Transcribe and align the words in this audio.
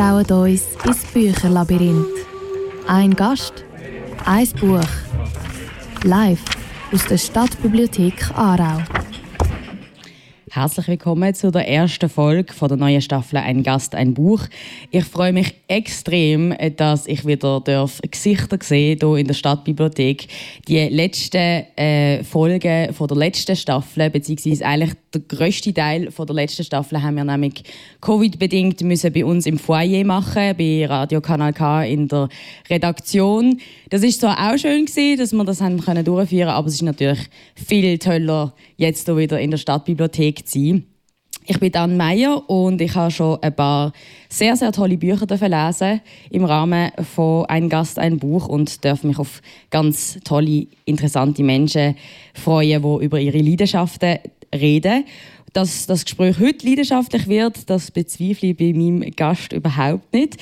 trauen 0.00 0.24
uns 0.30 0.62
ins 0.86 1.04
Bücherlabyrinth. 1.12 2.06
Ein 2.86 3.14
Gast, 3.14 3.52
ein 4.24 4.48
Buch. 4.58 4.80
Live 6.04 6.42
aus 6.90 7.04
der 7.04 7.18
Stadtbibliothek 7.18 8.30
Aarau. 8.34 8.82
Herzlich 10.50 10.88
willkommen 10.88 11.34
zu 11.34 11.50
der 11.50 11.68
ersten 11.68 12.08
Folge 12.08 12.54
von 12.54 12.68
der 12.68 12.78
neuen 12.78 13.02
Staffel 13.02 13.36
Ein 13.36 13.62
Gast, 13.62 13.94
ein 13.94 14.14
Buch. 14.14 14.46
Ich 14.90 15.04
freue 15.04 15.34
mich 15.34 15.54
extrem, 15.68 16.54
dass 16.76 17.06
ich 17.06 17.26
wieder 17.26 17.60
darf 17.60 18.00
Gesichter 18.10 18.56
sehen 18.62 18.98
hier 19.00 19.16
in 19.16 19.26
der 19.26 19.34
Stadtbibliothek. 19.34 20.28
Die 20.66 20.88
letzten 20.88 21.66
äh, 21.76 22.24
Folgen 22.24 22.94
von 22.94 23.06
der 23.06 23.18
letzten 23.18 23.54
Staffel, 23.54 24.08
beziehungsweise 24.08 24.64
eigentlich 24.64 24.94
der 25.12 25.22
grösste 25.22 25.74
Teil 25.74 26.10
von 26.10 26.26
der 26.26 26.36
letzten 26.36 26.64
Staffel, 26.64 27.02
haben 27.02 27.16
wir 27.16 27.24
nämlich 27.24 27.64
Covid-bedingt 28.00 28.80
müssen 28.82 29.12
bei 29.12 29.24
uns 29.24 29.46
im 29.46 29.58
Foyer 29.58 30.04
machen, 30.04 30.54
bei 30.56 30.86
Radio 30.86 31.20
Kanal 31.20 31.52
K 31.52 31.84
in 31.84 32.06
der 32.08 32.28
Redaktion. 32.68 33.60
Das 33.88 34.02
ist 34.02 34.20
zwar 34.20 34.38
auch 34.38 34.56
schön 34.56 34.86
gewesen, 34.86 35.18
dass 35.18 35.32
wir 35.32 35.44
das 35.44 35.60
haben 35.60 35.80
können 35.80 36.04
durchführen, 36.04 36.50
aber 36.50 36.68
es 36.68 36.74
ist 36.74 36.82
natürlich 36.82 37.28
viel 37.54 37.98
toller, 37.98 38.54
jetzt 38.76 39.06
hier 39.06 39.16
wieder 39.16 39.40
in 39.40 39.50
der 39.50 39.58
Stadtbibliothek 39.58 40.46
zu 40.46 40.58
sein. 40.58 40.84
Ich 41.46 41.58
bin 41.58 41.72
Dan 41.72 41.96
Meyer 41.96 42.48
und 42.48 42.80
ich 42.80 42.94
habe 42.94 43.10
schon 43.10 43.42
ein 43.42 43.56
paar 43.56 43.92
sehr, 44.28 44.54
sehr 44.54 44.70
tolle 44.70 44.96
Bücher 44.96 45.26
lesen 45.26 46.00
im 46.30 46.44
Rahmen 46.44 46.92
von 47.14 47.46
«Ein 47.46 47.68
Gast, 47.68 47.98
ein 47.98 48.18
Buch» 48.18 48.46
und 48.46 48.84
darf 48.84 49.02
mich 49.02 49.18
auf 49.18 49.42
ganz 49.70 50.20
tolle, 50.22 50.68
interessante 50.84 51.42
Menschen 51.42 51.96
freuen, 52.34 52.82
die 52.82 53.04
über 53.04 53.18
ihre 53.18 53.38
Leidenschaften 53.38 54.18
reden. 54.54 55.04
Dass 55.52 55.86
das 55.86 56.04
Gespräch 56.04 56.38
heute 56.38 56.64
leidenschaftlich 56.64 57.26
wird, 57.26 57.68
das 57.68 57.90
bezweifle 57.90 58.50
ich 58.50 58.56
bei 58.56 58.72
meinem 58.72 59.10
Gast 59.10 59.52
überhaupt 59.52 60.12
nicht. 60.12 60.36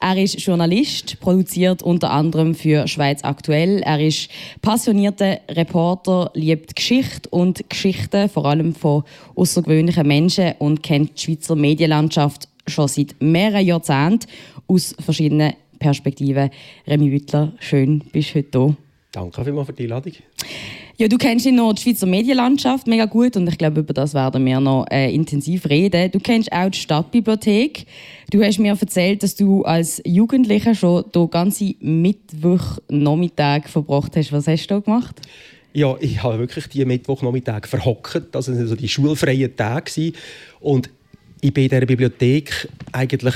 Er 0.00 0.16
ist 0.16 0.40
Journalist, 0.40 1.20
produziert 1.20 1.82
unter 1.82 2.10
anderem 2.10 2.54
für 2.54 2.88
Schweiz 2.88 3.22
aktuell. 3.24 3.82
Er 3.82 4.00
ist 4.00 4.30
passionierter 4.62 5.40
Reporter, 5.50 6.30
liebt 6.32 6.76
Geschichte 6.76 7.28
und 7.28 7.68
Geschichten, 7.68 8.30
vor 8.30 8.46
allem 8.46 8.74
von 8.74 9.04
außergewöhnlichen 9.34 10.06
Menschen 10.06 10.54
und 10.58 10.82
kennt 10.82 11.18
die 11.18 11.20
Schweizer 11.20 11.56
Medienlandschaft 11.56 12.48
schon 12.66 12.88
seit 12.88 13.16
mehreren 13.20 13.66
Jahrzehnten 13.66 14.26
aus 14.66 14.94
verschiedenen 14.98 15.52
Perspektiven. 15.78 16.48
Remy 16.86 17.12
Wittler, 17.12 17.52
schön, 17.58 17.98
bist 18.12 18.30
du 18.30 18.38
heute 18.38 18.58
hier. 18.58 18.76
Danke 19.12 19.44
vielmals 19.44 19.66
für 19.66 19.74
die 19.74 19.82
Einladung. 19.82 20.14
Ja, 20.96 21.08
du 21.08 21.18
kennst 21.18 21.44
ja 21.44 21.50
noch 21.50 21.72
die 21.72 21.82
Schweizer 21.82 22.06
Medienlandschaft 22.06 22.86
mega 22.86 23.06
gut 23.06 23.36
und 23.36 23.48
ich 23.48 23.58
glaube, 23.58 23.80
über 23.80 23.92
das 23.92 24.14
werden 24.14 24.46
wir 24.46 24.60
noch 24.60 24.86
äh, 24.92 25.12
intensiv 25.12 25.68
reden. 25.68 26.08
Du 26.12 26.20
kennst 26.20 26.52
auch 26.52 26.70
die 26.70 26.78
Stadtbibliothek. 26.78 27.86
Du 28.30 28.40
hast 28.44 28.60
mir 28.60 28.78
erzählt, 28.80 29.24
dass 29.24 29.34
du 29.34 29.64
als 29.64 30.00
Jugendlicher 30.06 30.76
schon 30.76 31.04
den 31.12 31.30
ganzen 31.30 31.74
Mittwochnachmittag 31.80 33.68
verbracht 33.68 34.14
hast. 34.14 34.30
Was 34.30 34.46
hast 34.46 34.68
du 34.68 34.74
da 34.74 34.80
gemacht? 34.80 35.20
Ja, 35.72 35.96
ich 35.98 36.22
habe 36.22 36.38
wirklich 36.38 36.68
die 36.68 36.84
Mittwochnachmittag 36.84 37.66
verhockt. 37.66 38.22
Das 38.30 38.46
waren 38.46 38.60
also 38.60 38.76
die 38.76 38.88
schulfreien 38.88 39.56
Tage. 39.56 40.12
Und 40.60 40.90
ich 41.40 41.52
bin 41.52 41.64
in 41.64 41.70
dieser 41.70 41.86
Bibliothek 41.86 42.68
eigentlich 42.92 43.34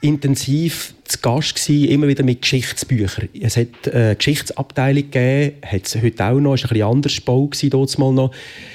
intensiv 0.00 0.94
zu 1.10 1.18
Gast 1.18 1.56
gewesen, 1.56 1.88
immer 1.88 2.06
wieder 2.06 2.22
mit 2.22 2.42
Geschichtsbüchern. 2.42 3.28
Es 3.40 3.56
hat 3.56 3.92
eine 3.92 4.14
Geschichtsabteilung 4.14 5.10
gegeben, 5.10 5.56
hat 5.66 5.86
es 5.86 6.00
heute 6.00 6.24
auch 6.24 6.38
noch, 6.38 6.50
war 6.50 6.56
ein 6.56 6.68
bisschen 6.68 6.82
anders 6.82 7.20
Bau 7.20 7.50
dort 7.70 7.98
mal 7.98 8.12
noch. 8.12 8.30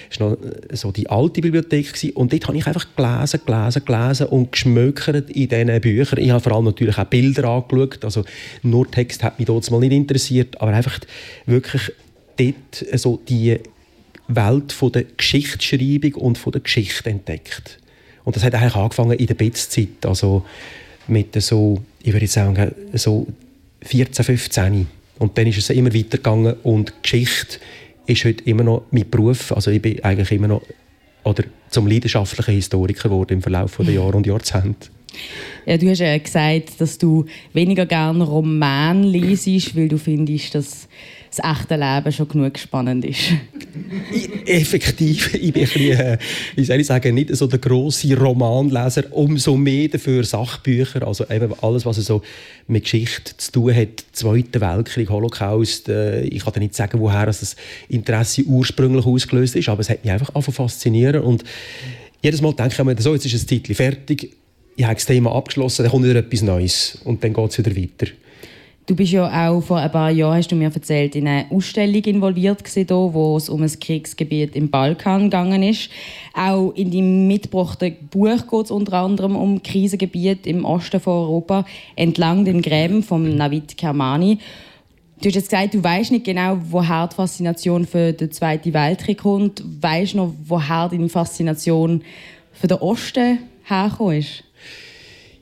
Es 0.10 0.20
war 0.20 0.32
noch 0.32 0.38
äh, 0.42 0.76
so 0.76 0.92
die 0.92 1.10
alte 1.10 1.42
Bibliothek 1.42 1.94
gewesen. 1.94 2.12
und 2.12 2.34
dort 2.34 2.48
habe 2.48 2.58
ich 2.58 2.68
einfach 2.68 2.88
gelesen, 2.96 3.40
gelesen, 3.46 3.86
gelesen 3.86 4.28
und 4.28 4.52
geschmökert 4.52 5.30
in 5.30 5.48
diesen 5.48 5.82
Büchern. 5.82 6.20
Ich 6.20 6.30
habe 6.30 6.42
vor 6.42 6.52
allem 6.52 6.66
natürlich 6.66 6.98
auch 6.98 7.06
Bilder 7.06 7.46
angeschaut, 7.46 8.04
also 8.04 8.26
nur 8.64 8.90
Text 8.92 9.24
hat 9.24 9.40
mich 9.40 9.46
dort 9.46 9.70
mal 9.72 9.80
nicht 9.80 9.94
interessiert, 9.94 10.60
aber 10.60 10.74
einfach 10.74 11.00
wirklich 11.46 11.92
dort 12.38 13.00
so 13.00 13.20
die 13.30 13.60
Welt 14.28 14.74
von 14.74 14.92
der 14.92 15.04
Geschichtsschreibung 15.04 16.16
und 16.16 16.38
von 16.38 16.52
der 16.52 16.62
Geschichte 16.62 17.10
entdeckt. 17.10 17.80
Und 18.26 18.36
das 18.36 18.44
hat 18.44 18.56
eigentlich 18.56 18.76
angefangen 18.76 19.14
in 19.14 19.28
der 19.28 19.36
Bitzzeit, 19.36 20.06
also 20.06 20.44
mit 21.08 21.42
so, 21.42 21.82
ich 22.04 22.14
würde 22.14 22.28
sagen, 22.28 22.72
so 22.94 23.28
14, 23.82 24.26
15. 24.26 24.88
Und 25.20 25.38
dann 25.38 25.48
ist 25.48 25.58
es 25.58 25.70
immer 25.70 25.94
weitergegangen 25.94 26.56
und 26.64 27.02
Geschichte 27.02 27.60
ist 28.08 28.26
heute 28.26 28.44
immer 28.46 28.64
noch 28.64 28.84
mein 28.92 29.10
Beruf. 29.10 29.52
Also 29.52 29.72
ich 29.72 29.82
bin 29.82 30.04
eigentlich 30.04 30.32
immer 30.32 30.48
noch 30.48 30.62
oder 31.24 31.44
zum 31.70 31.88
leidenschaftlichen 31.88 32.54
Historiker 32.54 33.10
geworden 33.10 33.34
im 33.34 33.42
Verlauf 33.42 33.78
der 33.78 33.94
Jahre 33.94 34.16
und 34.16 34.28
Jahrzehnte. 34.28 34.90
Ja, 35.66 35.78
du 35.78 35.90
hast 35.90 36.00
ja 36.00 36.18
gesagt, 36.18 36.80
dass 36.80 36.98
du 36.98 37.26
weniger 37.54 37.86
gerne 37.86 38.24
Roman 38.24 39.04
liest, 39.04 39.76
weil 39.76 39.88
du 39.88 39.98
findest, 39.98 40.54
dass 40.54 40.88
das 41.36 41.58
echte 41.58 41.76
Leben 41.76 42.12
schon 42.12 42.28
genug 42.28 42.58
spannend 42.58 43.06
ist. 43.06 43.32
Effektiv, 44.46 45.34
ich 45.34 45.54
bin 45.54 45.64
ein 45.64 45.70
bisschen, 45.70 46.00
äh, 46.00 46.18
wie 46.56 46.64
soll 46.64 46.80
ich 46.80 46.88
sagen, 46.88 47.16
nicht 47.16 47.36
so 47.36 47.48
der 47.48 47.60
grosse 47.60 48.18
Romanleser, 48.18 49.04
umso 49.12 49.56
mehr 49.56 49.88
dafür 49.88 50.24
Sachbücher, 50.24 51.06
also 51.06 51.26
eben 51.30 51.54
alles, 51.62 51.86
was 51.86 51.98
so 51.98 52.22
mit 52.68 52.84
Geschichte 52.84 53.36
zu 53.38 53.52
tun 53.52 53.76
hat, 53.76 54.06
Zweiter 54.12 54.62
Weltkrieg, 54.62 55.10
Holocaust, 55.10 55.90
äh, 55.90 56.22
ich 56.22 56.46
kann 56.46 56.54
nicht 56.60 56.76
sagen, 56.76 57.00
woher 57.00 57.26
das 57.26 57.56
Interesse 57.90 58.44
ursprünglich 58.44 59.06
ausgelöst 59.06 59.56
ist, 59.56 59.70
aber 59.70 59.82
es 59.82 59.90
hat 59.90 60.04
mich 60.04 60.12
einfach 60.12 60.34
einfach 60.34 60.54
faszinieren. 60.54 61.22
Und 61.22 61.44
jedes 62.22 62.42
Mal 62.42 62.54
denke 62.54 62.76
ich 62.78 62.84
mir, 62.84 63.02
so, 63.02 63.14
jetzt 63.14 63.26
ist 63.26 63.36
das 63.36 63.46
Titel 63.46 63.74
fertig, 63.74 64.32
ich 64.78 64.84
habe 64.84 64.96
das 64.96 65.06
Thema 65.06 65.34
abgeschlossen, 65.34 65.84
dann 65.84 65.92
kommt 65.92 66.06
wieder 66.06 66.20
etwas 66.20 66.42
Neues. 66.42 66.98
Und 67.04 67.24
dann 67.24 67.34
geht 67.34 67.52
es 67.52 67.58
wieder 67.58 67.76
weiter. 67.76 68.12
Du 68.88 68.96
bist 68.96 69.14
ja 69.14 69.50
auch 69.50 69.62
vor 69.62 69.78
ein 69.78 69.92
paar 69.92 70.12
Jahren, 70.12 70.38
hast 70.38 70.52
du 70.52 70.56
mir 70.56 70.72
erzählt, 70.72 71.16
in 71.16 71.28
einer 71.28 71.52
Ausstellung 71.52 72.04
involviert 72.04 72.64
gewesen, 72.64 72.88
wo 73.16 73.36
es 73.36 73.50
um 73.50 73.64
ein 73.64 73.80
Kriegsgebiet 73.80 74.56
im 74.56 74.70
Balkan 74.70 75.24
gegangen 75.24 75.64
ist. 75.64 75.90
Auch 76.36 76.72
in 76.76 76.92
deinem 76.92 77.26
mitgebrachten 77.26 77.96
Buch 78.12 78.48
geht 78.48 78.66
es 78.66 78.70
unter 78.70 78.94
anderem 78.94 79.36
um 79.38 79.64
Krisengebiet 79.64 80.46
im 80.46 80.66
Osten 80.66 81.00
von 81.00 81.14
Europa 81.14 81.66
entlang 81.96 82.46
den 82.46 82.62
Gräben 82.62 83.02
von 83.02 83.36
Navid 83.36 83.76
Kermani. 83.76 84.38
Du 85.20 85.30
hast 85.30 85.36
jetzt 85.36 85.50
gesagt, 85.50 85.74
du 85.74 85.84
weißt 85.84 86.12
nicht 86.12 86.26
genau, 86.26 86.60
woher 86.70 87.08
die 87.08 87.16
Faszination 87.16 87.88
für 87.88 88.14
den 88.14 88.32
Zweiten 88.32 88.72
Weltkrieg 88.72 89.18
kommt. 89.18 89.64
Weißt 89.82 90.14
noch, 90.14 90.32
woher 90.46 90.90
deine 90.90 91.10
Faszination 91.10 92.04
für 92.54 92.68
den 92.68 92.78
Osten 92.78 93.40
hergekommen 93.64 94.20
ist? 94.20 94.45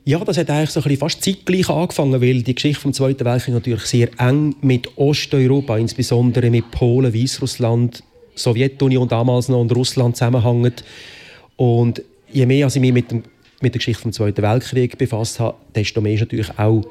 Ja, 0.06 0.20
das 0.20 0.38
hat 0.38 0.50
eigentlich 0.50 0.72
so 0.72 0.82
ein 0.82 0.84
bisschen 0.84 1.00
fast 1.00 1.24
zeitgleich 1.24 1.70
angefangen, 1.70 2.22
weil 2.22 2.44
die 2.44 2.54
Geschichte 2.54 2.82
vom 2.82 2.92
Zweiten 2.92 3.24
Weltkrieg 3.24 3.54
natürlich 3.54 3.84
sehr 3.84 4.10
eng 4.20 4.54
mit 4.60 4.98
Osteuropa, 4.98 5.78
insbesondere 5.78 6.50
mit 6.50 6.72
Polen, 6.72 7.14
Weißrussland, 7.14 8.04
Sowjetunion 8.36 9.08
damals 9.08 9.48
noch 9.48 9.62
und 9.62 9.74
Russland 9.74 10.18
zusammenhängt. 10.18 10.84
Und 11.56 12.02
je 12.34 12.46
mehr 12.46 12.68
ich 12.68 12.80
mich 12.82 12.92
mit, 12.92 13.12
dem, 13.12 13.24
mit 13.62 13.74
der 13.74 13.80
Geschichte 13.80 14.02
vom 14.02 14.12
Zweiten 14.12 14.42
Weltkrieg 14.42 14.98
befasst 14.98 15.40
habe, 15.40 15.56
desto 15.74 16.02
mehr 16.02 16.16
ist 16.16 16.20
natürlich 16.20 16.50
auch 16.60 16.84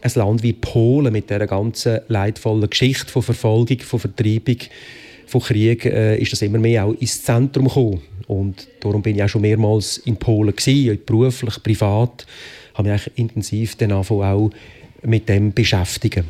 ein 0.00 0.12
Land 0.16 0.42
wie 0.42 0.52
Polen 0.52 1.12
mit 1.12 1.30
der 1.30 1.46
ganzen 1.46 2.00
leidvollen 2.08 2.68
Geschichte 2.68 3.06
von 3.06 3.22
Verfolgung, 3.22 3.78
von 3.78 4.00
Vertreibung, 4.00 4.58
von 5.28 5.40
Krieg, 5.40 5.84
äh, 5.84 6.18
ist 6.18 6.32
das 6.32 6.42
immer 6.42 6.58
mehr 6.58 6.84
auch 6.84 6.94
ins 6.94 7.22
Zentrum 7.22 7.68
gekommen. 7.68 8.02
Und 8.26 8.66
darum 8.80 9.02
bin 9.02 9.14
ich 9.14 9.22
auch 9.22 9.28
schon 9.28 9.42
mehrmals 9.42 9.98
in 9.98 10.16
Polen 10.16 10.54
gewesen, 10.54 10.98
beruflich, 11.06 11.62
privat 11.62 12.26
habe 12.76 12.90
mich 12.90 13.10
intensiv 13.16 13.76
dann 13.76 13.92
auch 13.92 14.50
mit 15.02 15.28
dem 15.28 15.52
beschäftigen. 15.52 16.24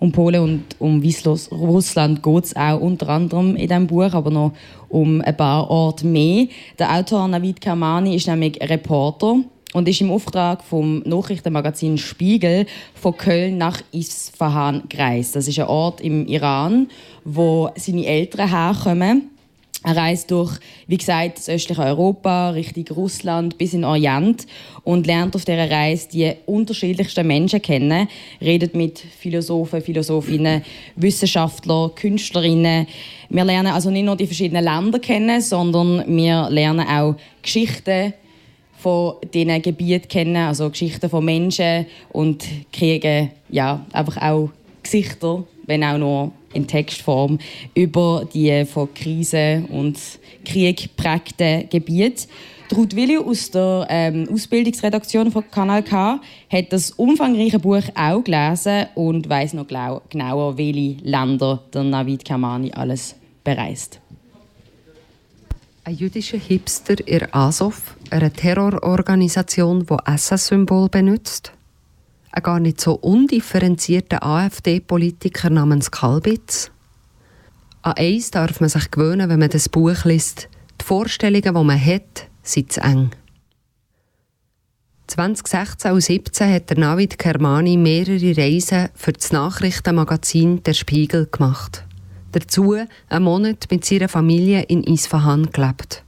Um 0.00 0.12
Polen 0.12 0.42
und 0.42 0.64
um 0.78 1.02
Weißrussland 1.02 2.22
geht 2.22 2.44
es 2.44 2.54
auch 2.54 2.80
unter 2.80 3.08
anderem 3.08 3.56
in 3.56 3.66
diesem 3.66 3.88
Buch, 3.88 4.12
aber 4.12 4.30
noch 4.30 4.52
um 4.88 5.20
ein 5.20 5.36
paar 5.36 5.68
Orte 5.68 6.06
mehr. 6.06 6.46
Der 6.78 6.94
Autor 6.94 7.26
Navid 7.26 7.60
Kermani 7.60 8.14
ist 8.14 8.28
nämlich 8.28 8.60
Reporter 8.60 9.38
und 9.72 9.88
ist 9.88 10.00
im 10.00 10.12
Auftrag 10.12 10.62
vom 10.62 11.00
Nachrichtenmagazin 11.00 11.98
Spiegel 11.98 12.66
von 12.94 13.16
Köln 13.16 13.58
nach 13.58 13.82
Isfahan 13.90 14.84
gereist. 14.88 15.34
Das 15.34 15.48
ist 15.48 15.58
ein 15.58 15.66
Ort 15.66 16.00
im 16.00 16.26
Iran, 16.26 16.88
wo 17.24 17.70
seine 17.74 18.06
Eltern 18.06 18.50
herkommen. 18.50 19.30
Er 19.84 19.96
reist 19.96 20.30
durch, 20.32 20.58
wie 20.88 20.96
gesagt, 20.96 21.38
das 21.38 21.48
östliche 21.48 21.82
Europa, 21.82 22.50
Richtung 22.50 22.84
Russland 22.96 23.58
bis 23.58 23.74
in 23.74 23.84
Orient 23.84 24.44
und 24.82 25.06
lernt 25.06 25.36
auf 25.36 25.44
dieser 25.44 25.70
Reise 25.70 26.08
die 26.08 26.32
unterschiedlichsten 26.46 27.24
Menschen 27.24 27.62
kennen, 27.62 28.08
redet 28.40 28.74
mit 28.74 28.98
Philosophen, 28.98 29.80
Philosophinnen, 29.80 30.64
Wissenschaftlern, 30.96 31.94
Künstlerinnen. 31.94 32.88
Wir 33.28 33.44
lernen 33.44 33.72
also 33.72 33.90
nicht 33.90 34.04
nur 34.04 34.16
die 34.16 34.26
verschiedenen 34.26 34.64
Länder 34.64 34.98
kennen, 34.98 35.40
sondern 35.40 36.04
wir 36.08 36.50
lernen 36.50 36.86
auch 36.86 37.14
Geschichten 37.40 38.14
von 38.78 39.14
diesen 39.32 39.62
Gebieten 39.62 40.08
kennen, 40.08 40.36
also 40.36 40.70
Geschichten 40.70 41.08
von 41.08 41.24
Menschen 41.24 41.86
und 42.10 42.44
kriegen 42.72 43.30
ja 43.48 43.86
einfach 43.92 44.16
auch 44.20 44.50
Gesichter, 44.82 45.44
wenn 45.66 45.84
auch 45.84 45.98
nur 45.98 46.32
in 46.58 46.66
Textform, 46.66 47.38
über 47.74 48.28
die 48.32 48.64
von 48.66 48.92
Krise 48.92 49.64
und 49.70 49.98
Krieg 50.44 50.82
geprägten 50.82 51.68
Gebiete. 51.70 52.28
Ruth 52.76 52.94
Willi 52.94 53.16
aus 53.16 53.50
der 53.50 53.86
ähm, 53.88 54.28
Ausbildungsredaktion 54.30 55.30
von 55.30 55.50
Kanal 55.50 55.82
K 55.82 56.20
hat 56.50 56.72
das 56.72 56.90
umfangreiche 56.90 57.58
Buch 57.58 57.82
auch 57.94 58.22
gelesen 58.22 58.86
und 58.94 59.28
weiß 59.28 59.54
noch 59.54 59.66
genau, 59.66 60.02
genauer, 60.10 60.58
welche 60.58 60.96
Länder 61.02 61.62
der 61.72 61.84
Navid 61.84 62.24
Kermani 62.24 62.70
alles 62.72 63.14
bereist. 63.42 64.00
Ein 65.84 65.96
jüdischer 65.96 66.36
Hipster 66.36 66.96
in 67.08 67.32
Azov, 67.32 67.96
einer 68.10 68.30
Terrororganisation, 68.30 69.86
die 69.86 69.96
SS-Symbol 70.04 70.90
benutzt. 70.90 71.52
Ein 72.30 72.42
gar 72.42 72.60
nicht 72.60 72.80
so 72.80 72.94
undifferenzierter 72.94 74.22
AfD-Politiker 74.22 75.50
namens 75.50 75.90
Kalbitz. 75.90 76.70
An 77.82 77.94
eins 77.96 78.30
darf 78.30 78.60
man 78.60 78.68
sich 78.68 78.90
gewöhnen, 78.90 79.28
wenn 79.28 79.38
man 79.38 79.50
das 79.50 79.68
Buch 79.68 80.04
liest. 80.04 80.48
Die 80.80 80.84
Vorstellungen, 80.84 81.42
die 81.42 81.50
man 81.64 81.84
hat, 81.84 82.28
sind 82.42 82.72
zu 82.72 82.80
eng. 82.80 83.10
2016 85.06 85.92
und 85.92 86.02
2017 86.02 86.54
hat 86.54 86.70
der 86.70 86.78
Navid 86.78 87.18
Kermani 87.18 87.78
mehrere 87.78 88.36
Reisen 88.36 88.90
für 88.94 89.12
das 89.12 89.32
Nachrichtenmagazin 89.32 90.62
Der 90.64 90.74
Spiegel 90.74 91.26
gemacht. 91.30 91.84
Dazu 92.32 92.76
einen 93.08 93.24
Monat 93.24 93.68
mit 93.70 93.86
seiner 93.86 94.08
Familie 94.08 94.62
in 94.64 94.84
Isfahan 94.84 95.50
gelebt. 95.50 96.04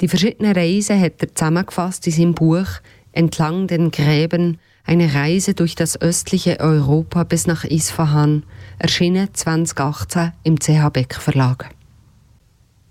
Die 0.00 0.08
verschiedenen 0.08 0.52
Reisen 0.52 1.00
hat 1.00 1.22
er 1.22 1.32
zusammengefasst 1.32 2.06
in 2.08 2.12
seinem 2.12 2.34
Buch 2.34 2.66
Entlang 3.12 3.66
den 3.68 3.92
Gräben 3.92 4.58
eine 4.86 5.12
Reise 5.14 5.54
durch 5.54 5.74
das 5.74 6.00
östliche 6.00 6.60
Europa 6.60 7.24
bis 7.24 7.46
nach 7.46 7.64
Isfahan, 7.64 8.44
erschienen 8.78 9.28
2018 9.32 10.32
im 10.44 10.58
CH 10.58 10.90
Beck 10.90 11.14
Verlag. 11.14 11.70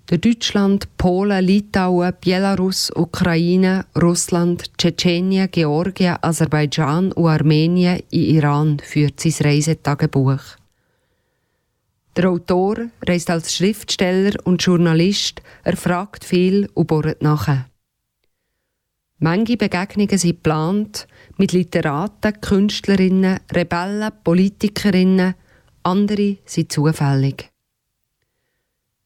Der 0.09 0.19
Deutschland, 0.19 0.87
Polen, 0.97 1.43
Litauen, 1.43 2.13
Belarus, 2.21 2.91
Ukraine, 2.95 3.85
Russland, 3.99 4.77
Tschetschenien, 4.77 5.49
Georgien, 5.49 6.17
Aserbaidschan 6.21 7.11
und 7.13 7.27
Armenien 7.27 8.03
in 8.11 8.35
Iran 8.35 8.79
führt 8.79 9.19
sein 9.19 9.33
Reisetagebuch. 9.41 10.41
Der 12.15 12.29
Autor 12.29 12.77
reist 13.07 13.29
als 13.31 13.55
Schriftsteller 13.55 14.35
und 14.43 14.61
Journalist, 14.61 15.41
er 15.63 15.75
fragt 15.75 16.23
viel 16.23 16.69
und 16.75 16.87
bohrt 16.87 17.23
nachher. 17.23 17.65
Manche 19.17 19.57
Begegnungen 19.57 20.17
sind 20.17 20.35
geplant 20.35 21.07
mit 21.37 21.51
Literaten, 21.51 22.39
Künstlerinnen, 22.41 23.39
Rebellen, 23.51 24.11
Politikerinnen, 24.23 25.35
andere 25.83 26.37
sind 26.45 26.71
zufällig. 26.71 27.49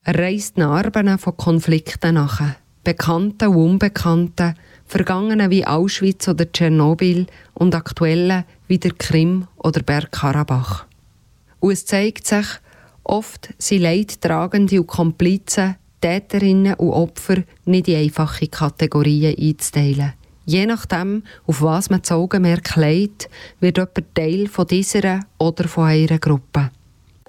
Er 0.04 0.18
reist 0.18 0.58
Narben 0.58 1.18
von 1.18 1.38
Konflikten 1.38 2.16
nach, 2.16 2.56
Bekannten 2.84 3.50
und 3.50 3.58
Unbekannten, 3.58 4.56
Vergangenen 4.86 5.52
wie 5.52 5.68
Auschwitz 5.68 6.28
oder 6.28 6.52
Tschernobyl 6.52 7.28
und 7.54 7.76
Aktuellen 7.76 8.46
wie 8.68 8.80
der 8.80 8.94
Krim 8.94 9.48
oder 9.58 9.84
Bergkarabach. 9.84 10.86
Und 11.60 11.74
es 11.74 11.86
zeigt 11.86 12.26
sich, 12.26 12.48
oft 13.04 13.54
sind 13.58 13.82
Leidtragende 13.82 14.80
und 14.80 14.88
Komplizen, 14.88 15.76
Täterinnen 16.02 16.76
und 16.76 16.92
Opfer 16.92 17.44
nicht 17.66 17.88
in 17.88 17.98
einfache 17.98 18.48
Kategorien 18.48 19.36
einzuteilen. 19.38 20.14
Je 20.50 20.66
nachdem, 20.66 21.22
auf 21.46 21.62
was 21.62 21.92
man 21.92 22.02
das 22.02 22.12
Augenmerk 22.12 22.76
legt, 22.76 23.30
wird 23.60 23.78
jemand 23.78 24.16
Teil 24.16 24.48
von 24.48 24.66
dieser 24.66 25.20
oder 25.38 25.68
von 25.68 25.84
einer 25.84 26.18
Gruppe. 26.18 26.72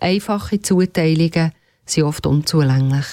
Einfache 0.01 0.63
Zuteilungen 0.63 1.53
sind 1.85 2.05
oft 2.05 2.27
unzulänglich. 2.27 3.05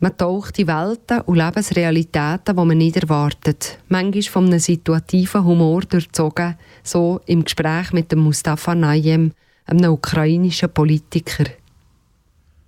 Man 0.00 0.18
taucht 0.18 0.58
in 0.58 0.66
Welten 0.66 1.22
und 1.22 1.36
Lebensrealitäten, 1.36 2.54
die 2.54 2.64
man 2.66 2.76
nicht 2.76 2.98
erwartet. 2.98 3.78
Manchmal 3.88 4.22
von 4.22 4.46
einem 4.48 4.58
situativen 4.58 5.42
Humor 5.42 5.80
durchzogen, 5.80 6.56
so 6.82 7.22
im 7.24 7.44
Gespräch 7.44 7.94
mit 7.94 8.12
dem 8.12 8.18
Mustafa 8.18 8.74
Nayem, 8.74 9.32
einem 9.64 9.92
ukrainischen 9.92 10.68
Politiker. 10.68 11.46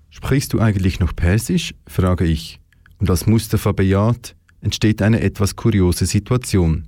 Sprichst 0.09 0.55
du 0.55 0.61
eigentlich 0.61 0.99
noch 0.99 1.15
Persisch? 1.15 1.75
frage 1.87 2.25
ich. 2.25 2.59
Und 3.01 3.11
als 3.11 3.27
Mustafa 3.27 3.73
bejaht, 3.73 4.35
entsteht 4.61 5.03
eine 5.03 5.21
etwas 5.21 5.57
kuriose 5.57 6.07
Situation. 6.07 6.87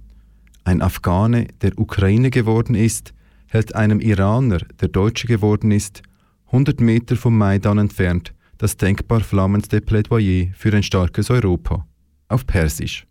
Ein 0.64 0.82
Afghane, 0.82 1.48
der 1.62 1.78
Ukraine 1.78 2.30
geworden 2.30 2.74
ist, 2.74 3.14
hält 3.46 3.74
einem 3.74 4.00
Iraner, 4.00 4.58
der 4.80 4.88
Deutsche 4.88 5.26
geworden 5.26 5.70
ist, 5.70 6.02
100 6.46 6.80
Meter 6.80 7.16
vom 7.16 7.36
Maidan 7.36 7.78
entfernt, 7.78 8.34
das 8.58 8.76
denkbar 8.76 9.20
flammendste 9.20 9.80
Plädoyer 9.80 10.48
für 10.54 10.74
ein 10.74 10.82
starkes 10.82 11.30
Europa. 11.30 11.86
Auf 12.28 12.46
Persisch. 12.46 13.06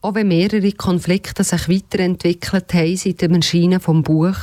Auch 0.00 0.14
wenn 0.14 0.28
mehrere 0.28 0.72
Konflikte 0.72 1.44
sich 1.44 1.68
weiterentwickelt 1.68 2.74
haben 2.74 2.96
seit 2.96 3.22
dem 3.22 3.34
Erscheinen 3.34 3.80
vom 3.80 4.02
Buch, 4.02 4.36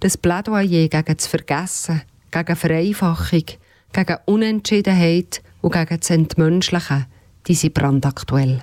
das 0.00 0.16
Plädoyer 0.16 0.88
gegen 0.88 1.16
das 1.16 1.26
Vergessen, 1.26 2.02
gegen 2.30 2.56
Vereinfachung, 2.56 3.44
gegen 3.92 4.16
Unentschiedenheit 4.24 5.42
und 5.60 5.74
gegen 5.74 5.98
das 5.98 6.10
Entmenschlichen, 6.10 7.06
die 7.46 7.54
sind 7.54 7.74
brandaktuell. 7.74 8.62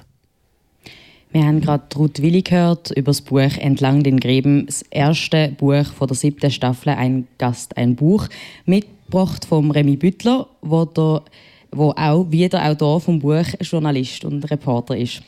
Wir 1.32 1.46
haben 1.46 1.62
gerade 1.62 1.84
Ruth 1.96 2.22
Willi 2.22 2.44
gehört 2.44 2.92
über 2.92 3.10
das 3.10 3.22
Buch 3.22 3.58
Entlang 3.58 4.04
den 4.04 4.20
Gräben, 4.20 4.68
das 4.68 4.84
erste 4.84 5.50
Buch 5.58 5.86
von 5.86 6.08
der 6.08 6.16
siebten 6.16 6.52
Staffel 6.52 6.90
«Ein 6.90 7.28
Gast, 7.40 7.76
ein 7.76 7.96
Buch», 7.96 8.28
mitgebracht 8.66 9.46
vom 9.46 9.72
Remy 9.72 9.98
Büttler, 9.98 10.48
wo, 10.62 10.86
der, 10.86 11.24
wo 11.72 11.90
auch 11.92 12.30
wieder 12.30 12.64
Autor 12.64 13.02
vom 13.02 13.20
Buch 13.20 13.48
Journalist 13.62 14.26
und 14.26 14.50
Reporter 14.52 14.96
ist. 14.96 15.24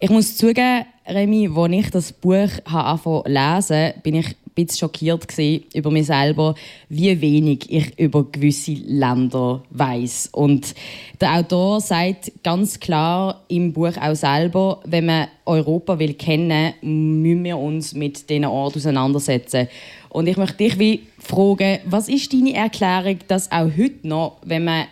Ich 0.00 0.08
muss 0.08 0.36
zugeben, 0.36 0.86
Remy, 1.06 1.50
als 1.54 1.72
ich 1.72 1.90
das 1.90 2.12
Buch 2.12 2.48
angefangen 2.64 3.22
zu 3.22 3.22
lesen, 3.26 3.92
bin 4.02 4.14
ich 4.14 4.36
bisschen 4.56 4.78
schockiert 4.78 5.26
über 5.74 5.90
mich 5.92 6.06
selber, 6.06 6.56
wie 6.88 7.20
wenig 7.20 7.70
ich 7.70 7.96
über 7.98 8.24
gewisse 8.24 8.72
Länder 8.72 9.62
weiß. 9.70 10.30
Und 10.32 10.74
der 11.20 11.34
Autor 11.34 11.80
sagt 11.80 12.32
ganz 12.42 12.80
klar 12.80 13.44
im 13.48 13.72
Buch 13.72 13.96
auch 14.00 14.16
selber, 14.16 14.80
wenn 14.84 15.06
man 15.06 15.28
Europa 15.44 15.98
will 15.98 16.14
kennen, 16.14 16.74
müssen 16.80 17.44
wir 17.44 17.58
uns 17.58 17.94
mit 17.94 18.28
diesen 18.28 18.46
Orten 18.46 18.78
auseinandersetzen. 18.78 19.68
Und 20.08 20.26
ich 20.26 20.36
möchte 20.36 20.56
dich 20.56 20.78
wie 20.78 21.02
fragen, 21.18 21.78
was 21.84 22.08
ist 22.08 22.32
deine 22.32 22.54
Erklärung, 22.54 23.18
dass 23.28 23.52
auch 23.52 23.70
heute 23.76 24.08
noch, 24.08 24.38
wenn 24.42 24.64
man 24.64 24.86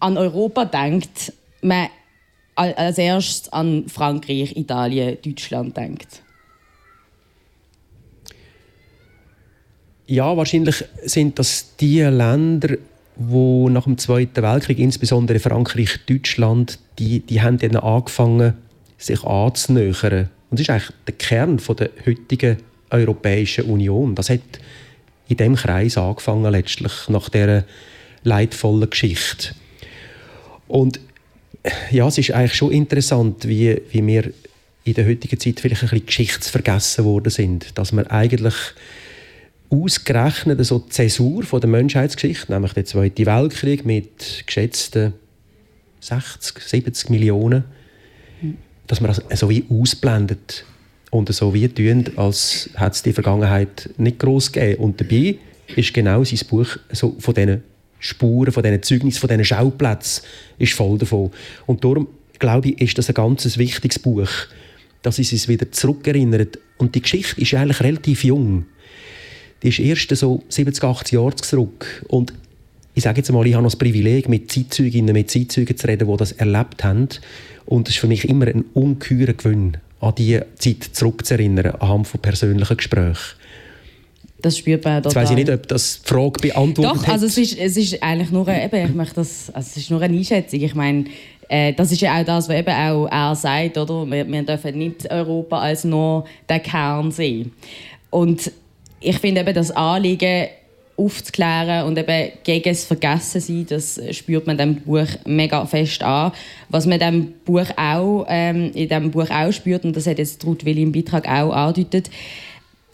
an 0.00 0.16
Europa 0.16 0.64
denkt, 0.64 1.32
man 1.60 1.88
als 2.54 2.98
erstes 2.98 3.52
an 3.52 3.88
Frankreich, 3.88 4.56
Italien, 4.56 5.18
Deutschland 5.22 5.76
denkt? 5.76 6.22
Ja, 10.06 10.36
wahrscheinlich 10.36 10.84
sind 11.04 11.38
das 11.38 11.76
die 11.76 12.00
Länder, 12.00 12.76
wo 13.16 13.68
nach 13.68 13.84
dem 13.84 13.98
Zweiten 13.98 14.42
Weltkrieg, 14.42 14.78
insbesondere 14.78 15.38
Frankreich, 15.38 16.00
Deutschland, 16.06 16.78
die, 16.98 17.20
die 17.20 17.42
haben 17.42 17.58
dann 17.58 17.76
angefangen, 17.76 18.54
sich 18.98 19.22
anzunähern. 19.24 20.30
Und 20.50 20.58
das 20.58 20.60
ist 20.60 20.70
eigentlich 20.70 20.90
der 21.06 21.14
Kern 21.14 21.58
von 21.58 21.76
der 21.76 21.90
heutigen 22.06 22.58
Europäischen 22.90 23.64
Union. 23.64 24.14
Das 24.14 24.30
hat 24.30 24.40
in 25.28 25.36
dem 25.36 25.56
Kreis 25.56 25.96
angefangen 25.96 26.50
letztlich 26.50 26.92
nach 27.08 27.28
der 27.28 27.64
leidvollen 28.22 28.90
Geschichte. 28.90 29.54
Und 30.68 31.00
ja, 31.90 32.06
es 32.08 32.18
ist 32.18 32.32
eigentlich 32.32 32.54
schon 32.54 32.72
interessant, 32.72 33.48
wie, 33.48 33.80
wie 33.90 34.06
wir 34.06 34.32
in 34.84 34.94
der 34.94 35.06
heutigen 35.06 35.38
Zeit 35.38 35.60
vielleicht 35.60 35.82
ein 35.82 35.88
bisschen 35.88 36.06
geschichtsvergessen 36.06 37.04
worden 37.04 37.30
sind, 37.30 37.78
dass 37.78 37.92
wir 37.92 38.10
eigentlich 38.10 38.54
ausgerechnet 39.72 40.64
so 40.64 40.80
die 40.80 40.90
Zäsur 40.90 41.42
von 41.44 41.60
der 41.60 41.70
Menschheitsgeschichte, 41.70 42.52
nämlich 42.52 42.74
der 42.74 42.84
Zweite 42.84 43.24
Weltkrieg 43.24 43.86
mit 43.86 44.44
geschätzten 44.46 45.14
60, 46.00 46.58
70 46.62 47.10
Millionen, 47.10 47.64
dass 48.86 49.00
man 49.00 49.14
das 49.14 49.40
so 49.40 49.48
wie 49.48 49.64
ausblendet 49.70 50.64
und 51.10 51.32
so 51.32 51.54
wie 51.54 51.68
tun, 51.68 52.04
als 52.16 52.68
hätte 52.74 52.90
es 52.90 53.02
die 53.02 53.12
Vergangenheit 53.12 53.88
nicht 53.96 54.18
groß 54.18 54.52
gegeben. 54.52 54.82
Und 54.82 55.00
dabei 55.00 55.38
ist 55.74 55.94
genau 55.94 56.22
sein 56.22 56.40
Buch 56.50 56.76
so 56.90 57.16
von 57.18 57.34
diesen 57.34 57.62
Spuren, 57.98 58.52
von 58.52 58.62
diesen 58.62 58.82
Zeugnissen, 58.82 59.20
von 59.20 59.28
diesen 59.28 59.44
Schauplätzen 59.44 60.24
ist 60.58 60.74
voll 60.74 60.98
davon. 60.98 61.30
Und 61.66 61.82
darum, 61.82 62.08
glaube 62.38 62.70
ich, 62.70 62.80
ist 62.80 62.98
das 62.98 63.08
ein 63.08 63.14
ganz 63.14 63.56
wichtiges 63.56 63.98
Buch, 63.98 64.28
dass 65.02 65.18
es 65.18 65.32
uns 65.32 65.48
wieder 65.48 65.70
zurückerinnert. 65.70 66.58
Und 66.76 66.94
die 66.94 67.02
Geschichte 67.02 67.40
ist 67.40 67.54
eigentlich 67.54 67.80
relativ 67.80 68.24
jung 68.24 68.66
die 69.62 69.68
ist 69.68 69.78
erst 69.78 70.14
so 70.16 70.42
70, 70.48 70.82
80 70.82 71.12
Jahre 71.12 71.36
zurück. 71.36 72.04
Und 72.08 72.32
ich 72.94 73.04
sage 73.04 73.18
jetzt 73.18 73.32
mal, 73.32 73.46
ich 73.46 73.54
habe 73.54 73.62
noch 73.62 73.70
das 73.70 73.78
Privileg, 73.78 74.28
mit 74.28 74.50
Zeitzeuginnen, 74.50 75.12
mit 75.12 75.30
Zeitzeugen 75.30 75.76
zu 75.76 75.86
reden, 75.86 76.08
die 76.08 76.16
das 76.16 76.32
erlebt 76.32 76.84
haben. 76.84 77.08
Und 77.64 77.88
es 77.88 77.94
ist 77.94 78.00
für 78.00 78.06
mich 78.06 78.28
immer 78.28 78.46
ein 78.46 78.64
ungeheurer 78.74 79.32
Gewinn, 79.32 79.78
an 80.00 80.14
diese 80.16 80.46
Zeit 80.56 80.82
zurückzuerinnern, 80.92 81.76
anhand 81.76 82.08
von 82.08 82.20
persönlichen 82.20 82.76
Gesprächen. 82.76 83.36
Das 84.42 84.58
spürt 84.58 84.84
man 84.84 85.02
Jetzt 85.02 85.14
weiss 85.14 85.30
ich 85.30 85.36
nicht, 85.36 85.50
ob 85.50 85.68
das 85.68 86.02
die 86.02 86.08
Frage 86.08 86.40
beantwortet 86.40 87.02
Doch, 87.02 87.08
also 87.08 87.26
es 87.26 87.38
ist, 87.38 87.56
es 87.56 87.76
ist 87.76 88.02
eigentlich 88.02 88.32
nur, 88.32 88.48
eben, 88.48 88.86
ich 88.88 88.94
möchte 88.94 89.14
das, 89.14 89.50
also 89.50 89.68
es 89.70 89.76
ist 89.76 89.90
nur 89.90 90.02
eine 90.02 90.18
Einschätzung. 90.18 90.60
Ich 90.60 90.74
meine, 90.74 91.04
äh, 91.48 91.72
das 91.72 91.92
ist 91.92 92.00
ja 92.00 92.20
auch 92.20 92.24
das, 92.24 92.48
was 92.48 92.56
eben 92.56 92.74
auch 92.74 93.06
er 93.06 93.36
sagt, 93.36 93.78
oder? 93.78 94.04
Wir, 94.10 94.26
wir 94.26 94.42
dürfen 94.42 94.76
nicht 94.76 95.08
Europa 95.10 95.60
als 95.60 95.84
nur 95.84 96.24
den 96.50 96.62
Kern 96.62 97.12
sehen. 97.12 97.52
Und 98.10 98.50
ich 99.02 99.18
finde 99.18 99.40
eben 99.42 99.54
das 99.54 99.70
Anliegen 99.70 100.48
aufzuklären 100.96 101.86
und 101.86 101.98
eben 101.98 102.32
gegen 102.44 102.68
das 102.68 102.84
Vergessensein, 102.84 103.66
das 103.68 104.00
spürt 104.10 104.46
man 104.46 104.56
diesem 104.56 104.76
Buch 104.76 105.06
mega 105.26 105.64
fest 105.66 106.02
an. 106.02 106.32
Was 106.68 106.86
man 106.86 106.98
diesem 106.98 107.32
Buch 107.44 107.66
auch, 107.76 108.26
ähm, 108.28 108.72
in 108.74 108.88
diesem 108.88 109.10
Buch 109.10 109.30
auch 109.30 109.52
spürt, 109.52 109.84
und 109.84 109.96
das 109.96 110.06
hat 110.06 110.18
jetzt 110.18 110.44
Ruth 110.44 110.64
Willi 110.64 110.82
im 110.82 110.92
Beitrag 110.92 111.26
auch 111.26 111.52
angedeutet, 111.52 112.10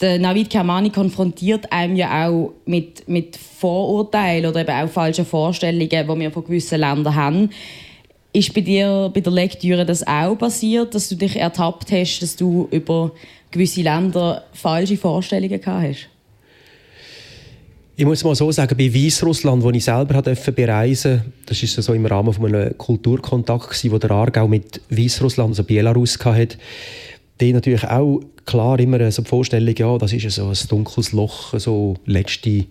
der 0.01 0.17
Navid 0.17 0.49
Kermani 0.49 0.91
konfrontiert 0.91 1.71
einem 1.73 1.97
ja 1.97 2.27
auch 2.27 2.53
mit, 2.65 3.07
mit 3.09 3.35
Vorurteilen 3.35 4.45
oder 4.45 4.61
eben 4.61 4.71
auch 4.71 4.89
falschen 4.89 5.25
Vorstellungen, 5.25 5.89
die 5.89 6.19
wir 6.19 6.31
von 6.31 6.45
gewissen 6.45 6.79
Ländern 6.79 7.15
haben. 7.15 7.49
Ist 8.31 8.53
bei 8.53 8.61
dir 8.61 9.11
bei 9.13 9.19
der 9.19 9.33
Lektüre 9.33 9.85
das 9.85 10.07
auch 10.07 10.35
passiert, 10.35 10.95
dass 10.95 11.09
du 11.09 11.15
dich 11.15 11.35
ertappt 11.35 11.91
hast, 11.91 12.19
dass 12.19 12.35
du 12.37 12.69
über 12.71 13.11
gewisse 13.51 13.81
Länder 13.81 14.43
falsche 14.53 14.97
Vorstellungen 14.97 15.59
gehabt 15.59 15.87
hast? 15.87 16.09
Ich 17.95 18.05
muss 18.05 18.23
mal 18.23 18.33
so 18.33 18.49
sagen, 18.49 18.77
bei 18.77 18.93
Weißrussland, 18.93 19.61
wo 19.61 19.71
ich 19.71 19.83
selber 19.83 20.21
bereisen 20.21 21.17
durfte, 21.17 21.31
das 21.47 21.63
ist 21.63 21.75
so 21.75 21.93
im 21.93 22.05
Rahmen 22.05 22.33
von 22.33 22.45
einem 22.45 22.77
Kulturkontakt, 22.77 23.91
wo 23.91 23.97
der 23.97 24.11
Aargau 24.11 24.47
mit 24.47 24.79
Weißrussland, 24.89 25.49
also 25.49 25.65
Belarus, 25.65 26.17
hatte, 26.23 26.57
die 27.41 27.51
natürlich 27.51 27.83
auch 27.83 28.21
klar 28.45 28.79
immer 28.79 29.11
so 29.11 29.21
die 29.21 29.27
Vorstellung, 29.27 29.75
ja, 29.77 29.97
das 29.97 30.13
ist 30.13 30.31
so 30.31 30.47
ein 30.47 30.57
dunkles 30.69 31.11
Loch, 31.11 31.59
so 31.59 31.97
letzte 32.05 32.67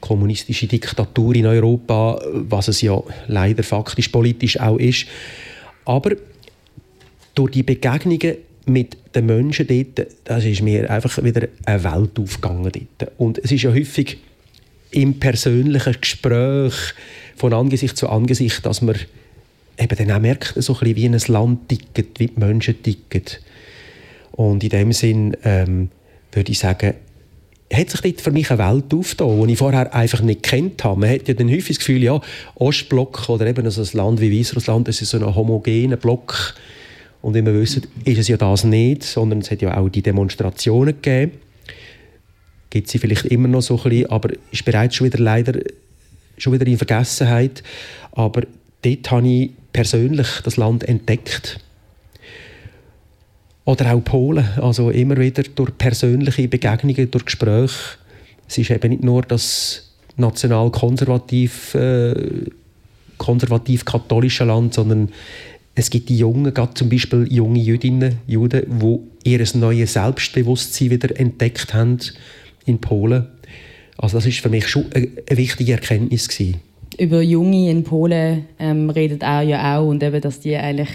kommunistische 0.00 0.66
Diktatur 0.66 1.36
in 1.36 1.46
Europa, 1.46 2.20
was 2.32 2.66
es 2.66 2.82
ja 2.82 3.00
leider 3.28 3.62
faktisch 3.62 4.08
politisch 4.08 4.58
auch 4.58 4.78
ist. 4.78 5.06
Aber 5.84 6.10
durch 7.36 7.52
die 7.52 7.62
Begegnungen 7.62 8.36
mit 8.66 8.96
den 9.14 9.26
Menschen 9.26 9.66
dort, 9.66 10.06
das 10.24 10.44
ist 10.44 10.62
mir 10.62 10.90
einfach 10.90 11.22
wieder 11.22 11.48
eine 11.64 11.84
Welt 11.84 12.18
aufgegangen 12.18 12.72
dort. 12.72 13.12
Und 13.18 13.38
es 13.38 13.52
ist 13.52 13.62
ja 13.62 13.72
häufig 13.72 14.18
im 14.90 15.18
persönlichen 15.18 15.96
Gespräch 16.00 16.74
von 17.36 17.52
Angesicht 17.52 17.96
zu 17.96 18.08
Angesicht, 18.08 18.64
dass 18.66 18.82
man 18.82 18.96
eben 19.78 19.96
dann 19.96 20.16
auch 20.16 20.20
merkt, 20.20 20.54
so 20.56 20.74
ein 20.74 20.78
bisschen 20.80 20.96
wie 20.96 21.06
ein 21.06 21.32
Land 21.32 21.68
tickt, 21.68 22.20
wie 22.20 22.26
die 22.26 22.40
Menschen 22.40 22.82
ticken. 22.82 23.24
Und 24.32 24.62
in 24.62 24.70
dem 24.70 24.92
Sinn 24.92 25.36
ähm, 25.44 25.88
würde 26.32 26.52
ich 26.52 26.58
sagen, 26.58 26.94
hat 27.72 27.90
sich 27.90 28.00
dort 28.00 28.20
für 28.20 28.30
mich 28.30 28.50
eine 28.50 28.58
Welt 28.58 28.92
aufgetan, 28.92 29.46
die 29.46 29.52
ich 29.52 29.58
vorher 29.58 29.94
einfach 29.94 30.20
nicht 30.20 30.42
kennt 30.42 30.84
habe. 30.84 31.00
Man 31.00 31.10
hat 31.10 31.26
ja 31.26 31.34
dann 31.34 31.48
häufig 31.48 31.76
das 31.76 31.78
Gefühl, 31.78 32.02
ja, 32.02 32.20
Ostblock 32.54 33.28
oder 33.28 33.46
eben 33.46 33.64
also 33.64 33.82
ein 33.82 33.96
Land 33.96 34.20
wie 34.20 34.38
Weißrussland, 34.38 34.88
das 34.88 35.00
ist 35.00 35.10
so 35.10 35.18
ein 35.18 35.34
homogener 35.34 35.96
Block. 35.96 36.54
Und 37.22 37.34
wie 37.34 37.46
wir 37.46 37.54
wissen, 37.54 37.86
ist 38.04 38.18
es 38.18 38.28
ja 38.28 38.36
das 38.36 38.64
nicht, 38.64 39.04
sondern 39.04 39.38
es 39.38 39.50
hat 39.50 39.62
ja 39.62 39.76
auch 39.76 39.88
die 39.88 40.02
Demonstrationen 40.02 41.00
gegeben. 41.00 41.32
Gibt 42.68 42.88
sie 42.88 42.98
vielleicht 42.98 43.26
immer 43.26 43.48
noch 43.48 43.62
so 43.62 43.76
ein 43.76 43.82
bisschen, 43.88 44.10
aber 44.10 44.30
ist 44.50 44.64
bereits 44.64 44.96
schon 44.96 45.06
wieder 45.06 45.18
leider 45.18 45.54
schon 46.36 46.52
wieder 46.52 46.66
in 46.66 46.76
Vergessenheit. 46.76 47.62
Aber 48.12 48.42
dort 48.82 49.10
habe 49.10 49.28
ich 49.28 49.50
persönlich 49.72 50.28
das 50.44 50.56
Land 50.56 50.84
entdeckt. 50.84 51.60
Oder 53.64 53.94
auch 53.94 54.02
Polen, 54.02 54.44
also 54.60 54.90
immer 54.90 55.16
wieder 55.16 55.44
durch 55.54 55.76
persönliche 55.78 56.48
Begegnungen, 56.48 57.10
durch 57.10 57.24
Gespräche. 57.24 57.98
Es 58.48 58.58
ist 58.58 58.70
eben 58.70 58.90
nicht 58.90 59.04
nur 59.04 59.22
das 59.22 59.92
national-konservativ 60.16 61.74
äh, 61.76 62.50
konservativ-katholische 63.18 64.44
Land, 64.44 64.74
sondern 64.74 65.10
es 65.74 65.90
gibt 65.90 66.08
die 66.08 66.18
Jungen, 66.18 66.52
gerade 66.52 66.74
zum 66.74 66.88
Beispiel 66.88 67.26
junge 67.30 67.58
Jüdinnen, 67.58 68.18
Juden, 68.26 68.62
die 69.24 69.30
ihr 69.30 69.44
neues 69.54 69.94
Selbstbewusstsein 69.94 70.90
wieder 70.90 71.18
entdeckt 71.18 71.72
haben 71.72 71.98
in 72.66 72.80
Polen. 72.80 73.28
Also 73.96 74.18
das 74.18 74.26
ist 74.26 74.40
für 74.40 74.48
mich 74.48 74.68
schon 74.68 74.86
eine, 74.92 75.08
wichtige 75.30 75.72
Erkenntnis 75.72 76.28
gewesen 76.28 76.60
über 76.98 77.22
Junge 77.22 77.70
in 77.70 77.84
Polen 77.84 78.46
ähm, 78.58 78.90
redet 78.90 79.22
er 79.22 79.42
ja 79.42 79.78
auch 79.78 79.88
und 79.88 80.02
eben, 80.02 80.20
dass 80.20 80.40
die 80.40 80.56
eigentlich 80.56 80.88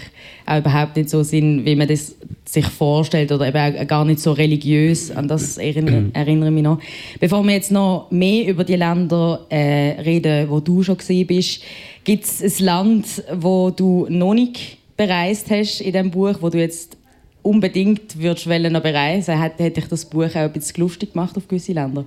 auch 0.46 0.58
überhaupt 0.58 0.96
nicht 0.96 1.10
so 1.10 1.22
sind, 1.22 1.64
wie 1.64 1.76
man 1.76 1.88
das 1.88 2.14
sich 2.44 2.66
vorstellt 2.66 3.30
oder 3.32 3.48
eben 3.48 3.76
auch 3.76 3.86
gar 3.86 4.04
nicht 4.04 4.20
so 4.20 4.32
religiös. 4.32 5.10
An 5.10 5.28
das 5.28 5.58
erinnere, 5.58 6.00
mhm. 6.00 6.10
erinnere 6.12 6.48
ich 6.48 6.54
mich 6.54 6.62
noch. 6.62 6.80
Bevor 7.20 7.44
wir 7.44 7.54
jetzt 7.54 7.70
noch 7.70 8.10
mehr 8.10 8.48
über 8.48 8.64
die 8.64 8.76
Länder 8.76 9.46
äh, 9.50 10.00
reden, 10.00 10.48
wo 10.48 10.60
du 10.60 10.82
schon 10.82 10.96
gesehen 10.96 11.26
bist, 11.26 11.62
gibt 12.04 12.24
es 12.24 12.42
ein 12.42 12.64
Land, 12.64 13.22
wo 13.34 13.70
du 13.70 14.06
noch 14.08 14.34
nicht 14.34 14.78
bereist 14.96 15.50
hast 15.50 15.80
in 15.80 15.92
diesem 15.92 16.10
Buch, 16.10 16.36
wo 16.40 16.48
du 16.48 16.58
jetzt 16.58 16.96
unbedingt 17.42 18.18
würdest 18.18 18.46
noch 18.46 18.82
bereisen? 18.82 19.40
Hätte, 19.40 19.64
hätte 19.64 19.80
ich 19.80 19.86
das 19.86 20.04
Buch 20.04 20.24
auch 20.24 20.36
ein 20.36 20.52
bisschen 20.52 20.80
lustig 20.80 21.12
gemacht 21.12 21.36
auf 21.36 21.46
gewisse 21.48 21.72
Länder? 21.72 22.04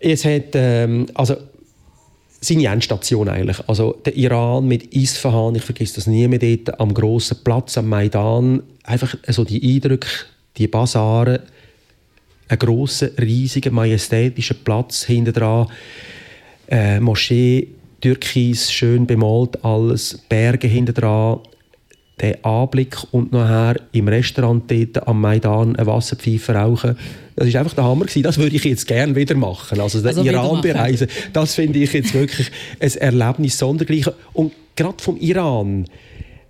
Es 0.00 0.24
hat, 0.24 0.54
ähm, 0.54 1.06
also 1.14 1.36
seine 2.46 2.66
Endstation 2.66 3.28
eigentlich. 3.28 3.58
Also 3.68 3.92
der 4.04 4.16
Iran 4.16 4.66
mit 4.66 4.94
Isfahan, 4.94 5.54
ich 5.54 5.62
vergesse 5.62 5.96
das 5.96 6.06
nie 6.06 6.26
mehr 6.28 6.38
dort, 6.38 6.80
am 6.80 6.94
grossen 6.94 7.38
Platz 7.42 7.76
am 7.78 7.88
Maidan, 7.88 8.62
einfach 8.84 9.14
so 9.28 9.44
die 9.44 9.74
Eindrücke, 9.74 10.08
die 10.56 10.68
Basare, 10.68 11.40
ein 12.48 12.58
grosser, 12.58 13.10
riesiger, 13.20 13.70
majestätischer 13.70 14.54
Platz 14.54 15.04
hinter 15.04 15.32
dran, 15.32 15.66
äh, 16.68 17.00
Moschee, 17.00 17.68
Türkis, 18.00 18.70
schön 18.70 19.06
bemalt 19.06 19.64
alles, 19.64 20.18
Berge 20.28 20.68
hinter 20.68 20.92
dran, 20.92 21.40
der 22.20 22.44
Anblick 22.46 22.96
und 23.10 23.32
nachher 23.32 23.80
im 23.92 24.08
Restaurant 24.08 24.70
dort 24.70 25.06
am 25.06 25.20
Maidan 25.20 25.76
eine 25.76 25.86
Wasserpfeife 25.86 26.54
rauchen. 26.54 26.96
Das 27.36 27.46
ist 27.46 27.56
einfach 27.56 27.74
der 27.74 27.84
Hammer 27.84 28.06
gewesen. 28.06 28.22
Das 28.22 28.38
würde 28.38 28.56
ich 28.56 28.64
jetzt 28.64 28.86
gerne 28.86 29.14
wieder 29.14 29.34
machen. 29.34 29.80
Also, 29.80 29.98
also 29.98 30.22
den 30.22 30.32
Iran 30.32 30.62
bereisen, 30.62 31.08
das 31.34 31.54
finde 31.54 31.78
ich 31.78 31.92
jetzt 31.92 32.14
wirklich 32.14 32.50
ein 32.80 32.92
Erlebnis 32.92 33.58
sondergleichen. 33.58 34.14
Und 34.32 34.52
gerade 34.76 35.02
vom 35.02 35.18
Iran, 35.18 35.84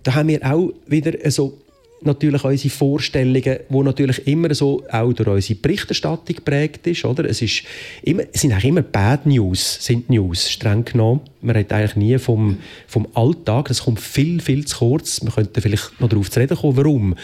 da 0.04 0.14
haben 0.14 0.28
wir 0.28 0.40
auch 0.44 0.72
wieder 0.86 1.12
so 1.30 1.58
natürlich 2.02 2.44
unsere 2.44 2.74
Vorstellungen, 2.74 3.58
die 3.68 3.82
natürlich 3.82 4.26
immer 4.26 4.54
so 4.54 4.82
auch 4.90 5.12
durch 5.12 5.28
unsere 5.28 5.58
Berichterstattung 5.58 6.36
geprägt 6.36 6.86
ist. 6.86 7.04
Oder? 7.04 7.24
Es, 7.24 7.42
ist 7.42 7.62
immer, 8.02 8.22
es 8.32 8.40
sind 8.40 8.52
eigentlich 8.52 8.66
immer 8.66 8.82
Bad 8.82 9.26
News, 9.26 9.78
sind 9.84 10.10
News, 10.10 10.50
streng 10.50 10.84
genommen. 10.84 11.20
Man 11.40 11.56
redet 11.56 11.72
eigentlich 11.72 11.96
nie 11.96 12.18
vom, 12.18 12.58
vom 12.86 13.06
Alltag, 13.14 13.68
das 13.68 13.84
kommt 13.84 14.00
viel, 14.00 14.40
viel 14.40 14.64
zu 14.64 14.78
kurz. 14.78 15.22
Wir 15.22 15.30
könnten 15.30 15.60
vielleicht 15.60 16.00
noch 16.00 16.08
darauf 16.08 16.30
zu 16.30 16.40
reden 16.40 16.56
kommen, 16.56 16.76
warum. 16.76 17.14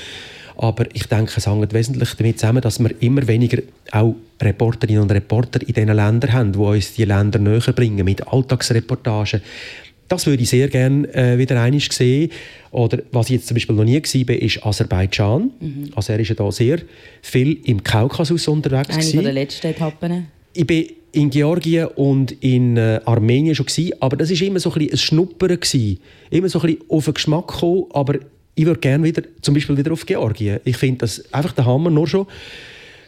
Aber 0.56 0.86
ich 0.92 1.06
denke, 1.06 1.32
es 1.36 1.46
hängt 1.46 1.72
wesentlich 1.72 2.14
damit 2.14 2.38
zusammen, 2.38 2.60
dass 2.60 2.78
wir 2.78 2.90
immer 3.00 3.26
weniger 3.26 3.62
auch 3.90 4.14
Reporterinnen 4.40 5.02
und 5.02 5.12
Reporter 5.12 5.60
in 5.60 5.72
diesen 5.72 5.94
Ländern 5.94 6.32
haben, 6.32 6.52
die 6.52 6.58
uns 6.58 6.94
die 6.94 7.04
Länder 7.04 7.38
näher 7.38 7.72
bringen 7.72 8.04
mit 8.04 8.26
Alltagsreportagen. 8.28 9.40
Das 10.12 10.26
würde 10.26 10.42
ich 10.42 10.50
sehr 10.50 10.68
gerne 10.68 11.08
äh, 11.14 11.38
wieder 11.38 11.58
einmal 11.58 11.80
sehen. 11.80 12.30
Oder 12.70 12.98
was 13.12 13.30
ich 13.30 13.36
jetzt 13.36 13.46
zum 13.46 13.54
Beispiel 13.54 13.74
noch 13.74 13.84
nie 13.84 13.98
gesehen 13.98 14.28
habe, 14.28 14.34
ist 14.34 14.62
Aserbaidschan. 14.62 15.50
Mhm. 15.58 15.88
Also 15.94 16.12
er 16.12 16.20
ist 16.20 16.28
ja 16.28 16.34
da 16.34 16.52
sehr 16.52 16.80
viel 17.22 17.58
im 17.64 17.82
Kaukasus 17.82 18.46
unterwegs. 18.46 18.90
Eine 18.90 18.98
gewesen. 18.98 19.22
der 19.22 19.32
letzten 19.32 19.68
Etappen. 19.68 20.26
Ich 20.52 20.66
bin 20.66 20.84
in 21.12 21.30
Georgien 21.30 21.86
und 21.86 22.32
in 22.44 22.76
äh, 22.76 23.00
Armenien 23.06 23.54
schon 23.54 23.64
gewesen, 23.64 23.94
aber 24.00 24.18
das 24.18 24.30
ist 24.30 24.42
immer 24.42 24.60
so 24.60 24.70
ein, 24.72 24.80
bisschen 24.80 24.92
ein 24.92 24.98
Schnuppern 24.98 25.58
gewesen. 25.58 25.98
Immer 26.28 26.50
so 26.50 26.60
ein 26.60 26.66
bisschen 26.66 26.90
auf 26.90 27.06
den 27.06 27.14
Geschmack 27.14 27.48
gekommen, 27.48 27.84
aber 27.94 28.18
ich 28.54 28.66
würde 28.66 28.80
gerne 28.80 29.04
wieder, 29.04 29.22
zum 29.40 29.54
Beispiel 29.54 29.78
wieder 29.78 29.92
auf 29.92 30.04
Georgien. 30.04 30.60
Ich 30.64 30.76
finde 30.76 30.98
das 30.98 31.24
einfach 31.32 31.52
der 31.52 31.64
Hammer, 31.64 31.88
nur 31.88 32.06
schon 32.06 32.26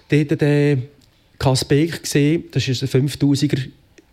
dort 0.08 0.40
den 0.40 0.84
Kasbek 1.38 2.02
gesehen, 2.02 2.44
das 2.50 2.66
ist 2.66 2.82
ein 2.82 2.88
5000er, 2.88 3.60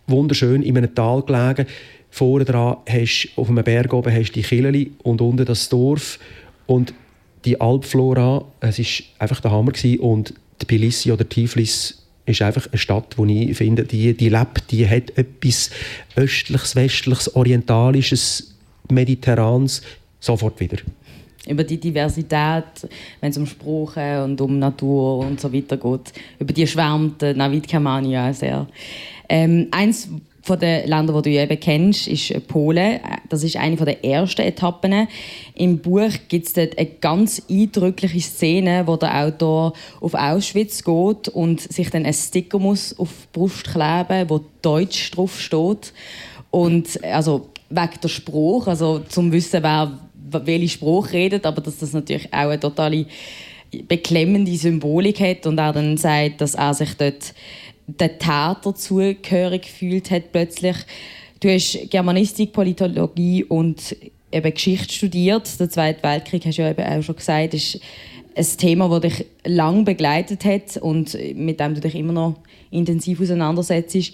wunderschön 0.08 0.62
in 0.62 0.78
einem 0.78 0.94
Tal 0.94 1.22
gelegen. 1.22 1.68
Vorne 2.12 2.46
dran 2.46 2.78
hast 2.88 3.30
auf 3.38 3.50
einem 3.50 3.64
Berg 3.64 3.94
oben 3.94 4.14
hast 4.14 4.34
die 4.34 4.42
Killeli 4.42 4.92
und 5.02 5.22
unten 5.22 5.46
das 5.46 5.70
Dorf 5.70 6.20
und 6.68 6.94
die 7.46 7.60
Alpflora. 7.60 8.46
Es 8.60 8.78
ist 8.78 9.04
einfach 9.18 9.40
der 9.40 9.52
Hammer 9.52 9.72
gewesen. 9.72 10.00
und 10.00 10.34
Tbilisi 10.60 11.12
oder 11.12 11.28
Tiflis 11.28 12.06
ist 12.26 12.42
einfach 12.42 12.68
eine 12.68 12.78
Stadt, 12.78 13.18
wo 13.18 13.26
ich 13.26 13.58
finde, 13.58 13.84
die, 13.84 14.14
die 14.14 14.30
lebt, 14.30 14.72
die 14.72 14.88
hat 14.88 15.18
etwas 15.18 15.72
östliches, 16.16 16.76
westliches, 16.76 17.36
orientalisches, 17.36 18.56
mediterranes 18.90 19.82
sofort 20.20 20.60
wieder 20.60 20.78
über 21.48 21.64
die 21.64 21.80
Diversität, 21.80 22.88
wenn 23.20 23.32
es 23.32 23.38
um 23.38 23.46
Sprache 23.46 24.24
und 24.24 24.40
um 24.42 24.60
Natur 24.60 25.20
und 25.20 25.40
so 25.40 25.52
weiter 25.52 25.78
geht. 25.78 26.14
Über 26.40 26.54
die 26.54 26.68
schwärmt 26.68 27.22
Navid 27.22 27.68
Kermani 27.68 28.14
ja 28.14 28.32
sehr. 28.32 28.68
Ähm, 29.28 29.68
eins, 29.72 30.10
von 30.44 30.60
den 30.60 30.88
Ländern, 30.88 31.22
die 31.22 31.32
du 31.32 31.42
eben 31.42 31.60
kennst, 31.60 32.08
ist 32.08 32.48
Polen. 32.48 33.00
Das 33.30 33.44
ist 33.44 33.58
eine 33.58 33.76
der 33.76 34.04
ersten 34.04 34.42
Etappen. 34.42 35.08
Im 35.56 35.80
Buch 35.80 36.12
gibt 36.28 36.48
es 36.48 36.54
dort 36.54 36.78
eine 36.78 36.88
ganz 37.00 37.42
eindrückliche 37.50 38.22
Szene, 38.22 38.84
wo 38.86 38.96
der 38.96 39.26
Autor 39.26 39.74
auf 40.00 40.14
Auschwitz 40.14 40.84
geht 40.84 41.28
und 41.30 41.62
sich 41.62 41.90
dann 41.90 42.06
ein 42.06 42.14
Sticker 42.14 42.60
muss 42.60 42.98
auf 42.98 43.10
die 43.10 43.38
Brust 43.40 43.72
kleben, 43.72 44.30
wo 44.30 44.42
Deutsch 44.62 45.12
drauf 45.12 45.40
steht. 45.40 45.94
Und 46.50 47.04
also 47.04 47.50
wegen 47.70 48.00
der 48.02 48.10
Spruch, 48.10 48.68
also 48.68 49.00
zum 49.08 49.32
wissen, 49.32 49.64
wer 49.64 50.00
welche 50.46 50.70
Spruch 50.70 51.12
redet, 51.12 51.46
aber 51.46 51.62
dass 51.62 51.78
das 51.78 51.94
natürlich 51.94 52.34
auch 52.34 52.50
eine 52.50 52.60
totale 52.60 53.06
beklemmende 53.88 54.56
Symbolik 54.56 55.20
hat 55.20 55.46
und 55.46 55.58
er 55.58 55.72
dann 55.72 55.98
sagt, 55.98 56.42
dass 56.42 56.56
er 56.56 56.74
sich 56.74 56.94
dort 56.96 57.34
der 57.88 58.18
Täter 58.20 58.76
zugehörig 58.76 59.64
gefühlt 59.64 60.12
hat 60.12 60.32
plötzlich. 60.32 60.76
Du 61.40 61.50
hast 61.50 61.90
Germanistik, 61.90 62.54
Politologie 62.54 63.44
und 63.44 63.96
eben 64.32 64.54
Geschichte 64.54 64.94
studiert. 64.94 65.60
Der 65.60 65.70
Zweite 65.70 66.04
Weltkrieg, 66.04 66.46
hast 66.46 66.58
du 66.58 66.62
ja 66.62 66.72
eben 66.72 66.84
auch 66.84 67.02
schon 67.02 67.16
gesagt, 67.16 67.54
ist 67.54 67.80
ein 68.36 68.46
Thema, 68.58 68.88
das 68.90 69.02
dich 69.02 69.26
lang 69.46 69.84
begleitet 69.84 70.46
hat 70.46 70.78
und 70.78 71.18
mit 71.36 71.60
dem 71.60 71.76
du 71.76 71.82
dich 71.82 71.96
immer 71.96 72.14
noch 72.14 72.36
intensiv 72.70 73.20
auseinandersetzt. 73.20 74.14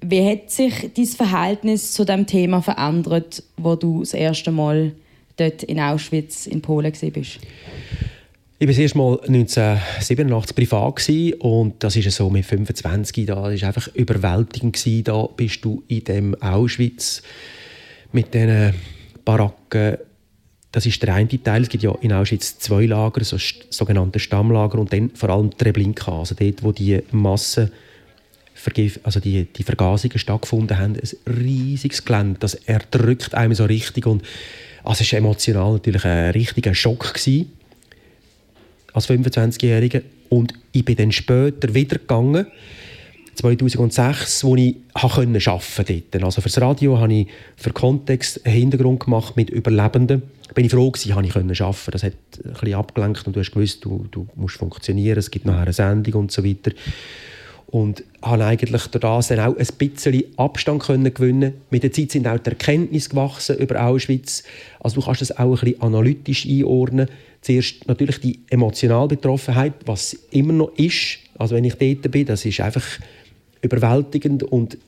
Wie 0.00 0.24
hat 0.24 0.50
sich 0.50 0.90
dein 0.94 1.06
Verhältnis 1.06 1.92
zu 1.92 2.04
dem 2.04 2.26
Thema 2.26 2.62
verändert, 2.62 3.42
wo 3.56 3.74
du 3.74 4.00
das 4.00 4.14
erste 4.14 4.52
Mal 4.52 4.92
dort 5.36 5.64
in 5.64 5.80
Auschwitz 5.80 6.46
in 6.46 6.62
Polen 6.62 6.92
warst? 6.92 7.40
Ich 8.60 8.66
war 8.66 8.76
erst 8.76 8.96
mal 8.96 9.20
1987 9.20 10.56
privat 10.56 11.08
und 11.38 11.74
das 11.78 11.94
ist 11.94 12.10
so 12.10 12.28
mit 12.28 12.44
25 12.44 13.24
da, 13.24 13.44
das 13.44 13.54
ist 13.54 13.62
einfach 13.62 13.86
überwältigend 13.94 14.74
gewesen. 14.74 15.04
Da 15.04 15.26
bist 15.26 15.64
du 15.64 15.84
in 15.86 16.02
dem 16.02 16.42
Auschwitz 16.42 17.22
mit 18.10 18.34
diesen 18.34 18.74
Baracken. 19.24 19.98
Das 20.72 20.86
ist 20.86 21.00
der 21.00 21.14
eine 21.14 21.28
Teil. 21.28 21.62
Es 21.62 21.68
gibt 21.68 21.84
ja 21.84 21.94
in 22.00 22.12
Auschwitz 22.12 22.58
zwei 22.58 22.86
Lager, 22.86 23.22
so 23.22 23.36
sogenannte 23.70 24.18
Stammlager 24.18 24.80
und 24.80 24.92
dann 24.92 25.10
vor 25.10 25.30
allem 25.30 25.56
Treblinka, 25.56 26.18
also 26.18 26.34
dort, 26.34 26.64
wo 26.64 26.72
die 26.72 27.00
Massen 27.12 27.70
also 29.04 29.20
die, 29.20 29.44
die 29.44 29.62
Vergasungen 29.62 30.18
stattgefunden 30.18 30.76
haben. 30.76 30.96
Ein 30.96 31.32
riesiges 31.32 32.04
Gelände, 32.04 32.40
das 32.40 32.54
erdrückt 32.54 33.36
einem 33.36 33.54
so 33.54 33.66
richtig 33.66 34.04
und 34.04 34.22
also 34.82 35.04
es 35.04 35.12
war 35.12 35.18
emotional 35.20 35.74
natürlich 35.74 36.04
ein 36.04 36.32
richtiger 36.32 36.74
Schock 36.74 37.14
gewesen 37.14 37.52
als 38.98 39.08
25-Jähriger. 39.08 40.02
Und 40.28 40.54
ich 40.72 40.84
bin 40.84 40.96
dann 40.96 41.12
später 41.12 41.72
wieder 41.72 41.98
gegangen, 41.98 42.46
2006, 43.36 44.42
wo 44.42 44.56
ich 44.56 44.76
arbeiten 44.94 45.38
konnte. 45.38 46.24
Also 46.24 46.40
für 46.40 46.48
das 46.48 46.60
Radio 46.60 46.98
habe 46.98 47.14
ich 47.14 47.28
für 47.56 47.70
Kontext 47.70 48.44
einen 48.44 48.54
Hintergrund 48.56 49.00
gemacht 49.00 49.36
mit 49.36 49.48
Überlebenden. 49.48 50.22
Da 50.48 50.52
bin 50.54 50.64
ich 50.64 50.72
froh 50.72 50.90
gewesen, 50.90 51.14
habe 51.14 51.24
ich 51.24 51.36
arbeiten 51.36 51.92
Das 51.92 52.02
hat 52.02 52.14
bisschen 52.42 52.74
abgelenkt 52.74 53.26
und 53.26 53.36
du 53.36 53.40
hast 53.40 53.52
gewusst, 53.52 53.84
du, 53.84 54.06
du 54.10 54.26
musst 54.34 54.56
funktionieren, 54.56 55.18
es 55.18 55.30
gibt 55.30 55.46
nachher 55.46 55.62
eine 55.62 55.72
Sendung 55.72 56.22
und 56.22 56.32
so 56.32 56.44
weiter. 56.44 56.72
Und 57.70 58.02
habe 58.22 58.46
eigentlich 58.46 58.86
durch 58.86 59.02
das 59.02 59.28
dann 59.28 59.40
auch 59.40 59.56
ein 59.56 59.66
bisschen 59.76 60.24
Abstand 60.38 60.82
können 60.82 61.12
gewinnen 61.12 61.52
Mit 61.68 61.82
der 61.82 61.92
Zeit 61.92 62.12
sind 62.12 62.26
auch 62.26 62.38
die 62.38 62.48
Erkenntnisse 62.48 63.10
gewachsen 63.10 63.58
über 63.58 63.84
Auschwitz. 63.84 64.42
Also 64.80 65.00
du 65.00 65.06
kannst 65.06 65.20
das 65.20 65.36
auch 65.36 65.52
ein 65.52 65.60
bisschen 65.60 65.82
analytisch 65.82 66.46
einordnen. 66.46 67.08
Zuerst 67.42 67.86
natürlich 67.86 68.20
die 68.20 68.40
emotionale 68.48 69.08
Betroffenheit, 69.08 69.74
was 69.84 70.14
immer 70.30 70.54
noch 70.54 70.72
ist. 70.76 71.18
Also 71.38 71.56
wenn 71.56 71.64
ich 71.64 71.74
dort 71.74 72.10
bin, 72.10 72.24
das 72.24 72.46
ist 72.46 72.60
einfach 72.60 72.84
überwältigend 73.60 74.44
und 74.44 74.78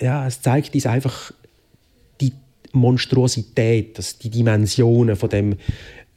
ja, 0.00 0.26
es 0.26 0.40
zeigt 0.40 0.74
uns 0.74 0.86
einfach 0.86 1.32
die 2.20 2.32
Monstruosität, 2.72 3.98
das, 3.98 4.18
die 4.18 4.30
Dimensionen 4.30 5.16
von 5.16 5.28
dem 5.28 5.56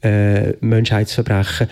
äh, 0.02 0.52
Menschheitsverbrechen. 0.60 1.68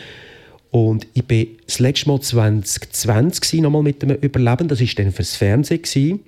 Und 0.75 1.07
ich 1.15 1.23
war 1.31 1.47
das 1.67 1.79
letzte 1.79 2.09
Mal 2.09 2.21
2020 2.21 3.61
noch 3.61 3.71
mal 3.71 3.85
mit 3.85 4.03
dem 4.03 4.11
Überleben. 4.11 4.67
Das 4.67 4.81
war 4.81 4.89
dann 4.97 5.13
fürs 5.13 5.37
Fernsehen. 5.37 5.81
Gewesen. 5.81 6.21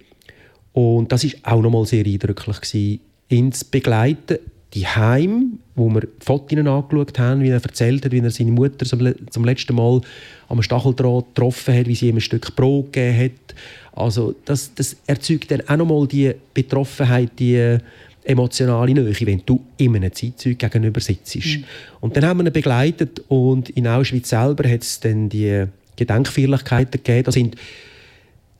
Und 0.72 1.10
das 1.10 1.24
war 1.24 1.54
auch 1.54 1.62
noch 1.62 1.70
mal 1.70 1.84
sehr 1.84 2.06
eindrücklich, 2.06 2.60
gewesen, 2.60 3.52
zu 3.52 3.64
begleiten 3.72 4.38
die 4.72 4.86
Heim, 4.86 5.58
wo 5.74 5.88
wir 5.88 6.06
Fotos 6.20 6.58
angeschaut 6.58 7.18
haben, 7.18 7.42
wie 7.42 7.48
er 7.48 7.60
erzählt 7.60 8.04
hat, 8.04 8.12
wie 8.12 8.20
er 8.20 8.30
seine 8.30 8.52
Mutter 8.52 8.86
zum, 8.86 9.14
zum 9.30 9.44
letzten 9.44 9.74
Mal 9.74 10.00
am 10.48 10.62
Stacheldraht 10.62 11.34
getroffen 11.34 11.74
hat, 11.74 11.88
wie 11.88 11.96
sie 11.96 12.08
ihm 12.08 12.16
ein 12.16 12.20
Stück 12.20 12.54
Brot 12.54 12.92
gegeben 12.92 13.18
hat. 13.18 13.56
Also 13.94 14.36
das, 14.44 14.72
das 14.74 14.96
erzeugt 15.08 15.50
dann 15.50 15.62
auch 15.66 15.76
nochmal 15.76 16.06
die 16.06 16.32
Betroffenheit, 16.54 17.32
die 17.40 17.78
emotionale 18.26 18.92
Nähe, 18.92 19.14
wenn 19.20 19.42
du 19.44 19.64
in 19.76 19.96
einem 19.96 20.12
Zeitzeug 20.12 20.58
gegenüber 20.58 21.00
sitzt. 21.00 21.36
Mhm. 21.36 21.64
Und 22.00 22.16
dann 22.16 22.24
haben 22.24 22.38
wir 22.40 22.46
ihn 22.46 22.52
begleitet 22.52 23.22
und 23.28 23.70
in 23.70 23.86
Auschwitz 23.86 24.30
selber 24.30 24.68
hat 24.68 24.82
es 24.82 25.00
dann 25.00 25.28
die 25.28 25.66
Gedenkfeierlichkeiten 25.96 27.02
gegeben. 27.02 27.24
Da 27.24 27.32
sind 27.32 27.56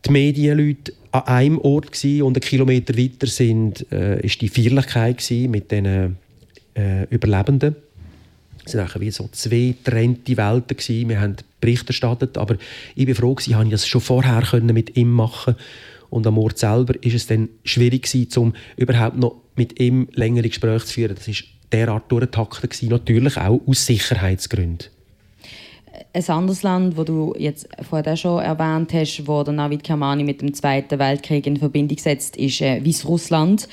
die 0.07 0.11
Medienleute 0.11 0.93
an 1.13 1.23
einem 1.23 1.59
Ort 1.59 1.93
gewesen, 1.93 2.23
und 2.23 2.37
einen 2.37 2.43
Kilometer 2.43 2.97
weiter 2.97 3.27
sind, 3.27 3.91
äh, 3.91 4.21
ist 4.21 4.41
die 4.41 4.49
Feierlichkeit 4.49 5.23
mit 5.49 5.71
den 5.71 6.17
äh, 6.75 7.05
Überlebenden. 7.11 7.77
Es 8.65 8.75
waren 8.75 9.01
wie 9.01 9.11
so 9.11 9.29
zwei 9.31 9.75
getrennte 9.83 10.37
Welten. 10.37 10.77
Gewesen. 10.77 11.09
Wir 11.09 11.21
haben 11.21 11.37
Bericht 11.61 11.87
erstattet, 11.87 12.37
aber 12.37 12.57
ich 12.97 13.07
war 13.07 13.15
froh, 13.15 13.35
dass 13.35 13.47
ich 13.47 13.71
das 13.71 13.87
schon 13.87 14.01
vorher 14.01 14.43
mit 14.63 14.97
ihm 14.97 15.13
machen 15.13 15.55
konnte. 15.55 15.65
Und 16.17 16.27
am 16.27 16.39
Ort 16.39 16.57
selber 16.57 16.95
ist 17.03 17.15
es 17.15 17.27
dann 17.27 17.51
schwierig 17.63 18.11
gewesen, 18.11 18.39
um 18.39 18.55
überhaupt 18.79 19.19
noch 19.19 19.37
mit 19.55 19.79
ihm 19.79 20.09
längere 20.13 20.49
Gespräche 20.49 20.87
zu 20.87 20.95
führen. 20.95 21.15
Das 21.15 21.29
war 21.29 21.35
derart 21.73 22.11
durchgetaktet, 22.11 22.83
natürlich 22.85 23.37
auch 23.37 23.61
aus 23.67 23.85
Sicherheitsgründen 23.85 24.89
ein 26.13 26.29
anderes 26.29 26.63
Land, 26.63 26.97
wo 26.97 27.05
du 27.05 27.35
jetzt 27.39 27.69
vorher 27.89 28.17
schon 28.17 28.43
erwähnt 28.43 28.93
hast, 28.93 29.27
wo 29.27 29.43
der 29.43 29.53
Navid 29.53 29.85
Kermani 29.85 30.25
mit 30.25 30.41
dem 30.41 30.55
Zweiten 30.55 30.99
Weltkrieg 30.99 31.47
in 31.47 31.57
Verbindung 31.57 31.99
setzt, 31.99 32.37
ist 32.37 32.61
äh, 32.61 32.85
Weißrussland. 32.85 33.69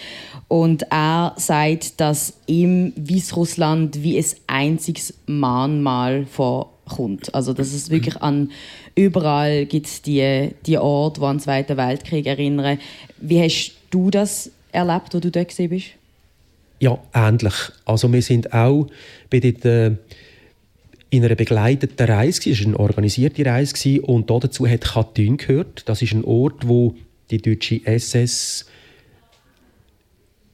Und 0.48 0.84
er 0.90 1.34
sagt, 1.38 2.00
dass 2.00 2.34
im 2.46 2.94
Weißrussland 2.98 4.04
wie 4.04 4.18
ein 4.18 4.26
einziges 4.48 5.14
Mahnmal 5.26 6.26
vorkommt. 6.86 7.34
Also 7.34 7.54
dass 7.54 7.74
es 7.74 7.90
wirklich 7.90 8.22
an 8.22 8.52
überall 8.96 9.66
gibt 9.66 10.06
die 10.06 10.52
die 10.66 10.78
Orte, 10.78 11.20
die 11.20 11.26
an 11.26 11.38
den 11.38 11.44
Zweiten 11.44 11.78
Weltkrieg 11.78 12.26
erinnern. 12.26 12.80
Wie 13.20 13.42
hast 13.42 13.74
du 13.90 14.10
das 14.10 14.52
erlebt, 14.72 15.14
wo 15.14 15.20
du 15.20 15.32
dort 15.32 15.56
bist? 15.56 15.88
Ja, 16.80 16.98
ähnlich. 17.14 17.54
Also 17.86 18.12
wir 18.12 18.22
sind 18.22 18.54
auch 18.54 18.88
bei 19.30 19.40
den 19.40 19.62
äh 19.64 19.92
in 21.10 21.24
einer 21.24 21.36
begleiteten 21.36 22.08
Reise, 22.08 22.50
es 22.50 22.60
war 22.62 22.68
eine 22.70 22.80
organisierte 22.80 23.46
Reise 23.46 24.02
und 24.02 24.32
dazu 24.32 24.68
hat 24.68 24.82
Katyn 24.82 25.38
gehört. 25.38 25.88
Das 25.88 26.02
ist 26.02 26.12
ein 26.12 26.24
Ort, 26.24 26.68
wo 26.68 26.96
die 27.30 27.38
deutsche 27.38 27.86
SS 27.86 28.66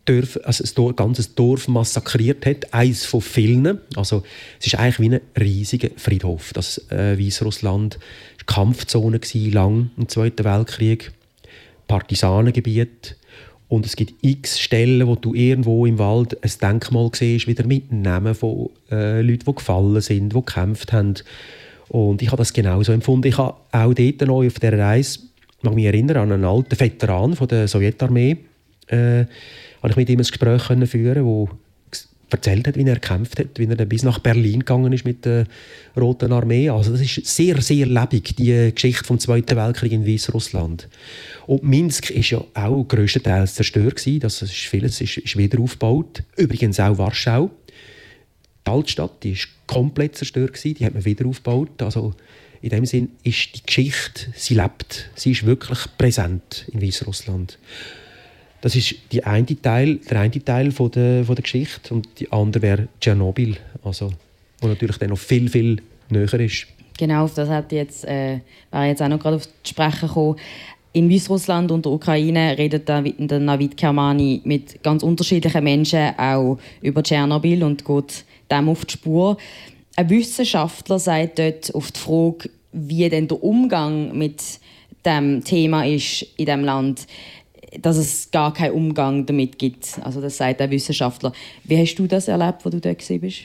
Dorf, 0.09 0.39
also 0.43 0.89
ein 0.89 0.95
ganzes 0.95 1.35
Dorf 1.35 1.67
massakriert 1.67 2.45
hat, 2.45 2.73
eins 2.73 3.05
von 3.05 3.21
vielen. 3.21 3.79
Also 3.95 4.23
es 4.59 4.67
ist 4.67 4.75
eigentlich 4.75 4.99
wie 4.99 5.15
ein 5.15 5.21
riesiger 5.39 5.89
Friedhof. 5.97 6.51
Das 6.53 6.89
äh, 6.91 7.17
Weißrussland 7.19 7.95
war 7.97 8.45
Kampfzone 8.45 9.19
lang 9.51 9.91
im 9.97 10.07
Zweiten 10.09 10.43
Weltkrieg, 10.43 11.11
Partisanengebiet 11.87 13.15
und 13.69 13.85
es 13.85 13.95
gibt 13.95 14.15
x 14.23 14.59
Stellen, 14.59 15.05
wo 15.07 15.15
du 15.15 15.35
irgendwo 15.35 15.85
im 15.85 15.99
Wald 15.99 16.43
ein 16.43 16.51
Denkmal 16.59 17.11
siehst, 17.13 17.47
wieder 17.47 17.65
mit 17.65 17.91
Namen 17.91 18.33
von 18.33 18.71
äh, 18.91 19.21
Leuten, 19.21 19.45
die 19.45 19.55
gefallen 19.55 20.01
sind, 20.01 20.33
die 20.33 20.35
gekämpft 20.35 20.91
haben. 20.91 21.13
Und 21.87 22.23
ich 22.23 22.29
habe 22.29 22.37
das 22.37 22.51
genauso 22.51 22.91
empfunden. 22.91 23.27
Ich 23.27 23.37
habe 23.37 23.57
auch 23.71 23.93
dort 23.93 24.21
neu 24.21 24.47
auf 24.47 24.59
dieser 24.59 24.77
Reise, 24.77 25.19
ich 25.57 25.63
mag 25.63 25.75
mich 25.75 25.85
erinnern 25.85 26.17
an 26.17 26.31
einen 26.31 26.45
alten 26.45 26.79
Veteran 26.79 27.35
von 27.35 27.47
der 27.47 27.67
Sowjetarmee, 27.67 28.37
äh, 28.87 29.25
habe 29.81 29.91
ich 29.91 29.97
mit 29.97 30.09
ihm 30.09 30.19
ein 30.19 30.25
Gespräch 30.25 30.67
können 30.67 30.87
führen, 30.87 31.25
wo 31.25 31.49
erzählt 32.31 32.67
hat, 32.67 32.75
wie 32.75 32.83
er 32.83 32.95
gekämpft 32.95 33.39
hat, 33.39 33.57
wie 33.57 33.65
er 33.65 33.75
dann 33.75 33.89
bis 33.89 34.03
nach 34.03 34.19
Berlin 34.19 34.59
gegangen 34.59 34.93
ist 34.93 35.05
mit 35.05 35.25
der 35.25 35.45
Roten 35.97 36.31
Armee. 36.31 36.69
Also 36.69 36.91
das 36.91 37.01
ist 37.01 37.25
sehr, 37.25 37.61
sehr 37.61 37.85
lebendig, 37.85 38.35
die 38.35 38.71
Geschichte 38.73 39.03
vom 39.03 39.19
Zweiten 39.19 39.55
Weltkrieg 39.57 39.91
in 39.91 40.05
Weißrussland. 40.05 40.87
Und 41.47 41.63
Minsk 41.63 42.11
ist 42.11 42.29
ja 42.29 42.43
auch 42.53 42.83
größtenteils 42.83 43.55
zerstört. 43.55 44.05
Das 44.21 44.41
ist 44.41 44.51
vieles 44.53 45.01
ist, 45.01 45.17
ist 45.17 45.37
wieder 45.37 45.59
aufgebaut. 45.59 46.23
Übrigens 46.37 46.79
auch 46.79 46.97
Warschau. 46.97 47.49
Die 48.67 48.71
Altstadt 48.71 49.23
die 49.23 49.31
ist 49.31 49.47
komplett 49.65 50.15
zerstört. 50.15 50.63
Die 50.63 50.85
hat 50.85 50.93
man 50.93 51.05
wieder 51.05 51.25
aufgebaut. 51.25 51.81
Also 51.81 52.13
in 52.61 52.69
dem 52.69 52.85
Sinn 52.85 53.11
ist 53.23 53.55
die 53.55 53.65
Geschichte, 53.65 54.27
sie 54.35 54.55
lebt, 54.55 55.09
sie 55.15 55.31
ist 55.31 55.45
wirklich 55.45 55.79
präsent 55.97 56.65
in 56.71 56.81
Weißrussland. 56.81 57.57
Das 58.61 58.75
ist 58.75 58.95
die 59.11 59.23
eine 59.23 59.45
Teil, 59.45 59.95
der 60.09 60.19
eine 60.19 60.43
Teil 60.43 60.71
von 60.71 60.91
der, 60.91 61.23
von 61.23 61.35
der 61.35 61.43
Geschichte 61.43 61.93
und 61.93 62.07
die 62.19 62.31
andere 62.31 62.61
wäre 62.61 62.87
Tschernobyl, 62.99 63.55
also, 63.83 64.11
wo 64.59 64.67
natürlich 64.67 64.97
dann 64.97 65.09
noch 65.09 65.17
viel, 65.17 65.49
viel 65.49 65.81
näher 66.09 66.33
ist. 66.33 66.67
Genau, 66.97 67.23
auf 67.23 67.33
das 67.33 67.47
hat 67.47 67.71
jetzt, 67.71 68.03
äh, 68.03 68.39
wäre 68.71 68.87
jetzt 68.87 69.01
auch 69.01 69.07
noch 69.07 69.19
gerade 69.19 69.37
auf 69.37 69.47
die 69.47 69.69
Sprechen 69.69 70.07
gekommen. 70.07 70.35
in 70.91 71.09
Weißrussland 71.09 71.71
und 71.71 71.85
der 71.85 71.91
Ukraine 71.91 72.57
redet 72.57 72.89
der 72.89 73.01
Navid 73.39 73.77
Kermani 73.77 74.41
mit 74.43 74.81
ganz 74.83 75.03
unterschiedlichen 75.03 75.63
Menschen 75.63 76.17
auch 76.17 76.57
über 76.81 77.03
Tschernobyl 77.03 77.63
und 77.63 77.85
geht 77.85 78.25
dem 78.51 78.69
auf 78.69 78.85
die 78.85 78.93
Spur. 78.93 79.37
Ein 79.95 80.09
Wissenschaftler 80.09 80.99
sagt 80.99 81.39
dort 81.39 81.73
auf 81.75 81.91
die 81.91 81.99
Frage, 81.99 82.49
wie 82.71 83.07
denn 83.07 83.27
der 83.27 83.41
Umgang 83.43 84.17
mit 84.17 84.41
dem 85.05 85.43
Thema 85.43 85.85
ist 85.85 86.25
in 86.37 86.45
dem 86.45 86.63
Land, 86.63 87.05
dass 87.81 87.97
es 87.97 88.31
gar 88.31 88.53
keinen 88.53 88.73
Umgang 88.73 89.25
damit 89.25 89.59
gibt. 89.59 89.99
Also 90.03 90.21
das 90.21 90.37
sagt 90.37 90.59
der 90.59 90.71
Wissenschaftler. 90.71 91.33
Wie 91.63 91.77
hast 91.77 91.95
du 91.95 92.07
das 92.07 92.27
erlebt, 92.27 92.65
wo 92.65 92.69
du 92.69 92.79
dort 92.79 92.97
bist? 93.07 93.41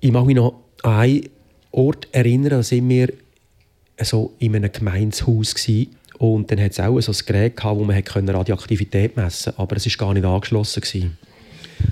Ich 0.00 0.10
mag 0.10 0.26
mich 0.26 0.36
noch 0.36 0.54
an 0.82 0.92
einen 0.92 1.28
Ort 1.70 2.08
erinnern, 2.12 2.50
da 2.50 2.62
sind 2.62 2.88
wir 2.88 3.12
so 4.00 4.32
in 4.38 4.56
einem 4.56 4.72
Gemeinshaus 4.72 5.54
und 6.18 6.50
dann 6.50 6.60
hat 6.60 6.72
es 6.72 6.80
auch 6.80 7.00
so 7.00 7.12
ein 7.12 7.18
Gerät 7.26 7.56
gehabt, 7.56 7.78
wo 7.78 7.84
man 7.84 8.02
Radioaktivität 8.28 9.16
messen 9.16 9.54
konnte, 9.54 9.60
aber 9.60 9.76
es 9.76 9.86
war 9.86 10.06
gar 10.06 10.14
nicht 10.14 10.24
angeschlossen 10.24 10.80
gewesen. 10.80 11.18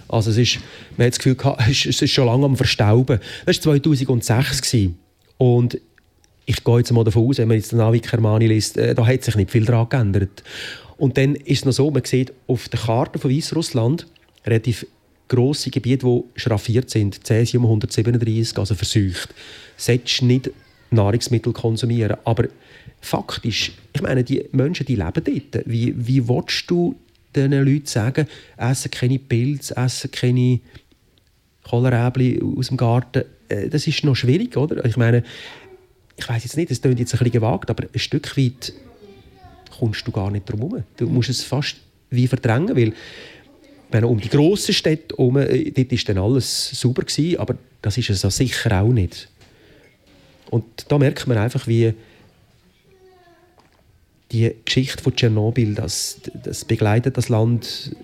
Also 0.09 0.31
es 0.31 0.37
ist, 0.37 0.59
man 0.97 1.07
hat 1.07 1.14
das 1.14 1.19
Gefühl 1.19 1.35
gehabt, 1.37 1.62
es 1.69 2.03
ist 2.03 2.11
schon 2.11 2.27
lange 2.27 2.45
am 2.45 2.57
Verstauben. 2.57 3.21
Das 3.47 3.57
war 3.57 3.75
2006 3.75 4.62
gewesen. 4.62 4.99
und 5.38 5.81
ich 6.47 6.64
gehe 6.64 6.79
jetzt 6.79 6.93
mal 6.93 7.05
davon 7.05 7.29
aus, 7.29 7.38
wenn 7.38 7.47
man 7.47 7.59
jetzt 7.59 7.71
den 7.71 7.79
Navi 7.79 8.01
Kermani 8.01 8.49
liest, 8.49 8.77
äh, 8.77 8.95
da 8.95 9.07
hat 9.07 9.23
sich 9.23 9.37
nicht 9.37 9.51
viel 9.51 9.64
daran 9.64 9.88
geändert. 9.88 10.43
Und 11.01 11.17
dann 11.17 11.35
ist 11.35 11.61
es 11.61 11.65
noch 11.65 11.73
so, 11.73 11.91
man 11.91 12.05
sieht 12.05 12.31
auf 12.47 12.69
der 12.69 12.79
Karte 12.79 13.19
von 13.19 13.35
Weißrussland 13.35 14.07
relativ 14.45 14.87
grosse 15.29 15.71
Gebiete, 15.71 16.05
die 16.05 16.23
schraffiert 16.39 16.91
sind. 16.91 17.27
Cäsium 17.27 17.65
137, 17.65 18.59
also 18.59 18.75
verseucht. 18.75 19.35
Solltest 19.79 20.21
nicht 20.21 20.51
Nahrungsmittel 20.91 21.55
konsumieren. 21.55 22.19
Aber 22.25 22.49
faktisch, 23.01 23.73
ich 23.95 24.03
meine, 24.03 24.25
die 24.25 24.45
Menschen, 24.53 24.85
die 24.85 24.97
leben 24.97 25.25
dort. 25.25 25.65
Wie, 25.65 25.95
wie 25.97 26.29
willst 26.29 26.71
du 26.71 26.95
diesen 27.35 27.53
Leuten 27.53 27.87
sagen, 27.87 28.27
essen 28.59 28.91
keine 28.91 29.19
Pilze, 29.19 29.75
essen 29.79 30.11
keine 30.11 30.61
Kohlrabi 31.65 32.43
aus 32.43 32.69
dem 32.69 32.77
Garten? 32.77 33.25
Äh, 33.49 33.71
das 33.71 33.87
ist 33.87 34.05
noch 34.05 34.17
schwierig, 34.17 34.55
oder? 34.55 34.85
Ich 34.85 34.99
meine, 34.99 35.25
ich 36.19 36.29
weiß 36.29 36.45
jetzt 36.45 36.59
nicht, 36.59 36.71
das 36.71 36.83
klingt 36.83 37.01
jetzt 37.01 37.15
ein 37.15 37.19
bisschen 37.21 37.33
gewagt, 37.33 37.71
aber 37.71 37.85
ein 37.91 37.99
Stück 37.99 38.37
weit 38.37 38.75
kommst 39.81 40.07
du 40.07 40.12
gar 40.12 40.31
nicht 40.31 40.49
drum 40.49 40.61
herum. 40.61 40.85
Du 40.97 41.07
musst 41.07 41.31
es 41.31 41.43
fast 41.43 41.77
wie 42.11 42.27
verdrängen, 42.27 42.77
weil 42.77 42.93
wenn 43.90 44.05
um 44.05 44.21
die 44.21 44.29
grossen 44.29 44.75
Städte 44.75 45.16
herum, 45.16 45.38
äh, 45.38 45.71
dort 45.71 45.90
war 45.90 46.14
dann 46.14 46.19
alles 46.19 46.71
sauber 46.71 47.03
gewesen, 47.03 47.38
aber 47.38 47.57
das 47.83 47.99
ist 47.99 48.11
es 48.11 48.37
sicher 48.37 48.83
auch 48.83 48.93
nicht. 48.93 49.29
Und 50.51 50.64
da 50.88 50.99
merkt 50.99 51.27
man 51.27 51.38
einfach, 51.38 51.66
wie 51.66 51.95
die 54.33 54.55
Geschichte 54.64 55.03
von 55.03 55.14
Tschernobyl, 55.14 55.75
das, 55.75 56.21
das 56.45 56.64
begleitet 56.64 57.16
das 57.16 57.29
Land 57.29 57.97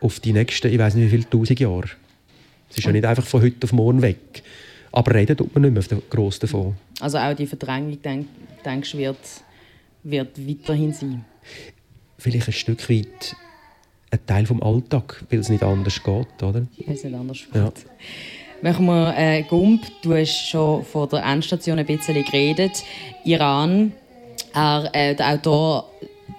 auf 0.00 0.20
die 0.20 0.32
nächsten, 0.32 0.72
ich 0.72 0.78
weiß 0.78 0.94
nicht 0.94 1.06
wie 1.06 1.16
viele 1.16 1.28
tausend 1.28 1.60
Jahre. 1.60 1.88
Es 2.70 2.78
ist 2.78 2.84
ja 2.84 2.92
nicht 2.92 3.04
einfach 3.04 3.24
von 3.24 3.42
heute 3.42 3.64
auf 3.64 3.72
morgen 3.72 4.02
weg. 4.02 4.42
Aber 4.92 5.14
reden 5.14 5.36
tut 5.36 5.52
man 5.54 5.62
nicht 5.72 5.90
mehr 5.90 6.00
gross 6.08 6.38
davon. 6.38 6.76
Also 7.00 7.18
auch 7.18 7.34
die 7.34 7.46
Verdrängung, 7.46 8.00
denk, 8.00 8.28
denkst 8.64 8.92
du, 8.92 8.98
wird, 8.98 9.18
wird 10.04 10.38
weiterhin 10.46 10.92
sein? 10.92 11.24
Vielleicht 12.18 12.48
ein 12.48 12.52
Stück 12.52 12.88
weit 12.88 13.36
ein 14.10 14.26
Teil 14.26 14.44
des 14.44 14.62
Alltag, 14.62 15.24
weil 15.28 15.40
es 15.40 15.48
nicht 15.48 15.62
anders 15.62 16.02
geht, 16.02 16.42
oder? 16.42 16.66
Weil 16.86 16.94
es 16.94 17.04
nicht 17.04 17.14
anders 17.14 17.38
geht. 17.52 17.54
Ja. 17.54 17.72
Machen 18.62 18.86
wir 18.86 19.14
äh, 19.18 19.42
Gump, 19.42 19.82
du 20.02 20.14
hast 20.14 20.48
schon 20.48 20.84
vor 20.84 21.08
der 21.08 21.22
Endstation 21.24 21.78
ein 21.78 21.84
bisschen 21.84 22.24
geredet. 22.24 22.84
Iran, 23.24 23.92
er, 24.54 24.88
äh, 24.92 25.14
der 25.14 25.34
Autor 25.34 25.90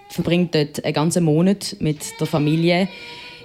verbringt 0.10 0.56
dort 0.56 0.84
einen 0.84 0.94
ganzen 0.94 1.24
Monat 1.26 1.76
mit 1.80 2.20
der 2.20 2.26
Familie, 2.26 2.88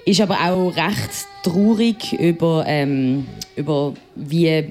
ist 0.07 0.21
aber 0.21 0.39
auch 0.41 0.75
recht 0.75 1.27
traurig 1.43 2.13
über, 2.15 2.65
ähm, 2.67 3.27
über 3.57 3.95
wie 4.15 4.71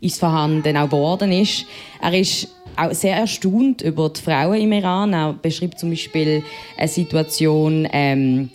Isfahan 0.00 0.62
dann 0.62 0.76
auch 0.76 0.90
geworden 0.90 1.32
ist. 1.32 1.66
Er 2.00 2.14
ist 2.14 2.48
auch 2.76 2.92
sehr 2.92 3.16
erstaunt 3.16 3.82
über 3.82 4.10
die 4.10 4.20
Frauen 4.20 4.60
im 4.60 4.72
Iran. 4.72 5.12
Er 5.12 5.32
beschreibt 5.32 5.78
zum 5.78 5.90
Beispiel 5.90 6.42
eine 6.76 6.88
Situation, 6.88 7.88
ähm, 7.90 8.50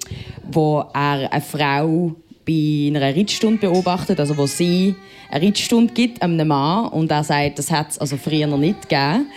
wo 0.51 0.79
er 0.93 1.31
eine 1.31 1.41
Frau 1.41 2.15
bei 2.45 2.87
einer 2.87 3.15
Rittstunde 3.15 3.59
beobachtet, 3.59 4.19
also 4.19 4.37
wo 4.37 4.45
sie 4.45 4.95
eine 5.29 5.45
Rittstunde 5.45 5.93
gibt 5.93 6.21
einem 6.21 6.47
Mann 6.47 6.89
und 6.89 7.09
er 7.09 7.23
sagt, 7.23 7.59
das 7.59 7.71
hat 7.71 7.91
es 7.91 7.97
also 7.97 8.17
früher 8.17 8.47
noch 8.47 8.57
nicht 8.57 8.89
gegeben. 8.89 9.27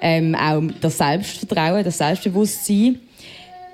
Ähm, 0.00 0.34
auch 0.34 0.62
das 0.80 0.98
Selbstvertrauen, 0.98 1.84
das 1.84 1.98
Selbstbewusstsein. 1.98 2.98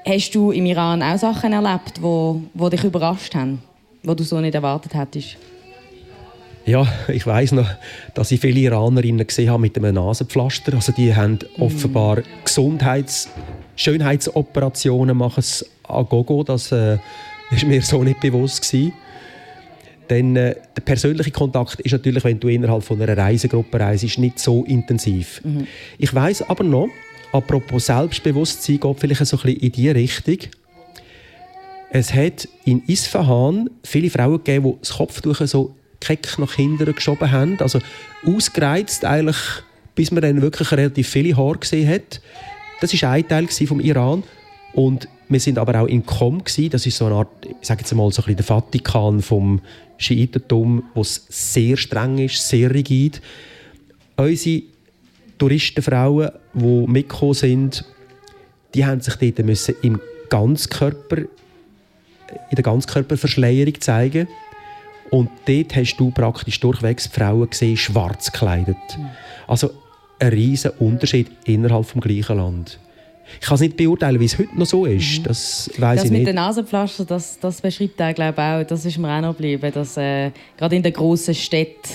Hast 0.07 0.35
du 0.35 0.50
im 0.50 0.66
Iran 0.66 1.03
auch 1.03 1.18
Sachen 1.18 1.53
erlebt, 1.53 1.98
die 1.98 2.03
wo, 2.03 2.42
wo 2.55 2.68
dich 2.68 2.85
überrascht 2.85 3.35
haben, 3.35 3.62
die 4.03 4.14
du 4.14 4.22
so 4.22 4.40
nicht 4.40 4.55
erwartet 4.55 4.94
hättest? 4.94 5.37
Ja, 6.70 6.87
ich 7.09 7.26
weiß 7.26 7.50
noch, 7.52 7.68
dass 8.14 8.30
ich 8.30 8.40
viele 8.40 8.61
Iranerinnen 8.61 9.26
gesehen 9.26 9.50
habe 9.50 9.62
mit 9.62 9.76
einem 9.76 9.92
Nasenpflaster. 9.92 10.74
Also 10.74 10.92
die 10.92 11.12
haben 11.12 11.40
mm. 11.56 11.62
offenbar 11.62 12.22
Gesundheits-, 12.44 13.28
Schönheitsoperationen 13.74 15.16
machen 15.16 15.42
an 15.88 16.06
Gogo. 16.09 16.44
Das 16.44 16.70
äh, 16.70 16.98
ist 17.50 17.66
mir 17.66 17.83
so 17.83 18.04
nicht 18.04 18.20
bewusst 18.20 18.62
gewesen. 18.62 18.92
Denn 20.09 20.37
äh, 20.37 20.54
der 20.76 20.83
persönliche 20.83 21.33
Kontakt 21.33 21.80
ist 21.80 21.90
natürlich, 21.90 22.22
wenn 22.22 22.38
du 22.38 22.46
innerhalb 22.46 22.85
von 22.85 23.02
einer 23.02 23.16
Reisegruppe 23.16 23.80
reist, 23.80 24.18
nicht 24.18 24.38
so 24.38 24.62
intensiv. 24.62 25.40
Mhm. 25.42 25.66
Ich 25.98 26.14
weiß 26.14 26.48
aber 26.48 26.62
noch, 26.62 26.88
apropos 27.33 27.87
Selbstbewusstsein, 27.87 28.78
geht 28.78 29.00
vielleicht 29.00 29.26
so 29.26 29.38
ein 29.38 29.42
bisschen 29.42 29.61
in 29.61 29.72
diese 29.72 29.94
Richtung. 29.96 30.38
Es 31.90 32.14
hat 32.14 32.46
in 32.64 32.85
Isfahan 32.87 33.68
viele 33.83 34.09
Frauen 34.09 34.37
gegeben, 34.44 34.74
die 34.74 34.78
das 34.78 34.96
Kopftuch 34.96 35.40
so 35.48 35.74
keck 36.00 36.38
nach 36.38 36.54
hinten 36.54 36.92
geschoben 36.94 37.30
haben. 37.30 37.58
Also 37.60 37.80
ausgereizt 38.24 39.04
eigentlich, 39.04 39.36
bis 39.94 40.10
man 40.10 40.22
dann 40.22 40.42
wirklich 40.42 40.72
relativ 40.72 41.08
viele 41.08 41.36
Haare 41.36 41.58
gesehen 41.58 41.88
hat. 41.88 42.20
Das 42.80 43.00
war 43.02 43.10
ein 43.10 43.28
Teil 43.28 43.48
vom 43.48 43.80
Iran. 43.80 44.22
Und 44.72 45.08
wir 45.28 45.40
sind 45.40 45.58
aber 45.58 45.80
auch 45.80 45.86
in 45.86 46.04
Qom. 46.06 46.42
Das 46.44 46.86
ist 46.86 46.96
so 46.96 47.06
eine 47.06 47.16
Art, 47.16 47.28
ich 47.44 47.66
sage 47.66 47.80
jetzt 47.80 47.94
mal, 47.94 48.10
so 48.10 48.22
ein 48.22 48.24
bisschen 48.24 48.36
der 48.36 48.44
Vatikan 48.44 49.20
vom 49.20 49.60
Schiitentum, 49.98 50.84
wo 50.94 51.02
es 51.02 51.26
sehr 51.28 51.76
streng 51.76 52.18
ist, 52.18 52.48
sehr 52.48 52.72
rigid. 52.72 53.20
Unsere 54.16 54.62
Touristenfrauen, 55.38 56.30
die 56.54 56.84
mitgekommen 56.86 57.34
sind, 57.34 57.84
die 58.74 58.84
haben 58.84 59.00
sich 59.00 59.14
dort 59.14 59.46
müssen 59.46 59.74
im 59.82 60.00
Ganzkörper, 60.28 61.18
in 61.18 62.56
der 62.56 62.62
Ganzkörperverschleierung 62.62 63.80
zeigen 63.80 64.28
und 65.11 65.31
dort 65.46 65.77
hast 65.77 65.96
du 65.96 66.11
praktisch 66.11 66.61
durchwegs 66.61 67.07
Frauen 67.07 67.49
gesehen, 67.51 67.77
schwarz 67.77 68.31
gekleidet. 68.31 68.77
Also 69.46 69.70
ein 70.18 70.29
riesiger 70.29 70.81
Unterschied 70.81 71.31
innerhalb 71.44 71.92
des 71.92 72.03
gleichen 72.03 72.37
Land. 72.37 72.79
Ich 73.40 73.46
kann 73.46 73.55
es 73.55 73.61
nicht 73.61 73.77
beurteilen, 73.77 74.18
wie 74.18 74.25
es 74.25 74.38
heute 74.38 74.59
noch 74.59 74.66
so 74.66 74.87
ist. 74.87 75.20
Mhm. 75.20 75.23
Das 75.25 75.70
weiß 75.79 75.96
das 75.96 76.05
ich 76.05 76.11
nicht. 76.11 76.20
mit 76.20 76.29
den 76.29 76.37
Nasenpflaster, 76.37 77.05
das, 77.05 77.38
das 77.38 77.61
beschreibt 77.61 78.01
er 78.01 78.12
glaube 78.12 78.42
auch. 78.42 78.64
Das 78.64 78.85
ist 78.85 78.99
mir 78.99 79.09
auch 79.16 79.20
noch 79.20 79.37
geblieben, 79.37 79.70
dass 79.73 79.96
äh, 79.96 80.31
gerade 80.57 80.77
in 80.77 80.83
den 80.83 80.92
grossen 80.92 81.35
Städten 81.35 81.88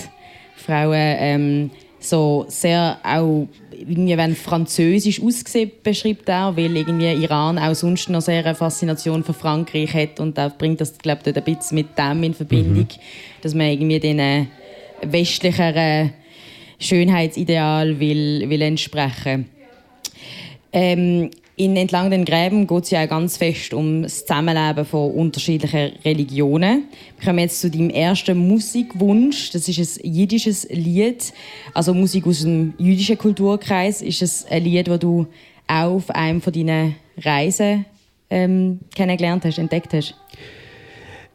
Frauen 0.56 0.94
ähm, 0.94 1.70
so 1.98 2.46
sehr 2.48 2.98
auch 3.04 3.48
irgendwie, 3.78 4.16
wenn 4.16 4.34
französisch 4.34 5.22
aussehen, 5.22 5.70
beschreibt 5.82 6.28
er, 6.28 6.56
weil 6.56 6.76
irgendwie 6.76 7.12
Iran 7.12 7.58
auch 7.58 7.74
sonst 7.74 8.08
noch 8.08 8.20
sehr 8.22 8.44
eine 8.44 8.54
Faszination 8.54 9.24
für 9.24 9.32
Frankreich 9.32 9.92
hat 9.94 10.20
und 10.20 10.38
auch 10.38 10.56
bringt 10.56 10.80
das, 10.80 10.96
glaube 10.98 11.22
ich, 11.26 11.36
ein 11.36 11.44
bisschen 11.44 11.76
mit 11.76 11.98
dem 11.98 12.22
in 12.22 12.34
Verbindung, 12.34 12.84
mhm. 12.84 12.88
dass 13.42 13.54
man 13.54 13.66
irgendwie 13.66 14.00
den 14.00 14.48
westlicheren 15.02 16.12
Schönheitsideal 16.78 17.98
will, 18.00 18.48
will 18.48 18.62
entsprechen. 18.62 19.46
Ähm, 20.72 21.30
in 21.58 21.74
Entlang 21.74 22.10
den 22.10 22.26
Gräben 22.26 22.66
geht 22.66 22.84
es 22.84 22.90
ja 22.90 23.02
auch 23.02 23.08
ganz 23.08 23.38
fest 23.38 23.72
um 23.72 24.02
das 24.02 24.26
Zusammenleben 24.26 24.84
von 24.84 25.10
unterschiedlichen 25.10 25.92
Religionen. 26.04 26.84
Wir 27.18 27.24
kommen 27.24 27.38
jetzt 27.38 27.60
zu 27.60 27.70
deinem 27.70 27.88
ersten 27.88 28.36
Musikwunsch. 28.36 29.50
Das 29.52 29.66
ist 29.66 30.04
ein 30.04 30.12
jiddisches 30.12 30.68
Lied, 30.70 31.32
also 31.72 31.94
Musik 31.94 32.26
aus 32.26 32.42
dem 32.42 32.74
jüdischen 32.76 33.16
Kulturkreis. 33.16 34.02
Ist 34.02 34.20
es 34.20 34.44
ein 34.50 34.64
Lied, 34.64 34.88
das 34.88 34.98
du 34.98 35.26
auch 35.66 35.94
auf 35.94 36.10
einem 36.10 36.42
von 36.42 36.52
deinen 36.52 36.94
Reisen 37.16 37.86
ähm, 38.28 38.80
kennengelernt 38.94 39.46
hast, 39.46 39.58
entdeckt 39.58 39.94
hast? 39.94 40.14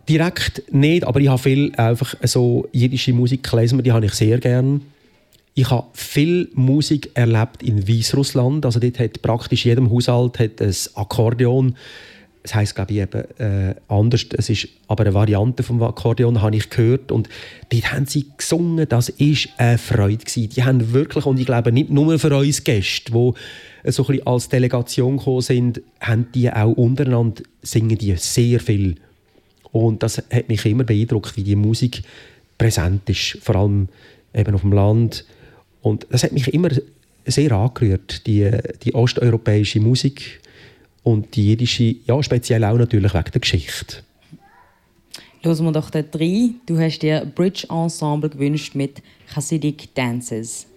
Direkt 0.08 0.72
nicht, 0.72 1.04
aber 1.04 1.20
ich 1.20 1.30
habe 1.30 1.42
viel 1.42 1.72
einfach 1.78 2.14
so 2.24 2.68
jiddische 2.72 3.14
Musik 3.14 3.50
gelesen, 3.50 3.82
die 3.82 3.92
habe 3.92 4.06
ich 4.06 4.14
sehr 4.14 4.38
gerne. 4.38 4.82
Ich 5.54 5.70
habe 5.70 5.88
viel 5.94 6.50
Musik 6.54 7.12
erlebt 7.14 7.62
in 7.62 7.88
Weißrussland. 7.88 8.66
Also 8.66 8.80
dort 8.80 9.00
hat 9.00 9.22
praktisch 9.22 9.66
jedem 9.66 9.92
Haushalt 9.92 10.40
hat 10.40 10.62
ein 10.62 10.76
Akkordeon. 10.96 11.76
es 12.44 12.56
heisst, 12.56 12.76
glaube 12.76 12.94
ich, 12.94 13.00
eben 13.00 13.24
äh, 13.40 13.76
anders. 13.88 14.26
Es 14.38 14.50
ist 14.50 14.70
aber 14.88 15.04
eine 15.04 15.14
Variante 15.14 15.62
vom 15.62 15.84
Akkordeon, 15.84 16.42
habe 16.42 16.56
ich 16.56 16.70
gehört. 16.70 17.12
Und 17.12 17.28
dort 17.70 17.92
haben 17.92 18.06
sie 18.06 18.28
gesungen, 18.38 18.88
das 18.88 19.10
war 19.10 19.52
eine 19.58 19.78
Freude. 19.78 20.18
Gewesen. 20.18 20.50
Die 20.50 20.64
haben 20.64 20.94
wirklich, 20.94 21.26
und 21.26 21.40
ich 21.40 21.46
glaube 21.46 21.72
nicht 21.72 21.90
nur 21.90 22.18
für 22.18 22.36
uns 22.36 22.64
Gäste, 22.64 23.12
die 23.12 23.92
so 23.92 24.08
ein 24.08 24.26
als 24.28 24.50
Delegation 24.50 25.18
gekommen 25.18 25.42
sind, 25.42 25.82
haben 26.00 26.28
die 26.34 26.52
auch 26.52 26.72
untereinander, 26.72 27.44
singen 27.62 27.98
die 27.98 28.16
sehr 28.16 28.60
viel. 28.60 28.96
Und 29.72 30.02
das 30.02 30.18
hat 30.18 30.48
mich 30.48 30.66
immer 30.66 30.84
beeindruckt, 30.84 31.36
wie 31.36 31.44
die 31.44 31.56
Musik 31.56 32.04
präsent 32.58 33.10
ist, 33.10 33.38
vor 33.42 33.56
allem 33.56 33.90
eben 34.34 34.54
auf 34.56 34.62
dem 34.62 34.74
Land. 34.74 35.26
Und 35.82 36.08
das 36.10 36.24
hat 36.24 36.32
mich 36.32 36.54
immer 36.54 36.70
sehr 37.26 37.52
angerührt, 37.52 38.26
die, 38.28 38.50
die 38.84 38.94
osteuropäische 38.94 39.80
Musik 39.80 40.42
und 41.04 41.36
die 41.36 41.50
jiddische, 41.50 41.96
ja, 42.06 42.22
speziell 42.22 42.64
auch 42.64 42.78
natürlich 42.78 43.14
wegen 43.14 43.32
der 43.32 43.42
Geschichte. 43.42 43.98
Hören 45.42 45.66
wir 45.66 45.72
doch 45.72 45.90
da 45.90 46.04
drei. 46.04 46.52
Du 46.68 46.78
hast 46.78 47.00
dir 47.00 47.26
Bridge 47.26 47.66
Ensemble 47.70 48.30
gewünscht 48.30 48.76
mit 48.76 49.02
Hasidic 49.36 49.94
Dances. 49.96 50.68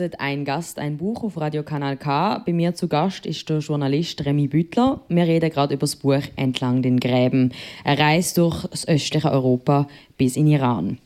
Hört 0.00 0.18
«Ein 0.18 0.44
Gast, 0.44 0.78
ein 0.78 0.96
Buch» 0.96 1.22
auf 1.22 1.38
Radio 1.38 1.62
Kanal 1.62 1.96
K. 1.96 2.38
Bei 2.38 2.52
mir 2.52 2.74
zu 2.74 2.88
Gast 2.88 3.26
ist 3.26 3.48
der 3.48 3.58
Journalist 3.58 4.24
Remy 4.24 4.48
Büttler. 4.48 5.00
Wir 5.08 5.24
reden 5.24 5.50
gerade 5.50 5.74
über 5.74 5.82
das 5.82 5.96
Buch 5.96 6.22
«Entlang 6.36 6.82
den 6.82 6.98
Gräben». 6.98 7.52
Er 7.84 7.98
reist 7.98 8.38
durch 8.38 8.66
das 8.66 8.88
östliche 8.88 9.30
Europa 9.30 9.88
bis 10.16 10.36
in 10.36 10.46
Iran. 10.46 10.98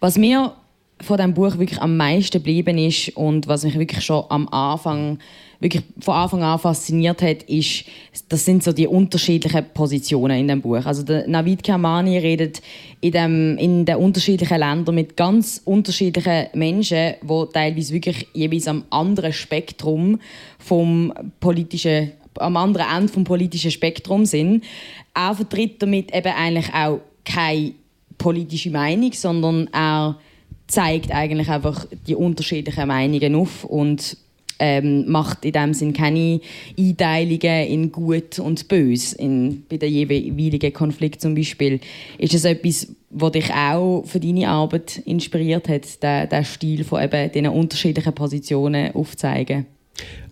Was 0.00 0.18
mir 0.18 0.54
von 1.00 1.16
diesem 1.16 1.34
Buch 1.34 1.58
wirklich 1.58 1.80
am 1.80 1.96
meisten 1.96 2.38
geblieben 2.38 2.78
ist 2.78 3.16
und 3.16 3.46
was 3.46 3.64
mich 3.64 3.78
wirklich 3.78 4.04
schon 4.04 4.24
am 4.28 4.48
Anfang 4.48 5.18
wirklich 5.60 5.82
von 6.00 6.14
Anfang 6.14 6.42
an 6.42 6.58
fasziniert 6.58 7.20
hat, 7.20 7.42
ist, 7.44 7.84
das 8.28 8.44
sind 8.44 8.64
so 8.64 8.72
die 8.72 8.86
unterschiedlichen 8.86 9.66
Positionen 9.74 10.38
in 10.38 10.48
dem 10.48 10.62
Buch. 10.62 10.84
Also 10.84 11.02
der 11.02 11.28
Navid 11.28 11.62
Kermani 11.62 12.18
redet 12.18 12.62
in, 13.02 13.12
dem, 13.12 13.58
in 13.58 13.84
den 13.84 13.96
unterschiedlichen 13.96 14.58
Ländern 14.58 14.94
mit 14.94 15.16
ganz 15.16 15.60
unterschiedlichen 15.64 16.46
Menschen, 16.54 17.14
die 17.22 17.44
teilweise 17.52 17.92
wirklich 17.92 18.26
jeweils 18.32 18.68
am 18.68 18.84
anderen 18.88 19.34
Spektrum 19.34 20.18
vom 20.58 21.12
politischen, 21.40 22.12
am 22.38 22.56
anderen 22.56 22.86
Ende 22.96 23.12
vom 23.12 23.24
politischen 23.24 23.70
Spektrum 23.70 24.24
sind. 24.24 24.64
Er 25.14 25.34
vertritt 25.34 25.82
damit 25.82 26.14
eben 26.14 26.32
eigentlich 26.32 26.72
auch 26.72 27.00
keine 27.24 27.74
politische 28.16 28.70
Meinung, 28.70 29.12
sondern 29.12 29.68
er 29.72 30.18
zeigt 30.66 31.10
eigentlich 31.10 31.50
einfach 31.50 31.86
die 32.06 32.14
unterschiedlichen 32.14 32.88
Meinungen 32.88 33.34
auf 33.34 33.64
und 33.64 34.16
ähm, 34.60 35.10
macht 35.10 35.44
in 35.44 35.52
dem 35.52 35.74
Sinn 35.74 35.92
keine 35.92 36.40
Einteilungen 36.78 37.66
in 37.66 37.90
Gut 37.90 38.38
und 38.38 38.68
Böse 38.68 39.16
in, 39.16 39.64
bei 39.68 39.78
den 39.78 39.92
jeweiligen 39.92 40.72
Konflikt 40.72 41.20
zum 41.20 41.34
Beispiel. 41.34 41.80
Ist 42.18 42.34
das 42.34 42.44
etwas, 42.44 42.88
was 43.08 43.32
dich 43.32 43.50
auch 43.52 44.04
für 44.06 44.20
deine 44.20 44.48
Arbeit 44.48 44.98
inspiriert 45.06 45.68
hat, 45.68 46.02
der, 46.02 46.26
der 46.26 46.44
Stil 46.44 46.84
von 46.84 47.02
eben 47.02 47.32
diesen 47.32 47.48
unterschiedlichen 47.48 48.12
Positionen 48.12 48.94
aufzuzeigen? 48.94 49.66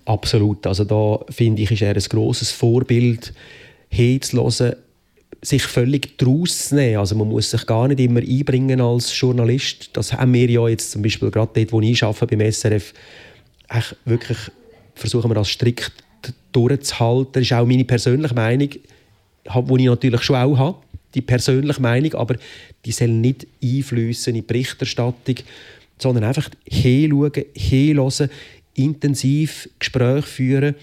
Absolut. 0.05 0.67
Also 0.67 0.85
da 0.85 1.21
finde 1.31 1.63
ich, 1.63 1.71
ist 1.71 1.83
er 1.83 1.95
ein 1.95 2.03
grosses 2.09 2.51
Vorbild, 2.51 3.33
hinzuhören, 3.91 4.77
sich 5.41 5.63
völlig 5.63 6.19
draus 6.19 6.69
zu 6.69 6.75
nehmen. 6.75 6.99
Also 6.99 7.15
man 7.15 7.29
muss 7.29 7.51
sich 7.51 7.65
gar 7.67 7.89
nicht 7.89 8.01
immer 8.01 8.21
einbringen 8.21 8.81
als 8.81 9.19
Journalist. 9.19 9.91
Das 9.93 10.13
haben 10.13 10.35
wir 10.35 10.51
ja 10.51 10.69
jetzt 10.69 10.91
zum 10.91 11.03
Beispiel 11.03 11.31
gerade 11.31 11.53
dort, 11.55 11.73
wo 11.73 11.81
ich 11.81 12.03
arbeite, 12.03 12.37
beim 12.37 12.51
SRF, 12.51 12.93
wirklich 14.05 14.39
versuchen 14.95 15.31
wir 15.31 15.35
das 15.35 15.49
strikt 15.49 15.93
durchzuhalten. 16.53 17.33
Das 17.33 17.43
ist 17.43 17.53
auch 17.53 17.67
meine 17.67 17.85
persönliche 17.85 18.35
Meinung, 18.35 18.71
die 18.71 18.81
ich 19.45 19.87
natürlich 19.87 20.23
schon 20.23 20.37
auch 20.37 20.59
habe, 20.59 20.79
die 21.15 21.21
persönliche 21.21 21.81
Meinung, 21.81 22.15
aber 22.15 22.37
die 22.85 22.93
soll 22.93 23.09
nicht 23.09 23.47
einflüssen 23.63 24.31
in 24.31 24.43
die 24.43 24.47
Berichterstattung, 24.47 25.37
sondern 25.99 26.25
einfach 26.25 26.51
hinschauen, 26.67 27.33
hinhören, 27.55 28.31
intensiv 28.75 29.69
Gespräche 29.79 30.23
führen. 30.23 30.75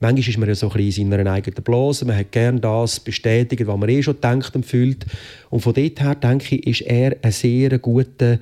Manchmal 0.00 0.28
ist 0.28 0.38
man 0.38 0.48
ja 0.48 0.54
so 0.54 0.70
ein 0.70 0.76
bisschen 0.76 1.04
in 1.04 1.10
seiner 1.10 1.32
eigenen 1.32 1.62
Blase, 1.62 2.04
man 2.04 2.16
hat 2.16 2.32
gerne 2.32 2.60
das 2.60 3.00
bestätigt, 3.00 3.66
was 3.66 3.78
man 3.78 3.88
eh 3.88 4.02
schon 4.02 4.20
denkt 4.20 4.54
und 4.54 4.66
fühlt. 4.66 5.06
Und 5.50 5.60
von 5.60 5.72
dort 5.72 6.00
her, 6.00 6.14
denke 6.14 6.56
ich, 6.56 6.66
ist 6.66 6.80
er 6.82 7.16
ein 7.22 7.32
sehr 7.32 7.78
guter 7.78 8.38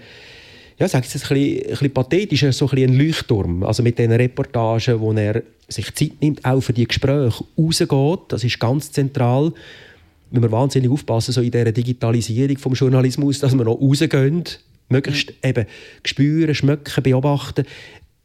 ja, 0.78 0.88
sage 0.88 1.06
ich 1.06 1.14
es 1.14 1.22
ein 1.22 1.28
bisschen, 1.28 1.62
ein 1.62 1.70
bisschen 1.70 1.94
pathetisch, 1.94 2.46
so 2.50 2.68
ein, 2.68 2.78
ein 2.78 2.98
Leuchtturm. 2.98 3.62
Also 3.62 3.82
mit 3.82 3.98
diesen 3.98 4.12
Reportagen, 4.12 5.00
wo 5.00 5.12
er 5.12 5.42
sich 5.68 5.94
Zeit 5.94 6.12
nimmt, 6.20 6.44
auch 6.44 6.61
für 6.61 6.72
die 6.72 6.87
Gespräche 6.87 7.44
rausgeht. 7.58 8.20
Das 8.28 8.44
ist 8.44 8.58
ganz 8.58 8.92
zentral. 8.92 9.52
Wenn 10.30 10.42
wir 10.42 10.50
wahnsinnig 10.50 10.90
aufpassen, 10.90 11.32
so 11.32 11.40
in 11.40 11.50
dieser 11.50 11.72
Digitalisierung 11.72 12.56
des 12.56 12.78
Journalismus, 12.78 13.38
dass 13.38 13.56
wir 13.56 13.64
noch 13.64 13.80
rausgehen, 13.80 14.44
möglichst 14.88 15.30
mhm. 15.30 15.48
eben 15.48 15.66
spüren, 16.04 16.54
schmecken, 16.54 17.02
beobachten, 17.02 17.64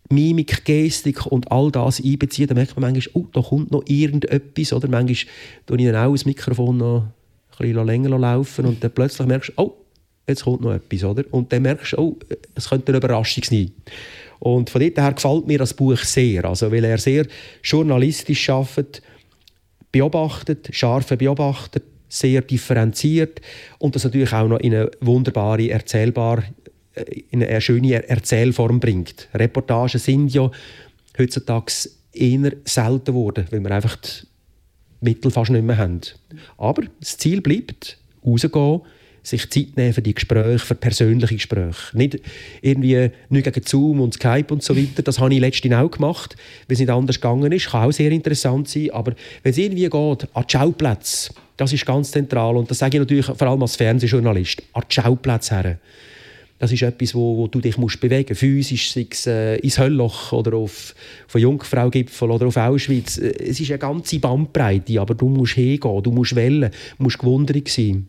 Mimik, 0.09 0.63
Gestik 0.63 1.25
und 1.25 1.51
all 1.51 1.69
das 1.69 2.01
einbeziehen, 2.01 2.47
dann 2.47 2.57
merkt 2.57 2.79
man 2.79 2.93
manchmal, 2.93 3.21
oh, 3.21 3.27
da 3.33 3.41
kommt 3.41 3.71
noch 3.71 3.83
irgendetwas. 3.87 4.71
Oder 4.71 4.87
manchmal 4.87 5.17
tue 5.65 5.77
ich 5.77 5.85
dann 5.85 5.95
auch 5.95 6.13
das 6.13 6.25
Mikrofon 6.25 6.77
noch 6.77 7.07
ein 7.59 7.71
bisschen 7.71 7.85
länger 7.85 8.17
laufen 8.17 8.65
und 8.65 8.83
dann 8.83 8.91
plötzlich 8.91 9.27
merkst 9.27 9.49
du, 9.49 9.61
oh, 9.61 9.75
jetzt 10.27 10.43
kommt 10.43 10.61
noch 10.61 10.73
etwas, 10.73 11.03
oder? 11.03 11.23
Und 11.31 11.51
dann 11.51 11.61
merkst 11.61 11.93
du, 11.93 11.97
oh, 11.97 12.17
es 12.55 12.69
könnte 12.69 12.89
eine 12.89 12.97
Überraschung 12.97 13.43
sein. 13.43 13.71
Und 14.39 14.69
von 14.69 14.81
dort 14.81 14.97
her 14.97 15.13
gefällt 15.13 15.47
mir 15.47 15.57
das 15.57 15.73
Buch 15.73 15.97
sehr, 15.97 16.45
also 16.45 16.71
weil 16.71 16.83
er 16.83 16.97
sehr 16.97 17.25
journalistisch 17.63 18.49
arbeitet, 18.49 19.01
beobachtet, 19.91 20.69
scharfe 20.71 21.17
beobachtet, 21.17 21.83
sehr 22.09 22.41
differenziert 22.41 23.41
und 23.79 23.95
das 23.95 24.03
natürlich 24.03 24.31
auch 24.33 24.47
noch 24.47 24.59
in 24.59 24.73
eine 24.73 24.91
wunderbare, 25.01 25.69
erzählbare 25.69 26.43
äh, 26.93 27.03
in 27.31 27.43
eine 27.43 27.59
schöne 27.61 28.07
Erzählform 28.07 28.79
bringt. 28.79 29.27
Reportagen 29.33 29.99
sind 29.99 30.33
ja 30.33 30.49
heutzutage 31.17 31.73
eher 32.13 32.51
selten 32.63 33.05
geworden, 33.05 33.47
weil 33.49 33.59
wir 33.59 33.71
einfach 33.71 33.95
die 33.97 34.27
Mittel 35.01 35.31
fast 35.31 35.51
nicht 35.51 35.63
mehr 35.63 35.77
haben. 35.77 36.01
Aber 36.57 36.83
das 36.99 37.17
Ziel 37.17 37.41
bleibt, 37.41 37.97
rausgehen, 38.25 38.81
sich 39.27 39.49
Zeit 39.49 39.75
nehmen 39.75 39.93
für 39.93 40.01
die 40.01 40.13
Gespräche, 40.13 40.59
für 40.59 40.75
persönliche 40.75 41.35
Gespräche. 41.35 41.97
Nicht 41.97 42.19
irgendwie 42.61 43.09
nicht 43.29 43.43
gegen 43.43 43.65
Zoom 43.65 43.99
und 43.99 44.13
Skype 44.13 44.53
und 44.53 44.63
so 44.63 44.75
weiter. 44.75 45.01
Das 45.03 45.19
habe 45.19 45.33
ich 45.33 45.41
letztens 45.41 45.73
auch 45.73 45.91
gemacht, 45.91 46.35
weil 46.67 46.73
es 46.75 46.79
nicht 46.79 46.89
anders 46.89 47.19
gegangen 47.19 47.51
ist. 47.51 47.69
Kann 47.69 47.89
auch 47.89 47.91
sehr 47.91 48.11
interessant 48.11 48.69
sein. 48.69 48.91
Aber 48.91 49.13
wenn 49.43 49.51
es 49.51 49.57
irgendwie 49.57 49.89
geht, 49.89 49.93
an 50.33 50.45
die 50.47 50.51
Schauplätze, 50.51 51.33
das 51.57 51.73
ist 51.73 51.85
ganz 51.85 52.11
zentral. 52.11 52.55
Und 52.55 52.71
das 52.71 52.77
sage 52.77 52.97
ich 52.97 52.99
natürlich 52.99 53.25
vor 53.25 53.47
allem 53.47 53.61
als 53.61 53.75
Fernsehjournalist, 53.75 54.63
an 54.71 54.83
die 54.89 54.93
Schauplätze 54.93 55.55
her. 55.55 55.77
Das 56.59 56.71
ist 56.71 56.81
etwas, 56.81 57.13
wo, 57.13 57.37
wo 57.37 57.47
du 57.47 57.59
dich 57.59 57.77
musst 57.77 57.99
bewegen 57.99 58.29
musst. 58.29 58.39
Physisch, 58.39 58.91
sei 58.91 59.07
es 59.11 59.27
äh, 59.27 59.57
ins 59.57 59.77
Höllloch 59.77 60.31
oder 60.31 60.55
auf, 60.55 60.95
auf 61.27 61.35
Jungfraugipfel 61.39 62.31
oder 62.31 62.47
auf 62.47 62.57
Auschwitz. 62.57 63.17
Äh, 63.17 63.33
es 63.43 63.59
ist 63.59 63.69
eine 63.69 63.77
ganze 63.77 64.19
Bandbreite, 64.19 64.99
aber 64.99 65.13
du 65.13 65.27
musst 65.27 65.53
hingehen, 65.53 66.01
du 66.01 66.11
musst 66.11 66.35
wählen, 66.35 66.71
du 66.97 67.03
musst 67.03 67.19
gewundert 67.19 67.67
sein. 67.67 68.07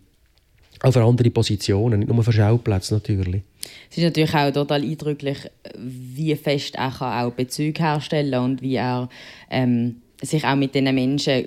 Auch 0.83 0.93
für 0.93 1.03
andere 1.03 1.31
Positionen, 1.31 2.01
nicht 2.01 2.13
nur 2.13 2.23
für 2.23 2.33
Schauplätze 2.33 2.95
natürlich. 2.95 3.43
Es 3.91 3.99
ist 3.99 4.05
natürlich 4.05 4.35
auch 4.35 4.53
total 4.53 4.83
eindrücklich, 4.83 5.39
wie 5.77 6.35
fest 6.37 6.77
er 6.77 6.93
auch 7.01 7.33
Bezüge 7.33 7.83
herstellen 7.83 8.33
kann 8.33 8.45
und 8.45 8.63
wie 8.63 8.77
er 8.77 9.09
ähm, 9.51 9.97
sich 10.23 10.45
auch 10.45 10.57
mit 10.57 10.75
diesen 10.75 10.95
Menschen 10.95 11.47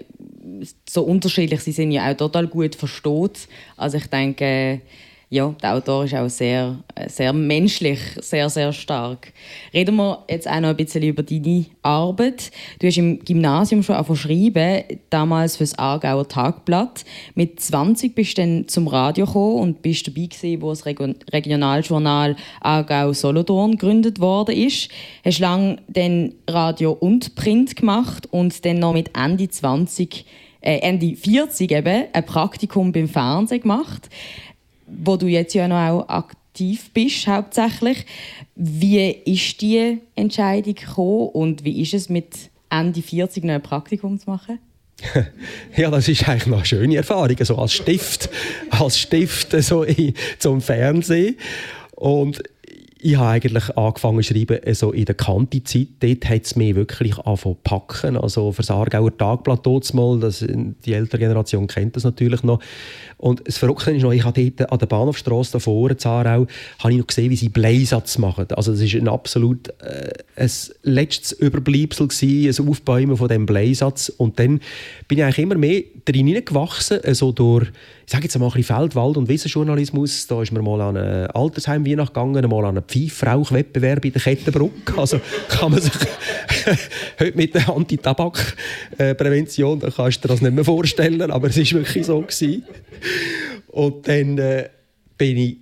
so 0.90 1.04
unterschiedlich 1.04 1.62
sie 1.62 1.72
sind 1.72 1.92
ja 1.92 2.12
auch 2.12 2.18
total 2.18 2.48
gut 2.48 2.76
versteht. 2.76 3.48
Also 3.78 3.98
ich 3.98 4.08
denke, 4.08 4.82
ja, 5.34 5.56
der 5.64 5.76
Autor 5.76 6.04
ist 6.04 6.14
auch 6.14 6.28
sehr, 6.28 6.76
sehr 7.08 7.32
menschlich, 7.32 8.00
sehr, 8.20 8.50
sehr 8.50 8.74
stark. 8.74 9.32
Reden 9.74 9.96
wir 9.96 10.26
jetzt 10.30 10.46
auch 10.46 10.60
noch 10.60 10.70
ein 10.70 10.76
bisschen 10.76 11.04
über 11.04 11.24
deine 11.24 11.68
Arbeit. 11.82 12.52
Du 12.80 12.88
hast 12.88 12.98
im 12.98 13.24
Gymnasium 13.24 13.82
schon 13.82 14.04
verschrieben, 14.04 14.84
damals 15.10 15.56
für 15.56 15.64
das 15.64 15.80
Aargauer 15.80 16.28
Tagblatt. 16.28 17.06
Mit 17.34 17.62
20 17.62 18.14
bist 18.14 18.38
du 18.38 18.42
dann 18.42 18.68
zum 18.68 18.90
Radio 18.90 19.26
gekommen 19.26 19.62
und 19.62 19.82
bist 19.82 20.06
dabei 20.06 20.26
gewesen, 20.26 20.62
wo 20.62 20.70
das 20.72 20.86
Regionaljournal 20.86 22.36
Aargau-Solothurn 22.60 23.78
gegründet 23.78 24.20
worden 24.20 24.54
ist. 24.54 24.90
Hast 25.24 25.40
lange 25.40 25.78
dann 25.88 26.34
Radio 26.50 26.92
und 26.92 27.36
Print 27.36 27.78
gemacht 27.78 28.28
und 28.32 28.66
dann 28.66 28.80
noch 28.80 28.92
mit 28.92 29.16
Ende 29.16 29.48
20 29.48 30.26
äh, 30.64 30.78
Ende 30.80 31.16
40 31.16 31.72
eben 31.72 32.04
ein 32.14 32.26
Praktikum 32.26 32.92
beim 32.92 33.08
Fernsehen 33.08 33.62
gemacht 33.62 34.10
wo 35.04 35.18
du 35.18 35.28
jetzt 35.28 35.54
ja 35.54 35.68
noch 35.68 35.78
auch 35.78 36.10
aktiv 36.10 36.92
bist, 36.94 37.28
hauptsächlich. 37.28 38.06
Wie 38.56 39.10
ist 39.10 39.62
die 39.62 40.00
Entscheidung 40.16 40.76
gekommen 40.76 41.30
und 41.30 41.64
wie 41.64 41.82
ist 41.82 41.94
es 41.94 42.10
mit 42.10 42.52
Ende 42.70 43.02
40 43.02 43.44
noch 43.44 43.54
ein 43.56 43.62
Praktikum 43.62 44.20
zu 44.20 44.30
machen? 44.30 44.60
ja, 45.76 45.90
das 45.90 46.08
ist 46.08 46.28
eigentlich 46.28 46.48
noch 46.48 46.58
eine 46.58 46.66
schöne 46.66 46.96
Erfahrung, 46.98 47.36
so 47.42 47.58
als 47.58 47.74
Stift, 47.74 48.30
als 48.70 49.00
Stift 49.00 49.52
so 49.64 49.84
in, 49.84 50.14
zum 50.38 50.62
Fernsehen. 50.62 51.38
Und 51.96 52.42
ich 53.04 53.18
habe 53.18 53.30
eigentlich 53.30 53.76
angefangen 53.76 54.22
zu 54.22 54.34
schreiben 54.34 54.60
so 54.74 54.92
in 54.92 55.06
der 55.06 55.16
Kanti-Zeit. 55.16 55.88
Dort 56.00 56.30
hat 56.30 56.46
es 56.46 56.56
mich 56.56 56.76
wirklich 56.76 57.18
angefangen 57.18 57.56
zu 57.56 57.58
packen. 57.64 58.18
Also 58.18 58.52
für 58.52 58.62
das 58.62 58.70
Aargauer 58.70 59.16
Tagblatt 59.18 59.66
mal, 59.94 60.20
das, 60.20 60.46
die 60.48 60.94
ältere 60.94 61.20
Generation 61.20 61.68
kennt 61.68 61.96
das 61.96 62.04
natürlich 62.04 62.44
noch. 62.44 62.60
Und 63.18 63.48
das 63.48 63.58
Verrückte 63.58 63.92
ist 63.92 64.04
noch, 64.04 64.12
ich 64.12 64.24
habe 64.24 64.52
dort 64.52 64.72
an 64.72 64.80
der 64.80 64.86
Bahnhofstrasse 64.86 65.54
davor, 65.54 65.92
in 65.92 65.98
Zarau, 65.98 66.48
habe 66.80 66.94
ich 66.94 67.00
noch 67.00 67.08
gesehen, 67.08 67.32
wie 67.32 67.36
sie 67.36 67.50
Bleisatz 67.50 68.18
machen. 68.18 68.46
Also 68.52 68.72
das 68.72 68.82
ist 68.82 68.94
ein 68.96 69.08
absolut 69.08 69.70
äh, 69.80 70.12
ein 70.36 70.52
letztes 70.84 71.32
Überbleibsel 71.32 72.08
gewesen, 72.08 72.64
ein 72.64 72.70
Aufbäumen 72.70 73.18
von 73.18 73.28
diesem 73.28 73.46
Bleisatz. 73.46 74.10
Und 74.10 74.40
dann 74.40 74.60
bin 75.08 75.18
ich 75.18 75.24
eigentlich 75.24 75.40
immer 75.40 75.56
mehr 75.56 75.84
drin 76.06 76.46
gewachsen, 76.46 77.00
so 77.14 77.32
durch 77.32 77.72
ich 78.12 78.12
sage 78.12 78.26
jetzt 78.26 78.38
mal 78.38 78.48
ein 78.48 78.52
bisschen 78.52 78.76
Feld-, 78.76 78.94
Wald- 78.96 79.16
und 79.16 79.30
Wissensjournalismus. 79.30 80.28
Da 80.28 80.42
ist 80.42 80.52
mir 80.52 80.62
mal 80.62 80.82
an 80.82 80.98
ein 80.98 81.28
Altersheim 81.28 81.86
Weihnacht 81.86 82.14
gegangen, 82.14 82.46
mal 82.50 82.66
an 82.66 82.78
einen 82.78 82.86
Pfeifrauchwettbewerb 82.86 84.04
in 84.04 84.12
der 84.12 84.22
Kettenbrücke. 84.22 84.98
Also 84.98 85.22
kann 85.48 85.72
man 85.72 85.82
sich 85.82 85.94
heute 87.20 87.38
mit 87.38 87.56
der 87.56 87.70
Antitabakprävention, 87.70 89.80
da 89.80 89.90
kannst 89.90 90.18
du 90.18 90.28
dir 90.28 90.34
das 90.34 90.42
nicht 90.42 90.54
mehr 90.54 90.66
vorstellen, 90.66 91.32
aber 91.32 91.48
es 91.48 91.58
war 91.58 91.80
wirklich 91.80 92.06
so 92.06 92.20
gewesen. 92.20 92.66
Und 93.70 94.10
dann 94.10 94.38
äh, 94.38 94.68
bin 95.18 95.38
ich 95.38 95.60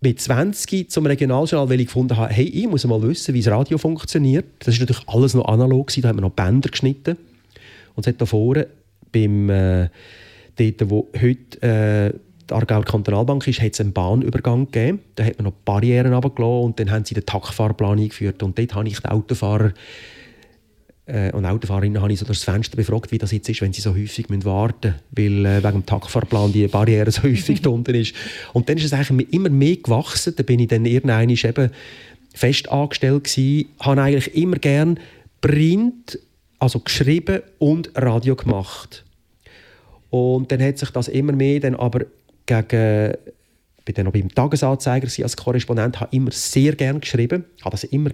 mit 0.00 0.20
20 0.20 0.90
zum 0.90 1.06
Regionaljournal, 1.06 1.70
weil 1.70 1.78
ich 1.80 1.86
gefunden 1.86 2.16
habe, 2.16 2.32
hey, 2.32 2.46
ich 2.46 2.66
muss 2.66 2.84
mal 2.84 3.00
wissen, 3.02 3.34
wie 3.34 3.40
das 3.40 3.52
Radio 3.52 3.78
funktioniert. 3.78 4.46
Das 4.58 4.74
war 4.74 4.80
natürlich 4.80 5.08
alles 5.08 5.34
noch 5.34 5.46
analog, 5.46 5.92
da 5.96 6.08
haben 6.08 6.18
wir 6.18 6.22
noch 6.22 6.30
Bänder 6.30 6.70
geschnitten. 6.70 7.16
Und 7.94 8.04
es 8.04 8.12
hat 8.12 8.20
da 8.20 8.26
vorne 8.26 8.66
beim... 9.14 9.48
Äh, 9.48 9.88
dort, 10.56 10.90
wo 10.90 11.08
heute 11.20 11.62
äh, 11.62 12.18
die 12.48 12.54
Aargauer 12.54 12.84
Kantonalbank 12.84 13.46
ist, 13.46 13.62
hat 13.62 13.72
es 13.72 13.80
einen 13.80 13.92
Bahnübergang 13.92 14.70
gegeben. 14.70 15.00
Da 15.14 15.24
hat 15.24 15.38
man 15.38 15.46
noch 15.46 15.52
Barrieren 15.64 16.12
runtergelassen 16.12 16.64
und 16.64 16.80
dann 16.80 16.90
haben 16.90 17.04
sie 17.04 17.14
den 17.14 17.24
Taktfahrplan 17.24 17.98
eingeführt. 17.98 18.42
Und 18.42 18.58
dort 18.58 18.74
habe 18.74 18.86
ich 18.86 19.00
die 19.00 19.08
Autofahrer 19.08 19.72
äh, 21.06 21.32
und 21.32 21.46
Autofahrerinnen 21.46 22.02
habe 22.02 22.12
ich 22.12 22.18
so 22.18 22.26
durch 22.26 22.38
das 22.38 22.44
Fenster 22.44 22.76
befragt, 22.76 23.12
wie 23.12 23.18
das 23.18 23.32
jetzt 23.32 23.48
ist, 23.48 23.62
wenn 23.62 23.72
sie 23.72 23.80
so 23.80 23.94
häufig 23.94 24.26
warten 24.44 24.94
müssen, 25.16 25.44
weil 25.44 25.46
äh, 25.46 25.62
wegen 25.62 25.80
dem 25.80 25.86
Taktfahrplan 25.86 26.52
die 26.52 26.68
Barriere 26.68 27.10
so 27.10 27.22
häufig 27.24 27.62
da 27.62 27.70
unten 27.70 27.94
ist. 27.94 28.14
Und 28.52 28.68
dann 28.68 28.76
ist 28.76 28.84
es 28.84 28.92
eigentlich 28.92 29.32
immer 29.32 29.48
mehr 29.48 29.76
gewachsen. 29.76 30.34
Da 30.36 30.42
bin 30.42 30.60
ich 30.60 30.68
dann 30.68 30.84
irgendwann 30.84 31.30
eben 31.30 31.70
fest 32.34 32.70
angestellt 32.70 33.24
gewesen, 33.24 33.68
habe 33.80 34.02
eigentlich 34.02 34.34
immer 34.34 34.56
gern 34.56 34.98
Print, 35.40 36.18
also 36.64 36.80
geschrieben 36.80 37.42
und 37.58 37.90
Radio 37.94 38.34
gemacht. 38.34 39.04
Und 40.10 40.50
dann 40.50 40.62
hat 40.62 40.78
sich 40.78 40.90
das 40.90 41.08
immer 41.08 41.32
mehr 41.32 41.60
dann 41.60 41.74
aber 41.74 42.06
gegen 42.46 43.14
bin 43.84 43.94
dann 43.94 44.06
noch 44.06 44.12
beim 44.12 44.34
Tagesanzeiger 44.34 45.08
als 45.22 45.36
Korrespondent, 45.36 46.00
habe 46.00 46.16
immer 46.16 46.30
sehr 46.30 46.74
gerne 46.74 47.00
geschrieben, 47.00 47.44
habe 47.60 47.72
das 47.72 47.84
immer 47.84 48.10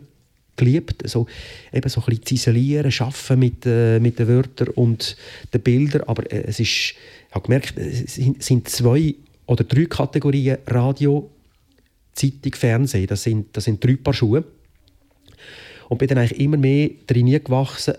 geliebt, 0.57 1.09
so, 1.09 1.27
eben 1.73 1.89
so 1.89 2.01
ein 2.01 2.07
bisschen 2.07 2.27
ziselieren, 2.27 2.93
arbeiten 2.99 3.39
mit, 3.39 3.67
äh, 3.67 4.01
mit 4.01 4.19
den 4.19 4.27
Wörtern 4.27 4.69
und 4.69 5.17
den 5.55 5.61
Bildern, 5.61 6.03
aber 6.03 6.31
äh, 6.33 6.43
es 6.49 6.59
ist, 6.59 6.69
ich 6.69 6.97
habe 7.31 7.45
gemerkt, 7.45 7.79
es 7.79 8.17
sind 8.17 8.69
zwei 8.69 9.15
oder 9.47 9.65
drei 9.65 9.85
Kategorien 9.85 10.59
Radio, 10.67 11.31
Zeitung, 12.15 12.55
Fernsehen, 12.55 13.07
das 13.07 13.23
sind, 13.23 13.57
das 13.57 13.65
sind 13.65 13.83
drei 13.83 13.97
Paar 13.97 14.13
Schuhe. 14.13 14.45
Und 15.89 15.99
bin 15.99 16.09
dann 16.09 16.19
eigentlich 16.19 16.41
immer 16.41 16.57
mehr 16.57 16.91
drin 17.07 17.27
gewachsen, 17.27 17.95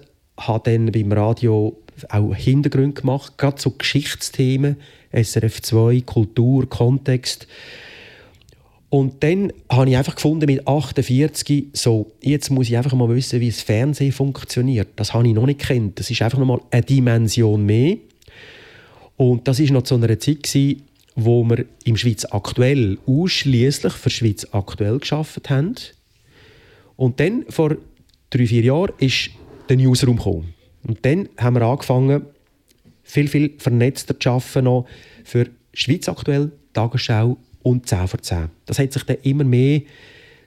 habe 0.47 0.71
dann 0.71 0.91
beim 0.91 1.11
Radio 1.11 1.77
auch 2.09 2.33
Hintergründe 2.33 3.01
gemacht, 3.01 3.37
gerade 3.37 3.61
so 3.61 3.71
Geschichtsthemen, 3.71 4.77
SRF 5.11 5.61
2, 5.61 6.01
Kultur, 6.01 6.69
Kontext. 6.69 7.47
Und 8.89 9.23
dann 9.23 9.53
habe 9.71 9.89
ich 9.89 9.97
einfach 9.97 10.15
gefunden, 10.15 10.47
mit 10.47 10.67
48, 10.67 11.67
so, 11.73 12.11
jetzt 12.21 12.49
muss 12.49 12.67
ich 12.67 12.77
einfach 12.77 12.93
mal 12.93 13.07
wissen, 13.09 13.39
wie 13.39 13.49
das 13.49 13.61
Fernsehen 13.61 14.11
funktioniert. 14.11 14.89
Das 14.97 15.13
habe 15.13 15.27
ich 15.27 15.33
noch 15.33 15.45
nicht 15.45 15.61
kennt. 15.61 15.99
Das 15.99 16.11
ist 16.11 16.21
einfach 16.21 16.39
noch 16.39 16.45
mal 16.45 16.61
eine 16.71 16.81
Dimension 16.81 17.65
mehr. 17.65 17.97
Und 19.15 19.47
das 19.47 19.59
ist 19.59 19.71
noch 19.71 19.83
zu 19.83 19.95
einer 19.95 20.19
Zeit, 20.19 20.43
gewesen, 20.43 20.81
wo 21.15 21.43
wir 21.43 21.65
im 21.85 21.95
Schweiz 21.95 22.25
aktuell 22.25 22.97
ausschließlich 23.05 23.93
für 23.93 24.09
Schweiz 24.09 24.47
aktuell 24.51 24.99
geschafft 24.99 25.49
haben. 25.49 25.75
Und 26.97 27.19
dann 27.19 27.45
vor 27.47 27.77
drei 28.29 28.45
vier 28.45 28.63
Jahren 28.63 28.91
ist 28.97 29.29
der 29.71 29.77
Newsroom 29.77 30.17
gekommen. 30.17 30.53
Und 30.83 31.05
dann 31.05 31.29
haben 31.37 31.55
wir 31.55 31.61
angefangen, 31.61 32.25
viel, 33.03 33.27
viel 33.27 33.53
vernetzter 33.57 34.19
zu 34.19 34.29
arbeiten 34.29 34.65
noch 34.65 34.85
für 35.23 35.47
Schweiz 35.73 36.09
aktuell, 36.09 36.51
Tagesschau 36.73 37.37
und 37.63 37.87
10 37.87 38.07
vor 38.07 38.21
10. 38.21 38.49
Das 38.65 38.79
hat 38.79 38.91
sich 38.91 39.03
dann 39.03 39.17
immer 39.23 39.43
mehr 39.43 39.81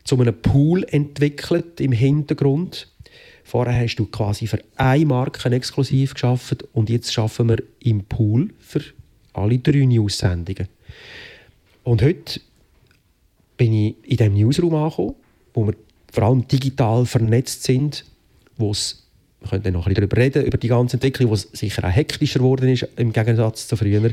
zu 0.05 0.21
einem 0.21 0.35
Pool 0.35 0.85
entwickelt 0.85 1.81
im 1.81 1.93
Hintergrund. 1.93 2.89
Vorher 3.45 3.83
hast 3.83 3.97
du 3.97 4.07
quasi 4.07 4.47
für 4.47 4.63
eine 4.77 5.07
Marke 5.07 5.51
exklusiv 5.51 6.15
geschafft 6.15 6.65
und 6.73 6.91
jetzt 6.91 7.13
schaffen 7.13 7.49
wir 7.49 7.63
im 7.81 8.05
Pool 8.05 8.51
für 8.59 8.83
alle 9.33 9.59
drei 9.59 9.85
News-Sendungen. 9.85 10.69
Und 11.83 12.03
heute 12.03 12.41
bin 13.57 13.73
ich 13.73 13.97
in 14.03 14.17
diesem 14.17 14.35
Newsroom 14.35 14.75
angekommen, 14.75 15.15
wo 15.55 15.67
wir 15.67 15.75
vor 16.13 16.25
allem 16.25 16.47
digital 16.47 17.07
vernetzt 17.07 17.63
sind, 17.63 18.05
wo 18.57 18.71
es 18.71 19.04
wir 19.45 19.51
können 19.51 19.63
dann 19.63 19.73
noch 19.75 19.87
ein 19.87 19.95
bisschen 19.95 20.09
darüber 20.09 20.17
reden, 20.17 20.45
über 20.45 20.59
die 20.59 20.69
ganze 20.69 20.97
Entwicklung, 20.97 21.33
die 21.35 21.57
sicher 21.57 21.85
auch 21.85 21.90
hektischer 21.90 22.38
geworden 22.38 22.69
ist 22.69 22.88
im 22.97 23.13
Gegensatz 23.13 23.69
zu 23.69 23.77
früher. 23.77 24.11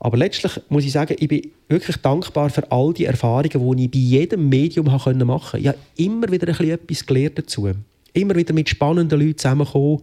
Aber 0.00 0.16
letztlich 0.16 0.60
muss 0.68 0.84
ich 0.84 0.92
sagen, 0.92 1.16
ich 1.18 1.28
bin 1.28 1.50
wirklich 1.68 1.96
dankbar 1.98 2.50
für 2.50 2.70
all 2.70 2.92
die 2.92 3.06
Erfahrungen, 3.06 3.76
die 3.76 3.84
ich 3.84 3.90
bei 3.90 3.98
jedem 3.98 4.48
Medium 4.48 4.86
machen 4.86 5.18
konnte. 5.18 5.58
Ich 5.58 5.68
habe 5.68 5.78
immer 5.96 6.30
wieder 6.30 6.48
ein 6.48 6.56
bisschen 6.56 6.70
etwas 6.70 7.06
gelernt 7.06 7.38
dazu. 7.38 7.70
Immer 8.12 8.34
wieder 8.36 8.52
mit 8.52 8.68
spannenden 8.68 9.20
Leuten 9.20 9.38
zusammengekommen. 9.38 10.02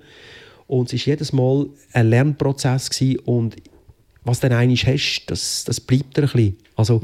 Und 0.67 0.91
es 0.91 1.01
war 1.01 1.13
jedes 1.13 1.33
Mal 1.33 1.67
ein 1.91 2.09
Lernprozess. 2.09 2.89
Gewesen. 2.89 3.19
Und 3.19 3.55
was 4.23 4.39
du 4.39 4.49
dann 4.49 4.57
eigentlich 4.57 4.87
hast, 4.87 5.25
das, 5.27 5.63
das 5.65 5.79
bleibt 5.79 6.17
dir 6.17 6.23
ein 6.23 6.29
bisschen. 6.29 6.57
Also, 6.75 7.01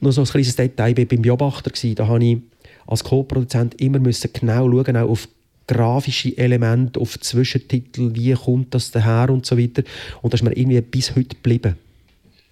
noch 0.00 0.12
so 0.12 0.20
ein 0.20 0.26
kleines 0.26 0.56
Detail, 0.56 0.90
ich 0.90 0.98
war 0.98 1.04
beim 1.06 1.22
Beobachter, 1.22 1.72
da 1.94 2.06
habe 2.06 2.24
ich 2.24 2.38
als 2.86 3.04
Co-Produzent 3.04 3.80
immer 3.80 3.98
müssen 3.98 4.30
genau 4.32 4.70
schauen, 4.70 4.96
auch 4.96 5.08
auf 5.08 5.28
grafische 5.68 6.36
Elemente, 6.36 6.98
auf 6.98 7.20
Zwischentitel, 7.20 8.14
wie 8.14 8.32
kommt 8.32 8.74
das 8.74 8.90
daher 8.90 9.30
und 9.30 9.46
so 9.46 9.56
weiter. 9.56 9.84
Und 10.22 10.32
das 10.32 10.40
ist 10.40 10.44
mir 10.44 10.56
irgendwie 10.56 10.80
bis 10.80 11.14
heute 11.14 11.36
geblieben. 11.36 11.76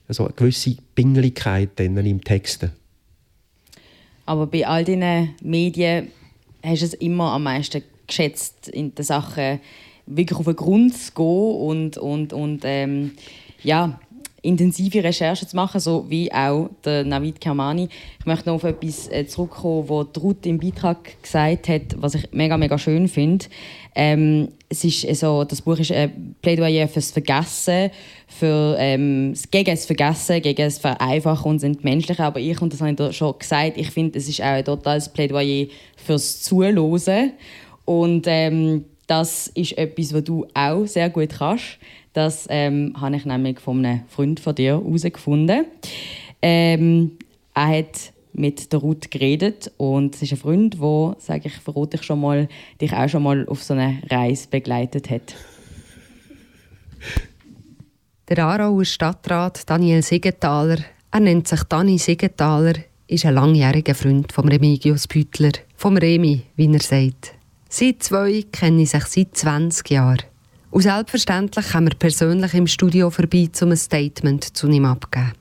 Also 0.07 0.25
eine 0.25 0.35
gewisse 0.35 0.77
Pingeligkeit 0.95 1.81
im 1.81 2.23
Texten. 2.23 2.71
Aber 4.25 4.47
bei 4.47 4.67
all 4.67 4.85
diesen 4.85 5.31
Medien 5.43 6.09
hast 6.63 6.83
du 6.83 6.87
es 6.87 6.95
immer 6.95 7.33
am 7.33 7.45
meisten 7.45 7.83
geschätzt, 8.07 8.69
in 8.69 8.95
den 8.95 9.05
Sachen 9.05 9.61
wirklich 10.07 10.39
auf 10.39 10.45
den 10.45 10.57
Grund 10.57 10.97
zu 10.97 11.13
gehen 11.13 11.25
und, 11.25 11.99
und, 11.99 12.33
und 12.33 12.61
ähm, 12.65 13.13
ja, 13.63 13.99
intensive 14.47 15.03
Recherchen 15.03 15.49
zu 15.49 15.57
machen, 15.57 15.81
so 15.81 16.07
wie 16.09 16.33
auch 16.33 16.71
der 16.85 17.05
Navid 17.05 17.41
Kermani. 17.41 17.89
Ich 18.21 18.27
möchte 18.27 18.49
noch 18.49 18.57
auf 18.57 18.65
etwas 18.65 19.09
äh, 19.09 19.27
zurückkommen, 19.27 19.89
was 19.89 20.23
Ruth 20.23 20.47
im 20.47 20.59
Beitrag 20.59 21.21
gesagt 21.23 21.69
hat, 21.69 21.97
was 21.97 22.15
ich 22.15 22.33
mega, 22.33 22.57
mega 22.57 22.79
schön 22.79 23.09
finde. 23.09 23.47
Ähm, 23.95 24.49
es 24.69 24.85
ist 24.85 25.03
so, 25.21 25.45
das 25.45 25.63
Buch 25.63 25.79
ist 25.79 25.93
ein 25.93 26.35
Plädoyer 26.43 26.89
fürs 26.89 27.11
Vergessen, 27.11 27.91
für, 28.27 28.77
ähm, 28.79 29.35
gegen 29.51 29.71
das 29.71 29.87
Vergessen, 29.87 30.43
gegen 30.43 30.65
das 30.65 30.79
Vereinfachen 30.79 31.53
und 31.53 31.59
sind 31.61 31.85
menschlich. 31.85 32.21
Aber 32.21 32.39
ich, 32.41 32.61
und 32.61 32.73
das 32.73 32.81
habe 32.81 33.09
ich 33.11 33.17
schon 33.17 33.39
gesagt, 33.39 33.77
ich 33.77 33.91
finde, 33.91 34.19
es 34.19 34.29
ist 34.29 34.41
auch 34.41 34.47
ein 34.47 34.65
totales 34.65 35.09
Plädoyer 35.09 35.67
fürs 35.97 36.43
Zuhören. 36.43 37.33
Und 37.85 38.27
ähm, 38.27 38.85
das 39.07 39.49
ist 39.49 39.79
etwas, 39.79 40.13
was 40.13 40.25
du 40.25 40.47
auch 40.53 40.85
sehr 40.87 41.11
gut 41.11 41.31
kannst. 41.31 41.79
Das 42.17 42.47
ähm, 42.49 42.95
habe 42.99 43.17
ich 43.17 43.27
nämlich 43.27 43.61
von 43.61 43.85
einem 43.85 44.01
Freund 44.09 44.41
von 44.41 44.55
dir 44.55 44.81
herausgefunden. 44.83 45.67
Ähm, 46.41 47.11
er 47.53 47.69
hat 47.69 48.15
mit 48.33 48.73
der 48.73 48.81
Ruth 48.81 49.11
geredet 49.11 49.71
und 49.77 50.15
es 50.15 50.23
ist 50.23 50.33
ein 50.33 50.39
Freund, 50.39 50.81
der, 50.81 51.17
sage 51.19 51.49
ich, 51.49 51.57
verrate 51.57 51.99
ich 51.99 52.05
schon 52.05 52.23
mal, 52.23 52.49
dich 52.81 52.95
auch 52.95 53.07
schon 53.07 53.23
mal 53.23 53.47
auf 53.47 53.63
so 53.63 53.75
eine 53.75 54.01
Reise 54.11 54.49
begleitet 54.49 55.11
hat. 55.11 55.35
Der 58.31 58.47
Aarauer 58.47 58.87
Stadtrat 58.87 59.69
Daniel 59.69 60.01
Siegenthaler, 60.01 60.79
er 61.11 61.21
nennt 61.21 61.47
sich 61.47 61.65
Dani 61.65 61.99
Siegenthaler, 61.99 62.77
ist 63.09 63.27
ein 63.27 63.35
langjähriger 63.35 63.95
Freund 63.95 64.33
von 64.33 64.49
Remigius 64.49 65.07
Büttler, 65.07 65.53
vom 65.77 65.99
Remi, 65.99 66.45
wie 66.57 66.73
er 66.73 66.81
sagt. 66.81 67.35
Sie 67.69 67.99
zwei 67.99 68.43
kennen 68.51 68.87
sich 68.87 69.05
seit 69.05 69.37
20 69.37 69.91
Jahren. 69.91 70.23
Und 70.77 70.83
selbstverständlich 70.83 71.73
haben 71.73 71.87
wir 71.87 71.95
persönlich 71.99 72.53
im 72.53 72.67
Studio 72.67 73.09
vorbei, 73.09 73.49
um 73.63 73.71
ein 73.71 73.79
Statement 73.79 74.45
zu 74.45 74.69
ihm 74.69 74.85
abzugeben. 74.85 75.33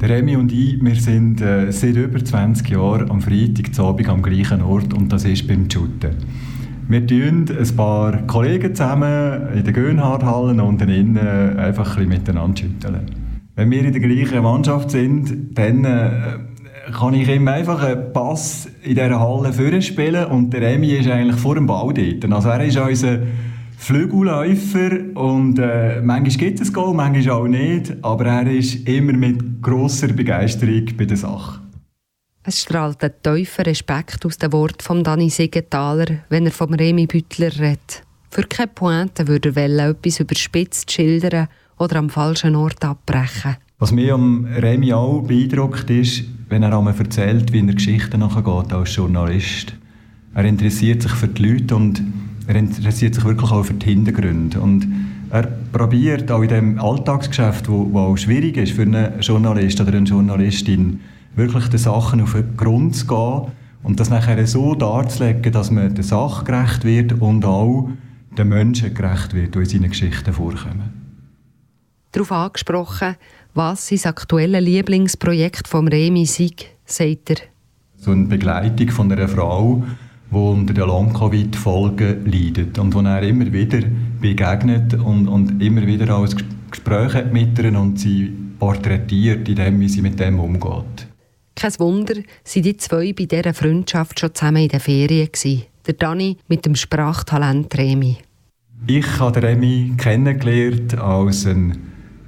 Der 0.00 0.08
Remy 0.08 0.34
und 0.34 0.50
ich, 0.50 0.82
wir 0.82 0.96
sind 0.96 1.40
äh, 1.40 1.70
seit 1.70 1.94
über 1.94 2.24
20 2.24 2.68
Jahren 2.68 3.08
am 3.08 3.20
Freitagabend 3.20 4.08
am 4.08 4.22
gleichen 4.22 4.60
Ort 4.60 4.92
und 4.92 5.12
das 5.12 5.24
ist 5.24 5.46
beim 5.46 5.70
Shooten. 5.70 6.16
Wir 6.88 7.06
tun 7.06 7.48
ein 7.48 7.76
paar 7.76 8.26
Kollegen 8.26 8.74
zusammen 8.74 9.54
in 9.54 9.62
den 9.62 9.72
Gönhardhallen 9.72 10.58
und 10.58 10.82
innen 10.82 11.16
einfach 11.56 11.96
ein 11.96 12.08
miteinander 12.08 12.62
schütteln. 12.62 13.06
Wenn 13.54 13.70
wir 13.70 13.84
in 13.84 13.92
der 13.92 14.02
gleichen 14.02 14.42
Mannschaft 14.42 14.90
sind, 14.90 15.56
dann 15.56 15.84
äh, 15.84 16.10
kann 16.90 17.14
ich 17.14 17.28
ihm 17.28 17.46
einfach 17.46 17.84
einen 17.84 18.12
Pass 18.12 18.68
in 18.82 18.96
dieser 18.96 19.20
Halle 19.20 19.52
vorspielen 19.52 20.24
und 20.24 20.52
der 20.52 20.62
Remy 20.62 20.88
ist 20.88 21.08
eigentlich 21.08 21.40
vor 21.40 21.54
dem 21.54 21.66
Ball 21.68 21.94
dort. 21.94 22.32
Also 22.32 22.48
er 22.48 22.64
ist 22.64 22.76
unser 22.76 23.20
Flügelläufer 23.82 25.16
und 25.16 25.58
äh, 25.58 26.00
manchmal 26.00 26.36
gibt 26.36 26.60
es 26.60 26.68
ein 26.68 26.72
Goal, 26.72 26.94
manchmal 26.94 27.36
auch 27.36 27.48
nicht, 27.48 27.92
aber 28.02 28.26
er 28.26 28.50
ist 28.50 28.88
immer 28.88 29.12
mit 29.12 29.60
grosser 29.60 30.06
Begeisterung 30.08 30.86
bei 30.96 31.04
der 31.04 31.16
Sache. 31.16 31.60
Es 32.44 32.62
strahlt 32.62 33.02
ein 33.02 33.10
tiefer 33.22 33.66
Respekt 33.66 34.24
aus 34.24 34.38
dem 34.38 34.52
Wort 34.52 34.82
von 34.82 35.02
Dani 35.02 35.30
Siegenthaler, 35.30 36.18
wenn 36.28 36.46
er 36.46 36.52
vom 36.52 36.74
Remi 36.74 37.08
Büttler 37.08 37.52
redet. 37.58 38.04
Für 38.30 38.44
keine 38.44 38.68
Pointe 38.68 39.26
würde 39.26 39.52
er 39.56 39.90
etwas 39.90 40.20
überspitzt 40.20 40.92
schildern 40.92 41.48
oder 41.78 41.96
am 41.96 42.08
falschen 42.08 42.54
Ort 42.54 42.84
abbrechen. 42.84 43.56
Was 43.80 43.90
mich 43.90 44.12
am 44.12 44.44
Remi 44.44 44.92
auch 44.92 45.22
beeindruckt 45.22 45.90
ist, 45.90 46.22
wenn 46.48 46.62
er 46.62 46.78
einmal 46.78 46.94
erzählt, 46.96 47.52
wie 47.52 47.66
er 47.66 47.74
Geschichten 47.74 48.20
nachgeht 48.20 48.72
als 48.72 48.94
Journalist. 48.94 49.74
Er 50.34 50.44
interessiert 50.44 51.02
sich 51.02 51.12
für 51.12 51.26
die 51.26 51.44
Leute 51.44 51.74
und 51.74 52.00
er 52.52 52.58
interessiert 52.58 53.14
sich 53.14 53.24
wirklich 53.24 53.50
auch 53.50 53.64
für 53.64 53.74
die 53.74 53.86
Hintergründe. 53.86 54.60
Und 54.60 54.86
er 55.30 55.44
probiert 55.72 56.30
auch 56.30 56.42
in 56.42 56.48
dem 56.48 56.78
Alltagsgeschäft, 56.78 57.68
wo, 57.68 57.88
wo 57.92 58.00
auch 58.00 58.16
schwierig 58.16 58.56
ist 58.58 58.72
für 58.72 58.82
einen 58.82 59.20
Journalist 59.20 59.80
oder 59.80 59.94
eine 59.94 60.06
Journalistin, 60.06 61.00
wirklich 61.34 61.68
den 61.68 61.78
Sachen 61.78 62.20
auf 62.20 62.34
den 62.34 62.56
Grund 62.56 62.94
zu 62.94 63.06
gehen 63.06 63.52
und 63.82 63.98
das 63.98 64.10
nachher 64.10 64.46
so 64.46 64.74
darzulegen, 64.74 65.50
dass 65.50 65.70
man 65.70 65.94
der 65.94 66.04
Sache 66.04 66.44
gerecht 66.44 66.84
wird 66.84 67.14
und 67.20 67.44
auch 67.44 67.88
den 68.36 68.48
Menschen 68.48 68.92
gerecht 68.94 69.32
wird, 69.32 69.54
die 69.54 69.60
in 69.60 69.64
seinen 69.64 69.90
Geschichten 69.90 70.32
vorkommen. 70.32 71.02
Darauf 72.12 72.32
angesprochen, 72.32 73.16
was 73.54 73.88
sein 73.88 74.00
aktuelles 74.04 74.62
Lieblingsprojekt 74.62 75.66
vom 75.66 75.88
Remi 75.88 76.26
sei, 76.26 76.50
sagt 76.84 77.30
er. 77.30 77.36
So 77.96 78.10
eine 78.10 78.26
Begleitung 78.26 78.90
von 78.90 79.10
einer 79.10 79.28
Frau, 79.28 79.82
die 80.32 80.36
unter 80.36 80.72
den 80.72 80.86
Long-Covid-Folgen 80.86 82.24
leidet 82.24 82.78
und 82.78 82.94
wo 82.94 83.00
er 83.00 83.22
immer 83.22 83.52
wieder 83.52 83.80
begegnet 84.20 84.94
und, 84.94 85.28
und 85.28 85.62
immer 85.62 85.86
wieder 85.86 86.16
auch 86.16 86.24
ein 86.24 86.34
Gespräch 86.70 87.14
hat 87.14 87.32
mit 87.32 87.58
ihr 87.58 87.78
und 87.78 88.00
sie 88.00 88.32
porträtiert 88.58 89.48
in 89.48 89.56
dem, 89.56 89.80
wie 89.80 89.88
sie 89.88 90.00
mit 90.00 90.18
dem 90.18 90.40
umgeht. 90.40 91.06
Kein 91.54 91.78
Wunder, 91.78 92.14
sind 92.44 92.64
die 92.64 92.76
zwei 92.78 93.12
bei 93.12 93.26
dieser 93.26 93.52
Freundschaft 93.52 94.18
schon 94.18 94.34
zusammen 94.34 94.62
in 94.62 94.68
den 94.68 94.80
Ferien 94.80 95.28
gewesen. 95.30 95.64
Der 95.86 95.94
Dani 95.94 96.38
mit 96.48 96.64
dem 96.64 96.76
Sprachtalent 96.76 97.76
Remi. 97.76 98.16
Ich 98.86 99.18
habe 99.18 99.42
Remi 99.42 99.92
kennengelernt 99.98 100.98
als 100.98 101.46
ein 101.46 101.76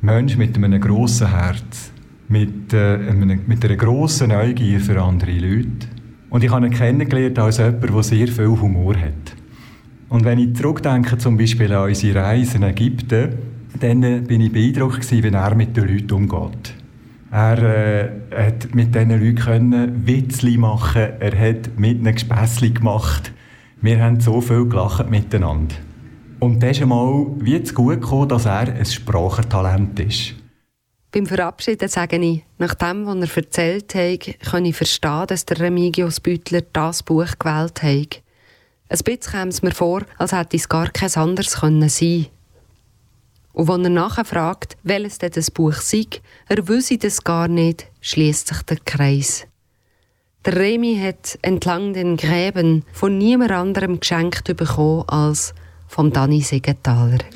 Mensch 0.02 0.36
mit 0.36 0.56
einem 0.56 0.80
grossen 0.80 1.30
Herz, 1.30 1.90
mit, 2.28 2.72
äh, 2.74 2.98
mit 3.46 3.64
einer 3.64 3.76
grossen 3.76 4.28
Neugier 4.28 4.78
für 4.80 5.00
andere 5.02 5.32
Leute 5.32 5.93
und 6.34 6.42
ich 6.42 6.50
habe 6.50 6.66
ihn 6.66 6.72
kennengelernt 6.72 7.38
als 7.38 7.58
jemand, 7.58 7.94
der 7.94 8.02
sehr 8.02 8.26
viel 8.26 8.60
Humor 8.60 8.96
hat. 8.96 9.36
Und 10.08 10.24
wenn 10.24 10.40
ich 10.40 10.56
zurückdenke, 10.56 11.16
zum 11.16 11.36
Beispiel 11.36 11.72
an 11.72 11.86
unsere 11.86 12.24
Reise 12.24 12.56
in 12.56 12.64
Ägypten, 12.64 13.28
dann 13.78 14.00
bin 14.24 14.40
ich 14.40 14.50
beeindruckt 14.50 15.08
wie 15.12 15.20
er 15.20 15.54
mit 15.54 15.76
den 15.76 15.86
Leuten 15.86 16.12
umgeht. 16.12 16.74
Er 17.30 17.58
äh, 17.62 18.10
hat 18.46 18.74
mit 18.74 18.92
diesen 18.92 19.10
Leuten 19.10 19.36
können 19.36 20.06
Witzli 20.08 20.58
machen, 20.58 21.06
er 21.20 21.38
hat 21.38 21.78
mit 21.78 22.00
ihnen 22.00 22.12
Gespässli 22.12 22.70
gemacht. 22.70 23.32
Wir 23.80 24.02
haben 24.02 24.18
so 24.18 24.40
viel 24.40 24.68
gelacht 24.68 25.08
miteinander. 25.08 25.76
Und 26.40 26.60
das 26.60 26.72
ist 26.72 26.82
einmal 26.82 27.26
wie 27.38 27.62
zu 27.62 27.74
gut 27.74 28.00
gekommen, 28.00 28.28
dass 28.28 28.46
er 28.46 28.74
ein 28.74 28.84
Sprachentalent 28.84 30.00
ist. 30.00 30.34
Beim 31.14 31.26
Verabschieden 31.26 31.88
sage 31.88 32.16
ich, 32.16 32.42
nach 32.58 32.74
dem, 32.74 33.06
was 33.06 33.30
er 33.30 33.36
erzählt 33.36 33.94
hat, 33.94 34.40
kann 34.50 34.64
ich 34.64 34.74
verstehen, 34.74 35.28
dass 35.28 35.46
der 35.46 35.60
Remigius 35.60 36.18
Büttler 36.18 36.62
das 36.72 37.04
Buch 37.04 37.38
gewählt 37.38 37.84
hat. 37.84 38.20
Ein 38.88 38.98
bisschen 38.98 39.20
kam 39.20 39.46
es 39.46 39.62
mir 39.62 39.70
vor, 39.70 40.02
als 40.18 40.32
hätte 40.32 40.56
es 40.56 40.68
gar 40.68 40.90
kein 40.90 41.14
anderes 41.14 41.52
sein 41.52 41.80
können 41.80 42.26
Und 43.52 43.68
wenn 43.68 43.84
er 43.84 43.90
nachher 43.90 44.24
fragt, 44.24 44.76
welches 44.82 45.18
denn 45.18 45.30
das 45.30 45.52
Buch 45.52 45.74
sei, 45.74 46.06
er 46.48 46.66
wüsste 46.66 46.98
das 46.98 47.22
gar 47.22 47.46
nicht, 47.46 47.86
schließt 48.00 48.48
sich 48.48 48.62
der 48.62 48.78
Kreis. 48.84 49.46
Der 50.44 50.56
Remi 50.56 50.98
hat 51.00 51.38
entlang 51.42 51.92
den 51.92 52.16
Gräben 52.16 52.84
von 52.92 53.18
niemand 53.18 53.52
anderem 53.52 54.00
geschenkt 54.00 54.56
bekommen 54.56 55.08
als 55.08 55.54
vom 55.86 56.12
Danny 56.12 56.40
Segenthaler. 56.40 57.18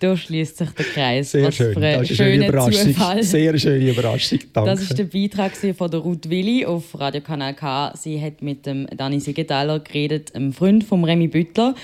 Da 0.00 0.16
schließt 0.16 0.56
sich 0.56 0.70
der 0.70 0.84
Kreis. 0.86 1.30
Sehr 1.30 1.46
Was 1.46 1.56
schön. 1.56 1.74
Für 1.74 1.80
das 1.80 2.10
ist 2.10 2.20
eine 2.22 2.46
Überraschung. 2.46 2.94
Zufall. 2.94 3.22
Sehr 3.22 3.58
schöne 3.58 3.90
Überraschung. 3.90 4.38
Danke. 4.54 4.70
Das 4.70 4.80
ist 4.80 4.98
der 4.98 5.04
Beitrag 5.04 5.54
von 5.54 5.90
der 5.90 6.00
Ruth 6.00 6.30
Willi 6.30 6.64
auf 6.64 6.98
Radio 6.98 7.20
Kanal 7.20 7.52
K. 7.52 7.92
Sie 7.94 8.20
hat 8.20 8.40
mit 8.40 8.64
dem 8.64 8.86
Dani 8.96 9.20
Siegenthaler 9.20 9.80
geredet, 9.80 10.34
einem 10.34 10.54
Freund 10.54 10.84
von 10.84 11.04
Remy 11.04 11.28
Büttler, 11.28 11.74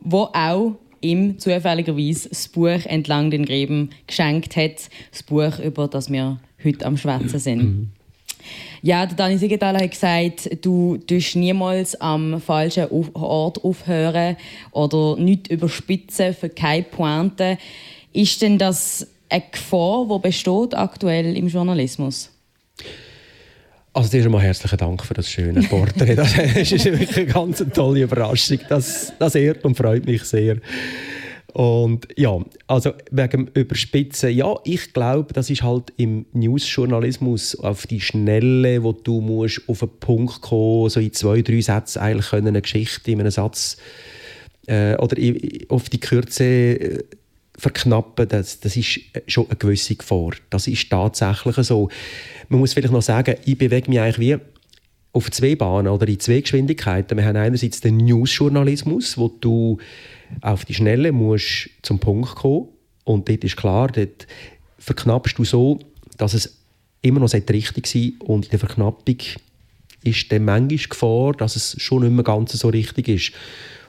wo 0.00 0.22
auch 0.32 0.76
ihm 1.02 1.38
zufälligerweise 1.38 2.30
das 2.30 2.48
Buch 2.48 2.86
«Entlang 2.86 3.30
den 3.30 3.44
Gräben» 3.44 3.90
geschenkt 4.06 4.56
hat. 4.56 4.88
Das 5.10 5.22
Buch, 5.22 5.58
über 5.58 5.86
das 5.86 6.10
wir 6.10 6.40
heute 6.64 6.86
am 6.86 6.96
Schwätzen 6.96 7.38
sind. 7.38 7.90
Ja, 8.82 9.06
der 9.06 9.16
Dani 9.16 9.38
Siegenthaler 9.38 9.80
hat 9.80 9.90
gesagt, 9.90 10.64
du 10.64 10.96
tust 10.98 11.36
niemals 11.36 12.00
am 12.00 12.40
falschen 12.40 12.86
Ort 13.14 13.62
aufhören 13.64 14.36
oder 14.72 15.16
nicht 15.16 15.48
überspitzen 15.48 16.34
für 16.34 16.48
keine 16.48 16.84
Pointe. 16.84 17.58
Ist 18.12 18.42
denn 18.42 18.58
das 18.58 19.06
eine 19.28 19.42
Gefahr, 19.50 20.06
die 20.08 20.18
besteht 20.20 20.74
aktuell 20.74 21.36
im 21.36 21.48
Journalismus? 21.48 22.30
Also 23.92 24.10
zuerst 24.10 24.26
einmal 24.26 24.42
herzlichen 24.42 24.76
Dank 24.76 25.02
für 25.02 25.14
das 25.14 25.30
schöne 25.30 25.62
Porträt. 25.62 26.14
Das 26.16 26.36
ist 26.36 26.84
wirklich 26.84 27.16
eine 27.16 27.26
ganz 27.26 27.64
tolle 27.72 28.02
Überraschung. 28.02 28.58
Das, 28.68 29.14
das 29.18 29.34
ehrt 29.34 29.64
und 29.64 29.74
freut 29.74 30.04
mich 30.04 30.22
sehr. 30.24 30.58
Und 31.56 32.06
ja, 32.16 32.38
also 32.66 32.92
wegen 33.10 33.48
Überspitzen, 33.54 34.28
ja, 34.28 34.56
ich 34.64 34.92
glaube, 34.92 35.32
das 35.32 35.48
ist 35.48 35.62
halt 35.62 35.90
im 35.96 36.26
Newsjournalismus 36.34 37.58
auf 37.58 37.86
die 37.86 38.02
Schnelle, 38.02 38.82
wo 38.82 38.92
du 38.92 39.22
musst 39.22 39.62
auf 39.66 39.82
einen 39.82 39.98
Punkt 39.98 40.42
kommen, 40.42 40.90
so 40.90 41.00
in 41.00 41.14
zwei, 41.14 41.40
drei 41.40 41.62
Sätzen 41.62 42.00
eigentlich 42.00 42.28
können 42.28 42.48
eine 42.48 42.60
Geschichte 42.60 43.10
in 43.10 43.20
einem 43.20 43.30
Satz 43.30 43.78
äh, 44.66 44.96
oder 44.96 45.16
auf 45.70 45.88
die 45.88 45.98
Kürze 45.98 46.44
äh, 46.44 47.04
verknappen, 47.56 48.28
das, 48.28 48.60
das 48.60 48.76
ist 48.76 49.00
schon 49.26 49.46
eine 49.46 49.56
gewisse 49.56 49.94
Gefahr. 49.94 50.32
Das 50.50 50.66
ist 50.66 50.90
tatsächlich 50.90 51.56
so. 51.56 51.88
Man 52.50 52.60
muss 52.60 52.74
vielleicht 52.74 52.92
noch 52.92 53.00
sagen, 53.00 53.34
ich 53.46 53.56
bewege 53.56 53.88
mich 53.88 53.98
eigentlich 53.98 54.18
wie 54.18 54.36
auf 55.14 55.30
zwei 55.30 55.54
Bahnen 55.54 55.88
oder 55.88 56.06
in 56.06 56.20
zwei 56.20 56.42
Geschwindigkeiten. 56.42 57.16
Wir 57.16 57.24
haben 57.24 57.38
einerseits 57.38 57.80
den 57.80 57.96
Newsjournalismus, 57.96 59.16
wo 59.16 59.28
du 59.28 59.78
auf 60.40 60.64
die 60.64 60.74
Schnelle 60.74 61.12
musst 61.12 61.70
zum 61.82 61.98
Punkt 61.98 62.34
kommen 62.34 62.68
und 63.04 63.28
dort 63.28 63.44
ist 63.44 63.56
klar, 63.56 63.88
dort 63.88 64.26
verknappst 64.78 65.38
du 65.38 65.44
so, 65.44 65.78
dass 66.16 66.34
es 66.34 66.58
immer 67.02 67.20
noch 67.20 67.32
richtig 67.32 67.86
sein 67.86 68.14
und 68.20 68.46
in 68.46 68.50
der 68.50 68.58
Verknappung 68.58 69.18
ist 70.02 70.32
dann 70.32 70.44
manchmal 70.44 70.88
Gefahr, 70.88 71.32
dass 71.32 71.56
es 71.56 71.80
schon 71.80 72.02
nicht 72.02 72.12
mehr 72.12 72.24
ganz 72.24 72.52
so 72.52 72.68
richtig 72.68 73.08
ist. 73.08 73.32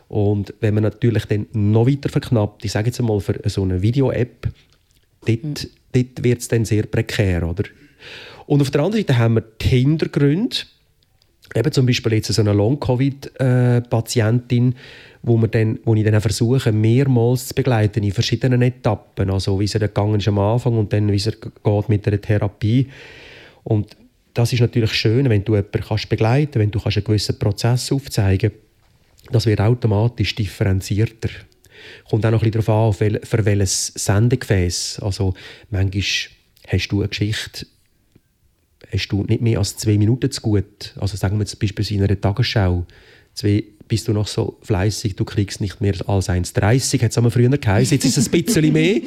Und 0.07 0.53
wenn 0.61 0.73
man 0.73 0.83
natürlich 0.83 1.25
dann 1.25 1.47
noch 1.53 1.87
weiter 1.87 2.09
verknappt, 2.09 2.65
ich 2.65 2.71
sage 2.71 2.87
jetzt 2.87 2.99
einmal 2.99 3.19
für 3.19 3.39
so 3.45 3.61
eine 3.63 3.81
Video-App, 3.81 4.47
dort, 5.25 5.43
mhm. 5.43 5.53
dort 5.91 6.23
wird 6.23 6.41
es 6.41 6.47
dann 6.47 6.65
sehr 6.65 6.83
prekär, 6.83 7.47
oder? 7.47 7.63
Und 8.45 8.61
auf 8.61 8.71
der 8.71 8.81
anderen 8.81 9.05
Seite 9.05 9.17
haben 9.17 9.35
wir 9.35 9.41
die 9.41 9.67
Hintergründe, 9.67 10.55
eben 11.53 11.71
zum 11.71 11.85
Beispiel 11.85 12.13
jetzt 12.13 12.31
so 12.31 12.41
eine 12.41 12.53
Long-Covid-Patientin, 12.53 14.75
wo, 15.27 15.37
wir 15.37 15.47
dann, 15.47 15.79
wo 15.83 15.93
ich 15.93 16.03
dann 16.03 16.19
versuche, 16.21 16.71
mehrmals 16.71 17.47
zu 17.47 17.53
begleiten 17.53 18.03
in 18.03 18.11
verschiedenen 18.11 18.61
Etappen, 18.61 19.29
also 19.29 19.59
wie 19.59 19.65
es 19.65 19.73
gegangen 19.73 20.19
ist 20.19 20.27
am 20.27 20.39
Anfang 20.39 20.77
und 20.77 20.93
dann 20.93 21.11
wie 21.11 21.17
es 21.17 21.25
geht 21.25 21.89
mit 21.89 22.05
der 22.05 22.19
Therapie. 22.21 22.87
Und 23.63 23.97
das 24.33 24.53
ist 24.53 24.61
natürlich 24.61 24.93
schön, 24.93 25.29
wenn 25.29 25.43
du 25.43 25.55
jemanden 25.55 25.81
kannst 25.81 26.09
begleiten 26.09 26.59
wenn 26.59 26.71
du 26.71 26.79
kannst 26.79 26.97
einen 26.97 27.05
gewissen 27.05 27.37
Prozess 27.37 27.91
aufzeigen 27.91 28.51
Das 29.31 29.45
wird 29.45 29.59
automatisch 29.59 30.35
differenzierter. 30.35 31.29
Kommt 32.09 32.25
auch 32.25 32.31
noch 32.31 32.41
ein 32.41 32.49
bisschen 32.49 32.65
darauf 32.65 32.99
an, 32.99 33.19
für 33.23 33.45
welches 33.45 33.87
Sendegefäß. 33.95 34.99
Also 35.01 35.33
manchmal 35.69 36.03
hast 36.67 36.87
du 36.89 36.99
eine 36.99 37.09
Geschichte, 37.09 37.65
hast 38.91 39.07
du 39.09 39.23
nicht 39.23 39.41
mehr 39.41 39.59
als 39.59 39.75
zwei 39.77 39.97
Minuten 39.97 40.31
zu 40.31 40.41
gut. 40.41 40.95
Also 40.97 41.17
sagen 41.17 41.37
wir 41.37 41.41
jetzt 41.41 41.59
beispielsweise 41.59 41.95
in 41.95 42.03
einer 42.03 42.19
Tagesschau, 42.19 42.85
zwei, 43.33 43.63
bist 43.87 44.07
du 44.07 44.13
noch 44.13 44.27
so 44.27 44.57
fleißig, 44.61 45.15
du 45.15 45.25
kriegst 45.25 45.61
nicht 45.61 45.81
mehr 45.81 45.95
als 46.07 46.29
1,30, 46.29 47.01
hat 47.01 47.15
es 47.15 47.33
früher 47.33 47.49
geheißen. 47.49 47.95
Jetzt 47.95 48.05
ist 48.05 48.17
es 48.17 48.31
ein 48.31 48.43
bisschen 48.43 48.73
mehr. 48.73 49.01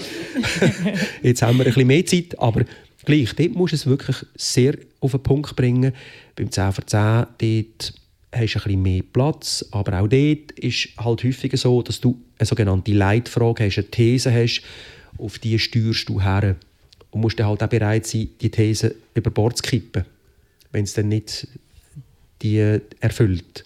Jetzt 1.23 1.43
haben 1.43 1.59
wir 1.59 1.67
ein 1.67 1.73
bisschen 1.73 1.87
mehr 1.87 2.07
Zeit, 2.07 2.39
aber 2.39 2.65
gleich, 3.05 3.35
dort 3.35 3.55
musst 3.55 3.73
du 3.73 3.77
es 3.77 3.87
wirklich 3.87 4.17
sehr 4.37 4.77
auf 5.01 5.13
den 5.13 5.23
Punkt 5.23 5.55
bringen. 5.57 5.93
Beim 6.37 6.51
10 6.51 6.73
vor 6.73 6.87
10, 6.87 6.99
dort 7.01 7.95
hast 8.33 8.55
du 8.55 8.59
ein 8.59 8.63
bisschen 8.65 8.83
mehr 8.83 9.03
Platz, 9.13 9.65
aber 9.71 10.01
auch 10.01 10.09
dort 10.09 10.53
ist 10.53 10.89
halt 10.99 11.25
häufiger 11.25 11.57
so, 11.57 11.83
dass 11.83 12.01
du 12.01 12.19
eine 12.39 12.47
sogenannte 12.47 12.93
Leitfrage 12.93 13.65
hast, 13.65 13.79
eine 13.79 13.91
These 13.91 14.33
hast, 14.33 14.63
auf 15.19 15.39
die 15.39 15.59
steuerst 15.59 16.09
du 16.09 16.23
her 16.23 16.57
und 17.11 17.21
musst 17.21 17.39
dann 17.39 17.49
halt 17.49 17.63
auch 17.63 17.69
bereit 17.69 18.07
sein, 18.07 18.29
die 18.41 18.51
These 18.51 18.95
über 19.15 19.31
Bord 19.31 19.57
zu 19.57 19.63
kippen, 19.63 20.05
wenn 20.73 20.85
es 20.85 20.95
dann 20.95 21.09
nicht 21.09 21.49
die 22.43 22.79
erfüllt. 23.01 23.65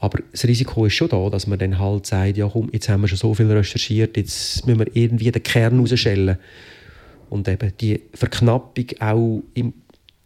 Aber 0.00 0.18
das 0.32 0.44
Risiko 0.44 0.86
ist 0.86 0.94
schon 0.94 1.10
da, 1.10 1.28
dass 1.28 1.46
man 1.46 1.58
dann 1.58 1.78
halt 1.78 2.06
sagt, 2.06 2.38
ja 2.38 2.48
komm, 2.48 2.70
jetzt 2.72 2.88
haben 2.88 3.02
wir 3.02 3.08
schon 3.08 3.18
so 3.18 3.34
viel 3.34 3.52
recherchiert, 3.52 4.16
jetzt 4.16 4.66
müssen 4.66 4.80
wir 4.80 4.96
irgendwie 4.96 5.30
den 5.30 5.42
Kern 5.42 5.78
rausstellen. 5.78 6.38
Und 7.28 7.46
eben 7.46 7.72
die 7.80 8.00
Verknappung 8.14 8.86
auch 8.98 9.42
im, 9.54 9.74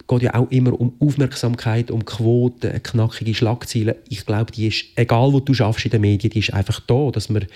geht 0.07 0.23
ja 0.23 0.35
auch 0.35 0.51
immer 0.51 0.79
um 0.81 0.95
Aufmerksamkeit, 1.01 1.91
um 1.91 2.05
Quoten, 2.05 2.83
knackige 2.83 3.35
Schlagzeilen. 3.35 3.97
Ich 4.09 4.25
glaube, 4.25 4.53
die 4.53 4.69
ist, 4.69 4.85
egal 4.95 5.33
wo 5.33 5.41
du 5.41 5.53
schaffst 5.53 5.85
in 5.85 5.91
den 5.91 6.03
Medien, 6.03 6.31
die 6.31 6.39
ist 6.39 6.55
einfach 6.55 6.81
da, 6.81 7.11
dass 7.11 7.29
man 7.29 7.47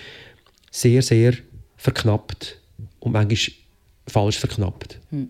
sehr, 0.71 1.03
sehr 1.03 1.35
verknappt 1.77 2.59
und 2.99 3.12
manchmal 3.12 3.55
falsch 4.09 4.39
verknappt. 4.39 4.99
Hm. 5.11 5.29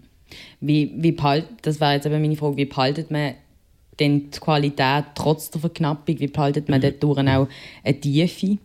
Wie, 0.61 0.93
wie 0.97 1.13
behalt, 1.13 1.47
das 1.63 1.81
wäre 1.81 1.95
jetzt 1.95 2.07
eben 2.07 2.21
meine 2.21 2.37
Frage, 2.37 2.57
wie 2.57 2.65
behaltet 2.65 3.11
man 3.11 3.35
denn 3.99 4.31
die 4.31 4.39
Qualität 4.39 5.05
trotz 5.15 5.51
der 5.51 5.61
Verknappung? 5.61 6.19
Wie 6.19 6.27
behaltet 6.27 6.69
man 6.69 6.81
dort 6.81 7.05
auch 7.05 7.17
eine 7.17 7.49
Tiefe? 8.01 8.59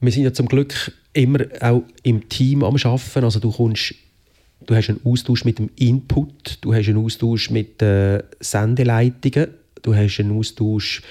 Wir 0.00 0.12
sind 0.12 0.24
ja 0.24 0.32
zum 0.32 0.46
Glück 0.46 0.92
immer 1.12 1.40
auch 1.60 1.82
im 2.02 2.28
Team 2.28 2.62
am 2.62 2.76
Arbeiten. 2.76 3.24
Also 3.24 3.40
du 3.40 3.50
kommst 3.50 3.94
du 4.66 4.74
hast 4.74 4.88
einen 4.88 5.00
Austausch 5.04 5.44
mit 5.44 5.58
dem 5.58 5.70
Input, 5.76 6.58
du 6.60 6.74
hast 6.74 6.88
einen 6.88 7.04
Austausch 7.04 7.50
mit 7.50 7.80
den 7.80 8.22
Sendeleitungen, 8.40 9.48
du 9.82 9.94
hast 9.94 10.18
einen 10.20 10.36
Austausch 10.36 11.02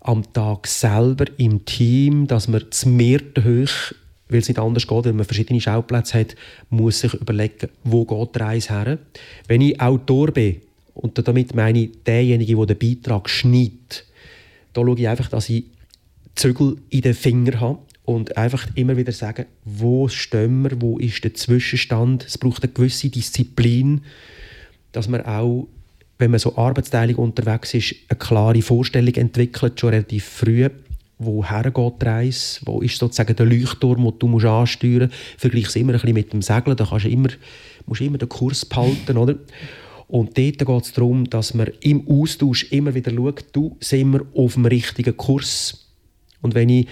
am 0.00 0.32
Tag 0.32 0.66
selber 0.66 1.24
im 1.38 1.64
Team, 1.64 2.26
dass 2.26 2.48
man 2.48 2.62
das 2.68 2.84
Mehrte 2.84 3.42
hoch, 3.44 3.94
weil 4.28 4.40
es 4.40 4.48
nicht 4.48 4.58
anders 4.58 4.86
geht, 4.86 5.04
wenn 5.04 5.16
man 5.16 5.24
verschiedene 5.24 5.60
Schauplätze 5.60 6.20
hat, 6.20 6.36
muss 6.68 7.00
sich 7.00 7.14
überlegen, 7.14 7.70
wo 7.84 8.04
geht 8.04 8.34
die 8.34 8.38
Reise 8.38 8.68
her. 8.70 8.98
Wenn 9.48 9.62
ich 9.62 9.80
Autor 9.80 10.30
bin, 10.32 10.60
und 10.94 11.26
damit 11.26 11.54
meine 11.54 11.80
ich 11.80 11.90
derjenige, 12.06 12.56
der 12.56 12.74
den 12.74 12.78
Beitrag 12.78 13.28
schneidet. 13.28 14.06
Da 14.72 14.82
schaue 14.82 14.98
ich 14.98 15.08
einfach, 15.08 15.28
dass 15.28 15.50
ich 15.50 15.64
Zügel 16.34 16.76
in 16.90 17.02
den 17.02 17.14
Fingern 17.14 17.60
habe 17.60 17.78
und 18.04 18.36
einfach 18.36 18.66
immer 18.74 18.96
wieder 18.96 19.12
sagen, 19.12 19.46
wo 19.64 20.08
stehen 20.08 20.62
wir, 20.62 20.80
wo 20.80 20.98
ist 20.98 21.24
der 21.24 21.34
Zwischenstand. 21.34 22.24
Es 22.24 22.38
braucht 22.38 22.62
eine 22.62 22.72
gewisse 22.72 23.08
Disziplin, 23.08 24.02
dass 24.92 25.08
man 25.08 25.22
auch, 25.22 25.68
wenn 26.18 26.30
man 26.30 26.40
so 26.40 26.56
arbeitsteilig 26.56 27.18
unterwegs 27.18 27.74
ist, 27.74 27.94
eine 28.08 28.18
klare 28.18 28.62
Vorstellung 28.62 29.14
entwickelt, 29.14 29.80
schon 29.80 29.90
relativ 29.90 30.24
früh, 30.24 30.68
woher 31.18 31.70
geht 31.70 32.02
die 32.02 32.06
Reise, 32.06 32.60
wo 32.64 32.82
ist 32.82 32.98
sozusagen 32.98 33.36
der 33.36 33.46
Leuchtturm, 33.46 34.04
den 34.04 34.18
du 34.18 34.28
musst 34.28 34.46
ansteuern 34.46 35.08
musst. 35.08 35.40
Vergleich 35.40 35.66
es 35.66 35.76
immer 35.76 35.92
ein 35.92 36.00
bisschen 36.00 36.14
mit 36.14 36.32
dem 36.32 36.42
Segeln, 36.42 36.76
da 36.76 36.84
kannst 36.84 37.06
du 37.06 37.08
immer, 37.08 37.28
musst 37.86 38.00
immer 38.00 38.18
den 38.18 38.28
Kurs 38.28 38.64
behalten, 38.64 39.16
oder? 39.16 39.36
Und 40.06 40.38
dort 40.38 40.58
geht 40.58 40.82
es 40.82 40.92
darum, 40.92 41.28
dass 41.28 41.54
man 41.54 41.68
im 41.80 42.06
Austausch 42.08 42.70
immer 42.72 42.94
wieder 42.94 43.12
schaut, 43.12 43.44
du, 43.52 43.76
sind 43.80 44.12
wir 44.12 44.26
auf 44.34 44.54
dem 44.54 44.66
richtigen 44.66 45.16
Kurs. 45.16 45.90
Und 46.42 46.54
wenn 46.54 46.68
ich 46.68 46.88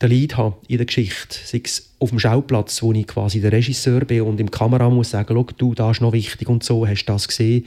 den 0.00 0.10
Lead 0.10 0.36
habe 0.36 0.56
in 0.66 0.78
der 0.78 0.86
Geschichte, 0.86 1.38
sei 1.44 1.60
es 1.64 1.94
auf 1.98 2.10
dem 2.10 2.18
Schauplatz, 2.18 2.82
wo 2.82 2.92
ich 2.92 3.06
quasi 3.06 3.40
der 3.40 3.52
Regisseur 3.52 4.04
bin 4.04 4.22
und 4.22 4.40
im 4.40 4.50
Kamera 4.50 4.90
muss 4.90 5.10
sagen, 5.10 5.34
schau, 5.34 5.46
du, 5.56 5.74
das 5.74 5.98
ist 5.98 6.00
noch 6.00 6.12
wichtig 6.12 6.48
und 6.48 6.64
so, 6.64 6.86
hast 6.86 7.04
du 7.04 7.12
das 7.12 7.28
gesehen? 7.28 7.66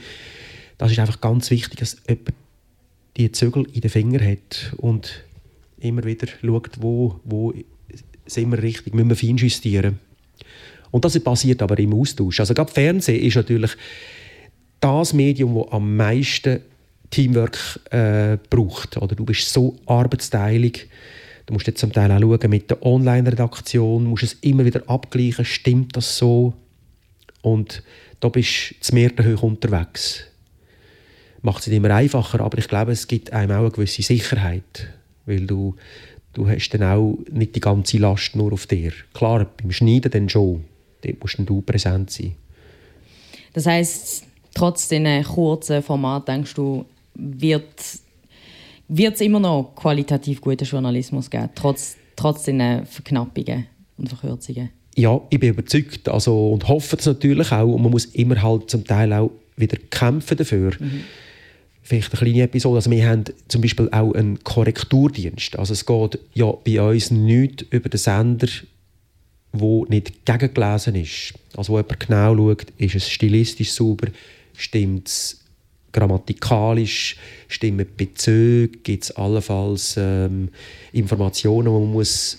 Das 0.76 0.92
ist 0.92 0.98
einfach 0.98 1.20
ganz 1.20 1.50
wichtig, 1.50 1.78
dass 1.78 1.96
jemand 2.06 2.34
die 3.16 3.32
Zügel 3.32 3.66
in 3.72 3.80
den 3.80 3.90
Fingern 3.90 4.26
hat 4.26 4.74
und 4.76 5.24
immer 5.78 6.04
wieder 6.04 6.26
schaut, 6.26 6.70
wo, 6.80 7.20
wo 7.24 7.54
sind 8.26 8.50
wir 8.50 8.62
richtig, 8.62 8.94
müssen 8.94 9.08
wir 9.08 9.16
fein 9.16 9.36
justieren. 9.36 9.98
Und 10.90 11.04
das 11.04 11.18
passiert 11.20 11.62
aber 11.62 11.78
im 11.78 11.94
Austausch. 11.94 12.40
Also 12.40 12.54
gerade 12.54 12.72
Fernsehen 12.72 13.22
ist 13.22 13.36
natürlich 13.36 13.70
das 14.80 15.12
Medium, 15.12 15.54
das 15.54 15.72
am 15.72 15.96
meisten 15.96 16.60
Teamwork 17.10 17.80
äh, 17.90 18.36
braucht. 18.50 18.96
Oder 18.96 19.14
du 19.14 19.24
bist 19.24 19.52
so 19.52 19.76
arbeitsteilig. 19.86 20.88
Du 21.46 21.54
musst 21.54 21.66
jetzt 21.66 21.80
zum 21.80 21.92
Teil 21.92 22.10
auch 22.10 22.20
schauen 22.20 22.50
mit 22.50 22.70
der 22.70 22.84
Online-Redaktion, 22.84 24.04
musst 24.04 24.24
es 24.24 24.32
immer 24.40 24.64
wieder 24.64 24.82
abgleichen, 24.88 25.44
stimmt 25.44 25.96
das 25.96 26.18
so? 26.18 26.54
Und 27.42 27.82
da 28.18 28.28
bist 28.28 28.74
du 28.88 28.94
mehr 28.94 29.12
hoch 29.22 29.42
unterwegs. 29.44 30.24
Macht 31.42 31.60
es 31.60 31.66
nicht 31.68 31.76
immer 31.76 31.94
einfacher, 31.94 32.40
aber 32.40 32.58
ich 32.58 32.66
glaube, 32.66 32.92
es 32.92 33.06
gibt 33.06 33.32
einem 33.32 33.52
auch 33.52 33.60
eine 33.60 33.70
gewisse 33.70 34.02
Sicherheit, 34.02 34.88
weil 35.26 35.46
du, 35.46 35.76
du 36.32 36.48
hast 36.48 36.70
dann 36.70 36.82
auch 36.82 37.18
nicht 37.30 37.54
die 37.54 37.60
ganze 37.60 37.98
Last 37.98 38.34
nur 38.34 38.52
auf 38.52 38.66
dir. 38.66 38.92
Klar, 39.14 39.46
beim 39.62 39.70
Schneiden 39.70 40.10
dann 40.10 40.28
schon, 40.28 40.64
dort 41.02 41.20
musst 41.20 41.38
du 41.38 41.60
präsent 41.60 42.10
sein. 42.10 42.34
Das 43.52 43.66
heißt, 43.66 44.25
trotz 44.56 44.88
diesen 44.88 45.22
kurzen 45.22 45.82
Format 45.82 46.28
denkst 46.28 46.54
du, 46.54 46.86
wird 47.14 47.74
es 48.88 49.20
immer 49.20 49.38
noch 49.38 49.74
qualitativ 49.76 50.40
guten 50.40 50.64
Journalismus 50.64 51.28
geben, 51.28 51.50
trotz, 51.54 51.96
trotz 52.16 52.44
diesen 52.44 52.86
Verknappungen 52.86 53.66
und 53.98 54.08
Verkürzungen? 54.08 54.70
Ja, 54.94 55.20
ich 55.28 55.38
bin 55.38 55.50
überzeugt 55.50 56.08
also, 56.08 56.52
und 56.52 56.66
hoffe 56.68 56.96
es 56.96 57.04
natürlich 57.04 57.52
auch. 57.52 57.66
Und 57.66 57.82
man 57.82 57.90
muss 57.90 58.06
immer 58.06 58.42
halt 58.42 58.70
zum 58.70 58.82
Teil 58.84 59.12
auch 59.12 59.30
wieder 59.56 59.76
kämpfen 59.90 60.38
dafür. 60.38 60.72
Mhm. 60.78 61.02
Vielleicht 61.82 62.12
eine 62.12 62.18
kleine 62.18 62.42
Episode. 62.44 62.76
Also 62.76 62.90
wir 62.90 63.06
haben 63.06 63.24
zum 63.48 63.60
Beispiel 63.60 63.90
auch 63.90 64.14
einen 64.14 64.42
Korrekturdienst. 64.42 65.58
Also 65.58 65.74
es 65.74 65.84
geht 65.84 66.18
ja 66.32 66.50
bei 66.50 66.80
uns 66.80 67.10
nicht 67.10 67.66
über 67.70 67.90
den 67.90 67.98
Sender, 67.98 68.48
wo 69.52 69.84
nicht 69.84 70.24
gegengelesen 70.24 70.94
ist. 70.94 71.34
Also 71.54 71.74
wo 71.74 71.76
jemand 71.76 72.00
genau 72.00 72.34
schaut, 72.34 72.66
ist 72.78 72.94
es 72.94 73.10
stilistisch 73.10 73.72
sauber, 73.72 74.08
Stimmt 74.56 75.08
es 75.08 75.40
grammatikalisch? 75.92 77.16
Stimmen 77.48 77.86
Bezüge? 77.96 78.78
Gibt 78.78 79.04
es 79.04 79.10
allenfalls 79.12 79.96
ähm, 79.98 80.48
Informationen, 80.92 81.66
die 81.66 81.72
man 81.72 81.92
muss 81.92 82.38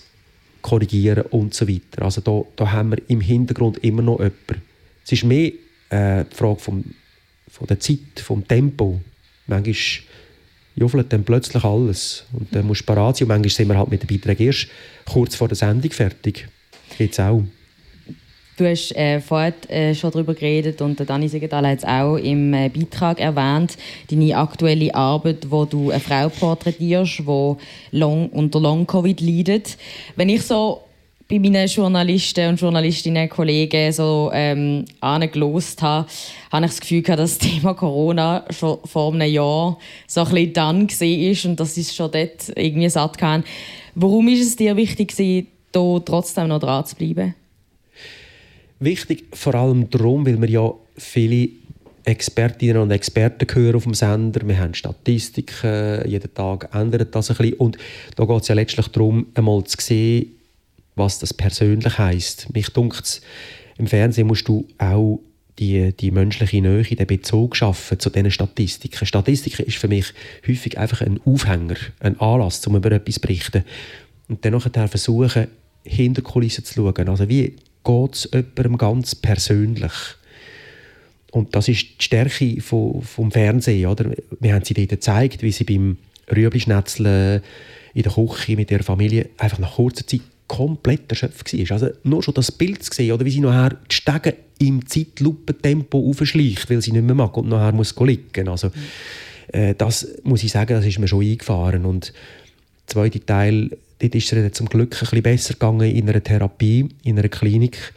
korrigieren 0.62 1.24
und 1.30 1.54
so 1.54 1.68
weiter. 1.68 2.02
Also 2.02 2.20
da, 2.20 2.42
da 2.56 2.72
haben 2.72 2.90
wir 2.90 2.98
im 3.08 3.20
Hintergrund 3.20 3.78
immer 3.78 4.02
noch 4.02 4.18
jemanden. 4.18 4.62
Es 5.04 5.12
ist 5.12 5.24
mehr 5.24 5.52
äh, 5.90 6.24
die 6.30 6.36
Frage 6.36 6.60
vom, 6.60 6.84
von 7.48 7.66
der 7.66 7.80
Zeit, 7.80 8.20
vom 8.22 8.46
Tempo. 8.46 9.00
Manchmal 9.46 9.74
juffelt 10.76 11.12
dann 11.12 11.24
plötzlich 11.24 11.64
alles 11.64 12.24
und 12.32 12.54
dann 12.54 12.66
musst 12.66 12.82
du 12.82 12.86
parat 12.86 13.16
sein 13.16 13.24
und 13.24 13.28
manchmal 13.28 13.50
sind 13.50 13.68
wir 13.68 13.78
halt 13.78 13.90
mit 13.90 14.02
den 14.02 14.08
Beiträgen 14.08 14.46
erst 14.46 14.68
kurz 15.06 15.34
vor 15.34 15.48
der 15.48 15.56
Sendung 15.56 15.90
fertig. 15.90 16.48
Geht's 16.96 17.18
auch. 17.18 17.42
Du 18.58 18.68
hast 18.68 18.90
äh, 18.96 19.20
vorhin 19.20 19.54
äh, 19.68 19.94
schon 19.94 20.10
darüber 20.10 20.34
geredet 20.34 20.82
und 20.82 20.98
Dani 21.08 21.28
Siegenthaler 21.28 21.68
hat 21.68 21.78
es 21.78 21.84
auch 21.84 22.16
im 22.16 22.52
äh, 22.52 22.68
Beitrag 22.68 23.20
erwähnt, 23.20 23.76
deine 24.10 24.36
aktuelle 24.36 24.92
Arbeit, 24.92 25.48
wo 25.48 25.64
du 25.64 25.90
eine 25.90 26.00
Frau 26.00 26.28
porträtierst, 26.28 27.20
die 27.20 27.56
long, 27.92 28.28
unter 28.30 28.58
Long-Covid 28.58 29.20
leidet. 29.20 29.78
Wenn 30.16 30.28
ich 30.28 30.42
so 30.42 30.82
bei 31.28 31.38
meinen 31.38 31.68
Journalisten 31.68 32.48
und 32.48 32.60
Journalistinnen 32.60 33.28
Kollegen 33.28 33.92
so 33.92 34.32
ähm, 34.34 34.86
angelost 35.00 35.80
habe, 35.80 36.08
habe 36.50 36.64
ich 36.64 36.72
das 36.72 36.80
Gefühl 36.80 37.02
gehabt, 37.02 37.20
dass 37.20 37.38
das 37.38 37.48
Thema 37.48 37.74
Corona 37.74 38.44
schon 38.50 38.78
vor 38.84 39.14
einem 39.14 39.30
Jahr 39.30 39.78
so 40.08 40.22
ein 40.22 40.30
bisschen 40.30 40.52
dann 40.54 40.90
war 40.90 41.50
und 41.50 41.60
dass 41.60 41.76
es 41.76 41.94
schon 41.94 42.10
dort 42.10 42.52
irgendwie 42.56 42.88
satt 42.88 43.18
kann. 43.18 43.44
Warum 43.94 44.26
ist 44.26 44.44
es 44.44 44.56
dir 44.56 44.74
wichtig, 44.76 45.12
hier 45.16 45.44
trotzdem 45.70 46.48
noch 46.48 46.58
dran 46.58 46.84
zu 46.84 46.96
bleiben? 46.96 47.36
Wichtig 48.80 49.24
vor 49.32 49.54
allem 49.54 49.90
darum, 49.90 50.24
weil 50.26 50.40
wir 50.40 50.48
ja 50.48 50.72
viele 50.96 51.48
Expertinnen 52.04 52.78
und 52.78 52.90
Experten 52.90 53.46
hören 53.52 53.76
auf 53.76 53.82
dem 53.82 53.94
Sender. 53.94 54.46
Wir 54.46 54.58
haben 54.58 54.74
Statistiken, 54.74 56.08
jeden 56.08 56.32
Tag 56.32 56.70
ändert 56.72 57.14
das 57.14 57.30
ein 57.30 57.36
bisschen. 57.36 57.54
Und 57.54 57.76
da 58.16 58.24
geht 58.24 58.42
es 58.42 58.48
ja 58.48 58.54
letztlich 58.54 58.88
darum, 58.88 59.26
einmal 59.34 59.64
zu 59.64 59.76
sehen, 59.80 60.28
was 60.94 61.18
das 61.18 61.34
persönlich 61.34 61.98
heisst. 61.98 62.52
Mich 62.54 62.70
dunkt 62.70 63.20
im 63.78 63.86
Fernsehen 63.86 64.26
musst 64.26 64.48
du 64.48 64.66
auch 64.78 65.20
die, 65.58 65.92
die 65.92 66.10
menschliche 66.10 66.62
Nähe, 66.62 66.82
den 66.82 67.06
Bezug 67.06 67.56
schaffen 67.56 67.98
zu 67.98 68.10
diesen 68.10 68.30
Statistiken. 68.30 69.06
Statistiken 69.06 69.66
ist 69.66 69.76
für 69.76 69.88
mich 69.88 70.12
häufig 70.46 70.78
einfach 70.78 71.00
ein 71.02 71.20
Aufhänger, 71.24 71.76
ein 72.00 72.18
Anlass, 72.20 72.66
um 72.66 72.76
über 72.76 72.92
etwas 72.92 73.16
zu 73.16 73.20
berichten. 73.20 73.64
Und 74.28 74.44
dann 74.44 74.60
versuchen, 74.60 75.48
hinter 75.84 76.22
Kulissen 76.22 76.64
zu 76.64 76.74
schauen. 76.74 77.08
Also 77.08 77.28
wie 77.28 77.56
geht 77.88 78.14
es 78.14 78.28
jemandem 78.32 78.78
ganz 78.78 79.14
persönlich. 79.14 79.92
Und 81.30 81.54
das 81.54 81.68
ist 81.68 81.82
die 82.00 82.04
Stärke 82.04 82.60
vom, 82.60 83.02
vom 83.02 83.30
Fernsehen. 83.30 83.88
Oder? 83.88 84.10
Wir 84.40 84.54
haben 84.54 84.64
sie 84.64 84.74
dort 84.74 84.88
gezeigt, 84.88 85.42
wie 85.42 85.52
sie 85.52 85.64
beim 85.64 85.96
Rüebli-Schnetzeln 86.30 87.42
in 87.94 88.02
der 88.02 88.12
Küche 88.12 88.56
mit 88.56 88.70
ihrer 88.70 88.82
Familie 88.82 89.30
einfach 89.38 89.58
nach 89.58 89.76
kurzer 89.76 90.06
Zeit 90.06 90.20
komplett 90.46 91.10
erschöpft 91.10 91.52
war. 91.52 91.72
Also 91.72 91.88
nur 92.04 92.22
schon 92.22 92.34
das 92.34 92.52
Bild 92.52 92.82
zu 92.82 92.94
sehen, 92.94 93.12
oder 93.12 93.24
wie 93.24 93.30
sie 93.30 93.40
nachher 93.40 93.76
die 93.90 93.94
Stege 93.94 94.36
im 94.58 94.86
Zeitlupentempo 94.86 96.08
aufschleicht, 96.10 96.70
weil 96.70 96.82
sie 96.82 96.92
nicht 96.92 97.04
mehr 97.04 97.14
mag 97.14 97.36
und 97.36 97.48
nachher 97.48 97.72
muss 97.72 97.94
liegen. 97.98 98.48
Also, 98.48 98.70
äh, 99.48 99.74
das 99.76 100.08
muss 100.24 100.42
ich 100.42 100.50
sagen, 100.50 100.74
das 100.74 100.86
ist 100.86 100.98
mir 100.98 101.08
schon 101.08 101.24
eingefahren. 101.24 101.84
Und 101.84 102.12
der 102.86 102.86
zweite 102.86 103.24
Teil, 103.24 103.76
dort 103.98 104.14
ist 104.14 104.32
es 104.32 104.52
zum 104.52 104.68
Glück 104.68 104.94
ein 104.94 105.00
bisschen 105.00 105.22
besser 105.22 105.54
gegangen 105.54 105.90
in 105.90 106.08
einer 106.08 106.22
Therapie, 106.22 106.88
in 107.04 107.18
einer 107.18 107.28
Klinik. 107.28 107.92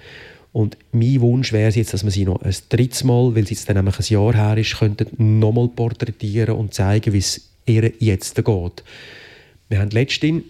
Und 0.54 0.78
mein 0.92 1.22
Wunsch 1.22 1.54
wäre 1.54 1.72
jetzt, 1.72 1.94
dass 1.94 2.04
man 2.04 2.12
sie 2.12 2.26
noch 2.26 2.42
ein 2.42 2.56
drittes 2.70 3.04
Mal, 3.04 3.36
weil 3.36 3.44
es 3.44 3.52
jetzt 3.52 3.70
dann 3.70 3.78
nämlich 3.78 3.98
ein 4.00 4.06
Jahr 4.14 4.34
her 4.34 4.58
ist, 4.58 4.78
könnten 4.78 5.40
nochmal 5.40 5.70
porträtieren 5.70 6.56
und 6.56 6.74
zeigen, 6.74 7.14
wie 7.14 7.20
es 7.20 7.50
ihr 7.66 7.92
jetzt 8.00 8.36
geht. 8.36 8.84
Wir 9.70 9.80
haben 9.80 9.92
letztens 9.92 10.44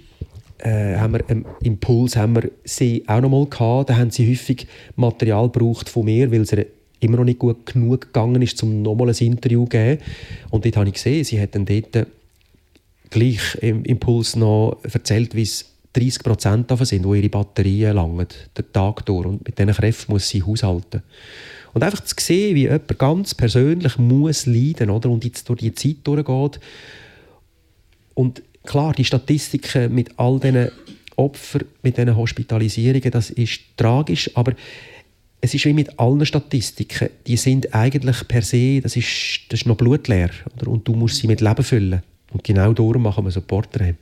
äh, 0.64 0.96
haben 0.98 1.14
wir 1.14 1.30
einen 1.30 1.46
Impuls 1.64 2.16
haben 2.16 2.36
wir 2.36 2.52
sie 2.64 3.04
auch 3.08 3.22
noch 3.22 3.30
mal 3.30 3.46
gehabt. 3.48 3.90
Da 3.90 3.98
haben 3.98 4.12
sie 4.12 4.30
häufig 4.30 4.68
Material 4.96 5.50
gebraucht 5.50 5.90
von 5.90 6.06
mir, 6.06 6.32
weil 6.32 6.42
es 6.42 6.56
immer 7.00 7.18
noch 7.18 7.24
nicht 7.24 7.40
gut 7.40 7.66
genug 7.66 8.02
gegangen 8.02 8.42
ist, 8.42 8.62
um 8.64 8.82
nochmal 8.82 9.10
ein 9.10 9.16
Interview 9.16 9.64
zu 9.64 9.70
geben. 9.70 10.02
Und 10.50 10.66
dort 10.66 10.78
habe 10.78 10.88
ich 10.88 10.94
gesehen, 10.94 11.24
sie 11.24 11.42
hat 11.42 11.56
dann 11.56 11.66
dort 11.66 12.08
gleich 13.12 13.56
im 13.62 13.84
Impuls 13.84 14.36
noch 14.36 14.80
erzählt, 14.84 15.36
wie 15.36 15.44
es 15.44 15.66
30 15.94 16.24
Prozent 16.24 16.72
davon 16.72 16.86
sind, 16.86 17.06
wo 17.06 17.14
ihre 17.14 17.30
Batterien 17.30 17.96
langen, 17.96 18.28
den 18.58 18.74
Tag 18.74 19.06
durch. 19.06 19.28
Und 19.28 19.46
mit 19.46 19.60
diesen 19.60 19.74
Kräften 19.74 20.14
muss 20.14 20.28
sie 20.28 20.42
haushalten. 20.42 21.04
Und 21.74 21.84
einfach 21.84 22.04
zu 22.04 22.16
sehen, 22.20 22.56
wie 22.56 22.64
jemand 22.64 22.98
ganz 22.98 23.36
persönlich 23.36 23.98
muss 23.98 24.46
leiden 24.46 24.90
oder? 24.90 25.10
und 25.10 25.24
jetzt 25.24 25.48
durch 25.48 25.60
die 25.60 25.74
Zeit 25.74 25.98
durchgeht. 26.04 26.60
Und 28.14 28.42
klar, 28.64 28.94
die 28.94 29.06
Statistiken 29.06 29.94
mit 29.94 30.18
all 30.18 30.40
diesen 30.40 30.70
Opfern, 31.16 31.66
mit 31.82 31.98
diesen 31.98 32.16
Hospitalisierungen, 32.16 33.12
das 33.12 33.30
ist 33.30 33.62
tragisch, 33.78 34.32
aber 34.36 34.54
es 35.42 35.54
ist 35.54 35.66
wie 35.66 35.74
mit 35.74 36.00
allen 36.00 36.26
Statistiken, 36.26 37.10
die 37.26 37.38
sind 37.38 37.74
eigentlich 37.74 38.28
per 38.28 38.44
se, 38.44 38.80
das 38.82 38.96
ist, 38.96 39.46
das 39.50 39.62
ist 39.62 39.66
noch 39.66 39.76
blutleer. 39.76 40.30
Oder? 40.56 40.70
Und 40.70 40.88
du 40.88 40.94
musst 40.94 41.18
sie 41.18 41.28
mit 41.28 41.42
Leben 41.42 41.64
füllen. 41.64 42.04
Und 42.32 42.44
genau 42.44 42.74
darum 42.74 43.04
machen 43.04 43.24
wir 43.24 43.32
so 43.32 43.42
Porträts. 43.42 43.98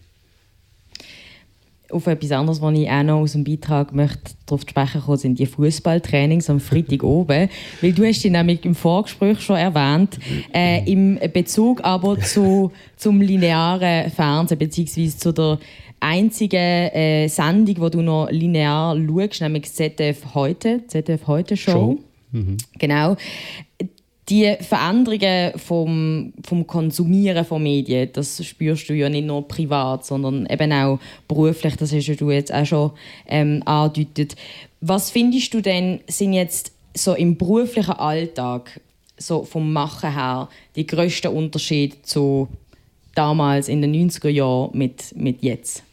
Auf 1.91 2.05
etwas 2.05 2.31
anderes, 2.31 2.61
was 2.61 2.77
ich 2.77 2.87
auch 2.87 3.01
noch 3.01 3.21
aus 3.21 3.31
dem 3.31 3.43
Beitrag 3.43 3.95
möchte, 3.95 4.33
darauf 4.45 4.61
sprechen 4.61 5.01
kommen, 5.01 5.17
sind 5.17 5.39
die 5.39 5.47
Fußballtrainings 5.47 6.47
am 6.51 6.59
Freitag 6.59 7.03
oben. 7.03 7.49
Weil 7.81 7.93
du 7.93 8.05
hast 8.05 8.23
die 8.23 8.29
nämlich 8.29 8.63
im 8.63 8.75
Vorgespräch 8.75 9.39
schon 9.41 9.55
erwähnt, 9.55 10.19
äh, 10.53 10.87
im 10.89 11.17
Bezug 11.33 11.83
aber 11.83 12.19
zu, 12.21 12.71
zum 12.95 13.21
linearen 13.21 14.11
Fernsehen, 14.11 14.59
beziehungsweise 14.59 15.17
zu 15.17 15.33
der 15.33 15.57
einzigen 15.99 16.57
äh, 16.57 17.27
Sendung, 17.27 17.79
wo 17.79 17.89
du 17.89 18.03
noch 18.03 18.29
linear 18.29 18.95
schaust, 18.95 19.41
nämlich 19.41 19.73
ZDF 19.73 20.35
heute, 20.35 20.85
ZDF 20.85 21.25
heute 21.25 21.57
Show. 21.57 21.71
Show. 21.71 21.99
Mhm. 22.31 22.57
Genau 22.77 23.17
die 24.29 24.55
Veränderungen 24.61 25.57
vom, 25.57 26.33
vom 26.45 26.67
Konsumieren 26.67 27.45
von 27.45 27.63
Medien, 27.63 28.09
das 28.13 28.43
spürst 28.45 28.89
du 28.89 28.93
ja 28.93 29.09
nicht 29.09 29.25
nur 29.25 29.47
privat, 29.47 30.05
sondern 30.05 30.45
eben 30.45 30.71
auch 30.71 30.99
beruflich. 31.27 31.75
Das 31.77 31.93
hast 31.93 32.07
du 32.07 32.31
jetzt 32.31 32.53
auch 32.53 32.65
schon 32.65 32.91
ähm, 33.27 33.63
angedeutet. 33.65 34.35
Was 34.81 35.09
findest 35.09 35.53
du 35.53 35.61
denn, 35.61 36.01
sind 36.07 36.33
jetzt 36.33 36.71
so 36.95 37.13
im 37.13 37.37
beruflichen 37.37 37.93
Alltag, 37.93 38.79
so 39.17 39.43
vom 39.43 39.73
Machen 39.73 40.13
her, 40.13 40.47
die 40.75 40.85
grössten 40.85 41.27
Unterschiede 41.27 42.01
zu 42.03 42.47
damals 43.15 43.67
in 43.67 43.81
den 43.81 44.09
90er 44.09 44.29
Jahren 44.29 44.77
mit, 44.77 45.15
mit 45.15 45.43
jetzt? 45.43 45.83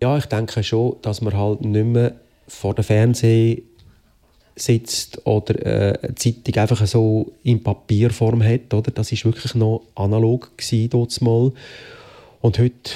Ja, 0.00 0.16
ich 0.16 0.26
denke 0.26 0.62
schon, 0.62 0.96
dass 1.02 1.20
man 1.20 1.36
halt 1.36 1.62
nicht 1.62 1.84
mehr 1.84 2.14
vor 2.46 2.74
dem 2.74 2.84
Fernseher 2.84 3.58
sitzt 4.60 5.26
oder 5.26 5.54
äh, 5.64 5.98
eine 6.02 6.14
Zeitung 6.14 6.54
einfach 6.56 6.86
so 6.86 7.32
in 7.42 7.62
Papierform 7.62 8.42
hat. 8.42 8.72
Oder? 8.72 8.90
Das 8.90 9.12
war 9.12 9.32
wirklich 9.32 9.54
noch 9.54 9.82
analog 9.94 10.50
mal. 11.20 11.52
Und 12.40 12.58
heute 12.58 12.90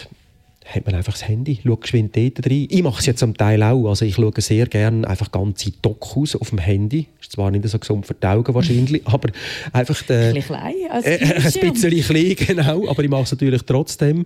hat 0.64 0.86
man 0.86 0.94
einfach 0.94 1.12
das 1.12 1.26
Handy, 1.26 1.58
schaut 1.62 1.82
geschwind 1.82 2.16
dort 2.16 2.46
rein. 2.46 2.66
Ich 2.70 2.82
mache 2.82 3.00
es 3.00 3.06
jetzt 3.06 3.18
zum 3.18 3.36
Teil 3.36 3.62
auch. 3.62 3.88
Also 3.88 4.04
ich 4.04 4.14
schaue 4.14 4.32
sehr 4.38 4.66
gerne 4.66 5.06
einfach 5.06 5.30
ganze 5.30 5.72
Dokus 5.82 6.36
auf 6.36 6.50
dem 6.50 6.58
Handy. 6.58 7.06
Ist 7.20 7.32
zwar 7.32 7.50
nicht 7.50 7.66
so 7.68 7.78
gesund 7.78 8.06
für 8.06 8.14
die 8.14 8.26
Augen 8.26 8.54
wahrscheinlich, 8.54 9.02
aber 9.06 9.30
einfach... 9.72 10.08
Äh, 10.08 10.28
ein 10.28 10.34
bisschen 10.34 10.56
klein 10.56 10.74
als 10.90 11.04
äh, 11.04 11.18
Ein 11.20 11.72
bisschen 11.72 12.02
klein, 12.02 12.36
genau. 12.36 12.88
Aber 12.88 13.02
ich 13.02 13.10
mache 13.10 13.24
es 13.24 13.32
natürlich 13.32 13.62
trotzdem. 13.62 14.24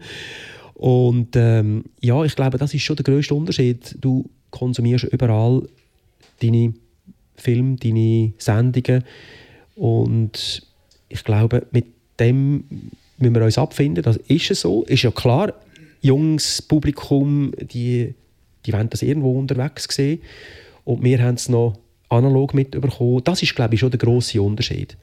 Und 0.74 1.34
ähm, 1.37 1.84
ja, 2.01 2.22
ich 2.24 2.37
glaube, 2.37 2.59
das 2.59 2.74
ist 2.74 2.82
schon 2.82 2.97
der 2.97 3.05
grösste 3.05 3.34
Unterschied. 3.34 3.97
Du 4.01 4.28
konsumierst 4.51 5.05
überall 5.05 5.66
deine 6.43 6.74
Film, 7.37 7.76
deine 7.76 8.32
Sendungen. 8.39 9.05
Und 9.74 10.62
ich 11.09 11.24
glaube, 11.24 11.66
mit 11.70 11.87
dem 12.18 12.64
müssen 13.18 13.34
wir 13.34 13.45
uns 13.45 13.59
abfinden. 13.59 14.03
Das 14.03 14.16
ist 14.16 14.51
es 14.51 14.61
so. 14.62 14.84
Ist 14.84 15.03
ja 15.03 15.11
klar, 15.11 15.53
junges 16.01 16.62
Publikum, 16.62 17.53
die, 17.61 18.14
die 18.64 18.72
wollen 18.72 18.91
das 18.91 19.03
irgendwo 19.03 19.39
unterwegs 19.39 19.87
sehen. 19.91 20.20
Und 20.84 21.03
wir 21.03 21.22
haben 21.22 21.34
es 21.34 21.49
noch 21.49 21.78
analog 22.09 22.55
mitbekommen. 22.55 23.22
Das 23.24 23.43
ist, 23.43 23.55
glaube 23.55 23.74
ich, 23.74 23.80
schon 23.80 23.91
der 23.91 23.99
grosse 23.99 24.41
Unterschied. 24.41 24.97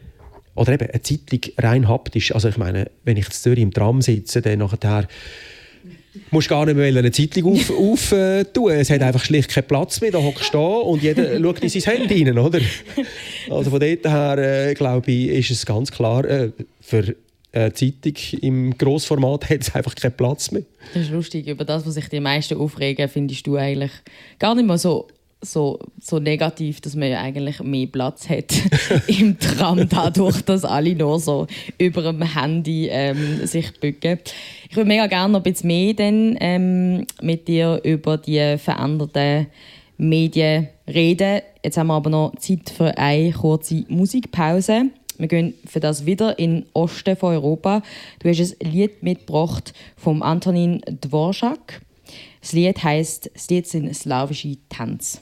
Oder 0.56 0.74
eben 0.74 0.90
eine 0.90 1.02
Zeitung 1.02 1.40
rein 1.58 1.88
haptisch. 1.88 2.34
Also 2.34 2.50
ich 2.50 2.58
meine, 2.58 2.90
wenn 3.04 3.18
ich 3.18 3.26
in 3.26 3.32
Zürich 3.32 3.64
im 3.64 3.74
Tram 3.74 4.02
sitze, 4.02 4.42
dann 4.42 4.60
nachher 4.60 5.08
musst 6.32 6.50
gar 6.50 6.66
nicht 6.66 6.76
mehr 6.76 6.86
eine 6.86 7.12
Zeitung 7.12 7.54
auf, 7.54 7.70
auf 7.78 8.12
äh, 8.12 8.44
tun. 8.46 8.72
Es 8.72 8.90
hat 8.90 9.02
einfach 9.02 9.24
schlicht 9.24 9.50
keinen 9.50 9.68
Platz 9.68 10.02
mehr. 10.02 10.12
Da 10.12 10.20
hockst 10.20 10.54
du 10.54 10.58
da 10.58 10.64
und 10.64 11.02
jeder 11.02 11.40
schaut 11.42 11.60
in 11.60 11.70
sein 11.70 11.98
Handy 11.98 12.24
rein, 12.24 12.38
oder? 12.38 12.60
Also 13.50 13.70
von 13.70 13.80
dort 13.80 14.06
her, 14.06 14.38
äh, 14.38 14.74
glaube 14.74 15.12
ich, 15.12 15.30
ist 15.30 15.52
es 15.52 15.66
ganz 15.66 15.92
klar, 15.92 16.26
äh, 16.26 16.52
für 16.82 17.16
eine 17.52 17.74
Zeitung 17.74 18.14
im 18.42 18.78
Grossformat 18.78 19.50
hat 19.50 19.62
es 19.62 19.76
einfach 19.76 19.94
keinen 19.94 20.14
Platz 20.14 20.52
mehr. 20.52 20.64
Das 20.94 21.04
ist 21.04 21.12
lustig. 21.12 21.48
Über 21.48 21.66
das, 21.66 21.86
was 21.86 21.94
sich 21.94 22.10
die 22.10 22.20
meisten 22.20 22.58
aufregen, 22.58 23.08
findest 23.08 23.46
du 23.46 23.58
eigentlich 23.58 23.92
gar 24.40 24.56
nicht 24.56 24.66
mehr 24.66 24.78
so 24.78 25.08
so, 25.44 25.80
so 26.00 26.20
negativ, 26.20 26.82
dass 26.82 26.96
man 26.96 27.10
ja 27.10 27.22
eigentlich 27.22 27.62
mehr 27.62 27.88
Platz 27.88 28.30
hat 28.30 28.54
im 29.08 29.38
Tram, 29.40 29.88
dadurch, 29.90 30.42
dass 30.42 30.66
alle 30.66 30.96
nur 30.96 31.20
so 31.20 31.48
über 31.78 32.02
dem 32.02 32.22
Handy 32.22 32.88
ähm, 32.90 33.46
sich 33.46 33.80
bücken. 33.80 34.20
Ich 34.70 34.76
würde 34.76 34.88
mega 34.88 35.08
gerne 35.08 35.34
noch 35.34 35.40
ein 35.40 35.52
bisschen 35.52 35.68
mehr 35.68 35.94
dann, 35.94 36.38
ähm, 36.40 37.08
mit 37.22 37.48
dir 37.48 37.80
über 37.84 38.18
die 38.18 38.58
veränderten 38.58 39.48
Medien 39.98 40.70
reden. 40.88 41.42
Jetzt 41.64 41.78
haben 41.78 41.88
wir 41.88 41.94
aber 41.94 42.10
noch 42.10 42.36
Zeit 42.38 42.70
für 42.70 42.98
eine 42.98 43.32
kurze 43.32 43.86
Musikpause. 43.88 44.86
Wir 45.18 45.28
gehen 45.28 45.54
für 45.66 45.80
das 45.80 46.06
wieder 46.06 46.40
in 46.40 46.62
den 46.62 46.66
Osten 46.74 47.16
von 47.16 47.34
Europa. 47.34 47.84
Du 48.20 48.30
hast 48.30 48.40
ein 48.40 48.72
Lied 48.72 49.04
mitgebracht 49.04 49.74
vom 49.96 50.24
Antonin 50.24 50.82
Dvorak. 51.02 51.82
Das 52.42 52.52
Lied 52.52 52.84
heißt 52.84 53.32
das 53.34 53.50
Lied 53.50 53.68
sind 53.68 53.96
slawische 53.96 54.58
Tanz. 54.70 55.22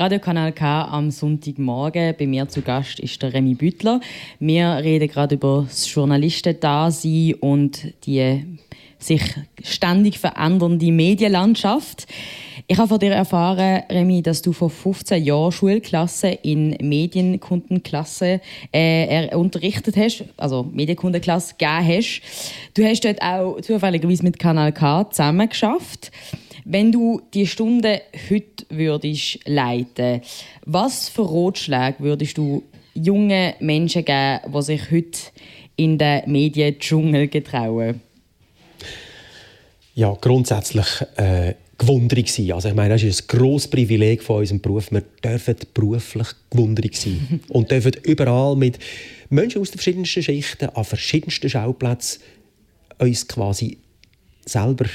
Radiokanal 0.00 0.52
K 0.52 0.84
am 0.84 1.10
Sonntagmorgen. 1.10 2.14
Bei 2.18 2.26
mir 2.26 2.48
zu 2.48 2.62
Gast 2.62 3.00
ist 3.00 3.20
der 3.20 3.34
Remy 3.34 3.54
Büttler. 3.54 4.00
Wir 4.38 4.76
reden 4.76 5.06
gerade 5.06 5.34
über 5.34 5.66
das 5.68 5.92
Journalistendasein 5.92 7.34
und 7.34 7.92
die 8.06 8.46
sich 9.00 9.22
ständig 9.62 10.18
verändernde 10.18 10.92
Medienlandschaft. 10.92 12.06
Ich 12.66 12.78
habe 12.78 12.88
von 12.88 13.00
dir 13.00 13.12
erfahren, 13.12 13.82
Remy, 13.90 14.22
dass 14.22 14.42
du 14.42 14.52
vor 14.52 14.70
15 14.70 15.24
Jahren 15.24 15.50
Schulklasse 15.50 16.28
in 16.28 16.76
Medienkundenklasse 16.80 18.40
äh, 18.70 19.34
unterrichtet 19.34 19.96
hast, 19.96 20.24
also 20.36 20.62
Medienkundenklasse 20.70 21.54
gegeben 21.58 21.88
hast. 21.88 22.22
Du 22.74 22.84
hast 22.84 23.04
dort 23.04 23.20
auch 23.22 23.60
zufälligerweise 23.60 24.22
mit 24.22 24.38
Kanal 24.38 24.72
K 24.72 25.10
zusammen 25.10 25.48
geschafft. 25.48 26.12
Wenn 26.64 26.92
du 26.92 27.22
die 27.34 27.46
Stunde 27.46 28.02
heute 28.30 28.66
würdest 28.68 29.40
leiten, 29.46 30.20
was 30.64 31.08
für 31.08 31.28
Ratschläge 31.28 31.96
würdest 31.98 32.38
du 32.38 32.62
jungen 32.94 33.54
Menschen 33.58 34.04
geben, 34.04 34.40
die 34.54 34.62
sich 34.62 34.90
heute 34.92 35.18
in 35.76 35.98
den 35.98 36.30
Mediendschungel 36.30 37.26
getrauen? 37.26 38.00
Ja, 40.00 40.16
grundsätzlich 40.18 40.86
äh, 41.16 41.52
gewundert 41.76 42.26
sein. 42.26 42.52
Also 42.52 42.70
ich 42.70 42.74
meine, 42.74 42.94
das 42.94 43.02
ist 43.02 43.30
ein 43.30 43.38
grosses 43.38 43.68
Privileg 43.68 44.22
von 44.22 44.38
unserem 44.38 44.58
Beruf. 44.58 44.90
Wir 44.90 45.02
dürfen 45.22 45.56
beruflich 45.74 46.28
gewundert 46.48 46.94
sein 46.94 47.40
und 47.50 47.70
dürfen 47.70 47.92
überall 48.04 48.56
mit 48.56 48.78
Menschen 49.28 49.60
aus 49.60 49.72
den 49.72 49.76
verschiedensten 49.76 50.22
Schichten, 50.22 50.70
an 50.70 50.84
verschiedensten 50.84 51.50
Schauplätzen 51.50 52.22
uns 52.96 53.28
quasi 53.28 53.76
selber 54.46 54.86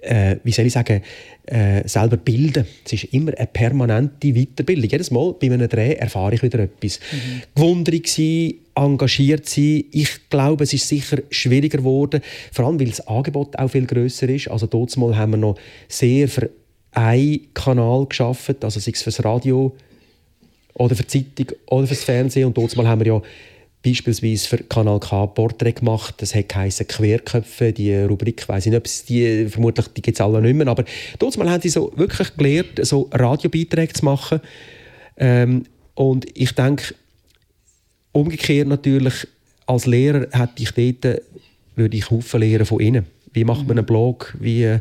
äh, 0.00 0.36
wie 0.42 0.52
soll 0.52 0.66
ich 0.66 0.72
sagen, 0.72 1.02
äh, 1.46 1.86
selber 1.86 2.16
bilden. 2.16 2.66
Es 2.84 2.92
ist 2.94 3.04
immer 3.12 3.36
eine 3.36 3.46
permanente 3.46 4.32
Weiterbildung. 4.32 4.88
Jedes 4.88 5.10
Mal 5.10 5.34
bei 5.34 5.46
einem 5.46 5.68
Dreh 5.68 5.94
erfahre 5.94 6.34
ich 6.34 6.42
wieder 6.42 6.60
etwas. 6.60 6.98
Mhm. 7.12 7.42
Gewundert 7.54 8.06
sein, 8.06 8.54
engagiert 8.74 9.48
sein. 9.48 9.84
Ich 9.92 10.28
glaube, 10.30 10.64
es 10.64 10.72
ist 10.72 10.88
sicher 10.88 11.18
schwieriger 11.30 11.78
geworden, 11.78 12.20
vor 12.52 12.66
allem, 12.66 12.80
weil 12.80 12.88
das 12.88 13.06
Angebot 13.06 13.58
auch 13.58 13.68
viel 13.68 13.86
grösser 13.86 14.28
ist. 14.28 14.48
Also 14.48 14.66
dort 14.66 14.96
mal 14.96 15.16
haben 15.16 15.32
wir 15.32 15.38
noch 15.38 15.58
sehr 15.88 16.28
für 16.28 16.50
einen 16.92 17.52
Kanal 17.52 18.06
geschafft, 18.06 18.64
also 18.64 18.80
sei 18.80 18.92
es 18.92 19.02
fürs 19.02 19.22
Radio 19.22 19.76
oder 20.74 20.94
für 20.94 21.02
die 21.02 21.34
Zeitung 21.34 21.56
oder 21.66 21.86
fürs 21.86 22.04
Fernsehen. 22.04 22.46
Und 22.46 22.56
dort 22.56 22.74
mal 22.76 22.88
haben 22.88 23.00
wir 23.00 23.06
ja 23.06 23.22
beispielsweise 23.86 24.48
für 24.48 24.58
Kanal 24.58 24.98
K 24.98 25.26
Porträt 25.26 25.72
gemacht. 25.72 26.14
Das 26.18 26.34
hat 26.34 26.48
geheißen 26.48 26.88
Querköpfe. 26.88 27.72
Die 27.72 27.94
Rubrik, 27.94 28.48
weiß 28.48 28.66
ich 28.66 28.70
nicht, 28.70 28.78
ob 28.78 28.86
es 28.86 29.04
die, 29.04 29.46
vermutlich 29.48 29.86
die 29.88 30.02
gibt 30.02 30.16
es 30.16 30.20
alle 30.20 30.42
nicht 30.42 30.54
mehr. 30.54 30.66
Aber 30.66 30.84
dort 31.18 31.36
haben 31.36 31.62
sie 31.62 31.68
so 31.68 31.92
wirklich 31.96 32.36
gelernt, 32.36 32.80
so 32.82 33.08
Radiobeiträge 33.12 33.92
zu 33.92 34.04
machen. 34.04 34.40
Ähm, 35.16 35.64
und 35.94 36.26
ich 36.34 36.52
denke, 36.52 36.94
umgekehrt 38.12 38.68
natürlich, 38.68 39.26
als 39.66 39.86
Lehrer 39.86 40.26
hätte 40.32 40.62
ich 40.62 40.72
dort, 40.72 41.22
würde 41.76 41.96
ich 41.96 42.10
Haufen 42.10 42.40
lernen 42.40 42.66
von 42.66 42.80
ihnen. 42.80 43.06
Wie 43.32 43.44
macht 43.44 43.66
man 43.68 43.78
einen 43.78 43.86
Blog? 43.86 44.34
Wie 44.40 44.78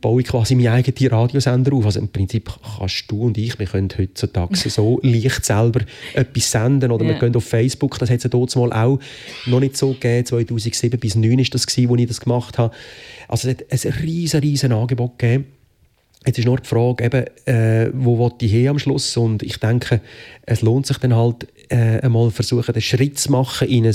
baue 0.00 0.22
ich 0.22 0.28
quasi 0.28 0.54
meinen 0.54 0.68
eigenen 0.68 1.10
Radiosender 1.12 1.72
auf. 1.72 1.86
Also 1.86 2.00
im 2.00 2.08
Prinzip 2.08 2.50
kannst 2.78 3.04
du 3.10 3.22
und 3.22 3.38
ich, 3.38 3.58
wir 3.58 3.66
können 3.66 3.88
heutzutage 3.96 4.56
so 4.56 5.00
leicht 5.02 5.44
selber 5.44 5.80
etwas 6.14 6.50
senden 6.50 6.90
oder 6.90 7.04
yeah. 7.04 7.14
wir 7.14 7.20
gehen 7.20 7.36
auf 7.36 7.44
Facebook, 7.44 7.98
das 7.98 8.10
hat 8.10 8.18
es 8.18 8.24
ja 8.24 8.30
dort 8.30 8.54
mal 8.56 8.72
auch 8.72 8.98
noch 9.46 9.60
nicht 9.60 9.76
so 9.76 9.92
gegeben, 9.92 10.26
2007 10.26 11.00
bis 11.00 11.12
2009 11.12 11.38
ist 11.38 11.54
das 11.54 11.66
gewesen, 11.66 11.88
wo 11.88 11.96
ich 11.96 12.06
das 12.06 12.20
gemacht 12.20 12.58
habe. 12.58 12.74
Also 13.28 13.50
es 13.68 13.84
hat 13.84 13.92
ein 13.92 14.00
riesen, 14.00 14.40
riesen 14.40 14.72
Angebot 14.72 15.18
gegeben. 15.18 15.46
Jetzt 16.26 16.38
ist 16.38 16.44
nur 16.44 16.58
die 16.58 16.68
Frage, 16.68 17.04
eben, 17.04 17.24
äh, 17.46 17.90
wo 17.94 18.18
will 18.18 18.32
ich 18.40 18.50
hin 18.50 18.68
am 18.68 18.78
Schluss? 18.78 19.16
Und 19.16 19.42
ich 19.42 19.58
denke, 19.58 20.00
es 20.46 20.62
lohnt 20.62 20.86
sich 20.86 20.98
dann 20.98 21.14
halt 21.14 21.46
äh, 21.68 22.00
einmal 22.00 22.30
versuchen, 22.30 22.72
den 22.72 22.82
Schritt 22.82 23.18
zu 23.18 23.30
machen 23.30 23.68
in 23.68 23.86
ein 23.86 23.94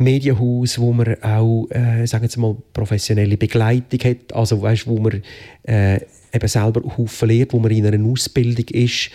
Medienhaus, 0.00 0.78
wo 0.78 0.92
man 0.92 1.22
auch, 1.22 1.66
äh, 1.70 2.06
sagen 2.06 2.28
wir 2.28 2.40
mal, 2.40 2.56
professionelle 2.72 3.36
Begleitung 3.36 4.00
hat, 4.00 4.32
also 4.32 4.60
weißt, 4.60 4.86
wo 4.86 4.98
man 4.98 5.22
äh, 5.62 6.00
eben 6.32 6.48
selber 6.48 6.82
Haufen 6.96 7.28
lernt, 7.28 7.52
wo 7.52 7.58
man 7.58 7.70
in 7.70 7.86
einer 7.86 8.04
Ausbildung 8.06 8.66
ist. 8.68 9.10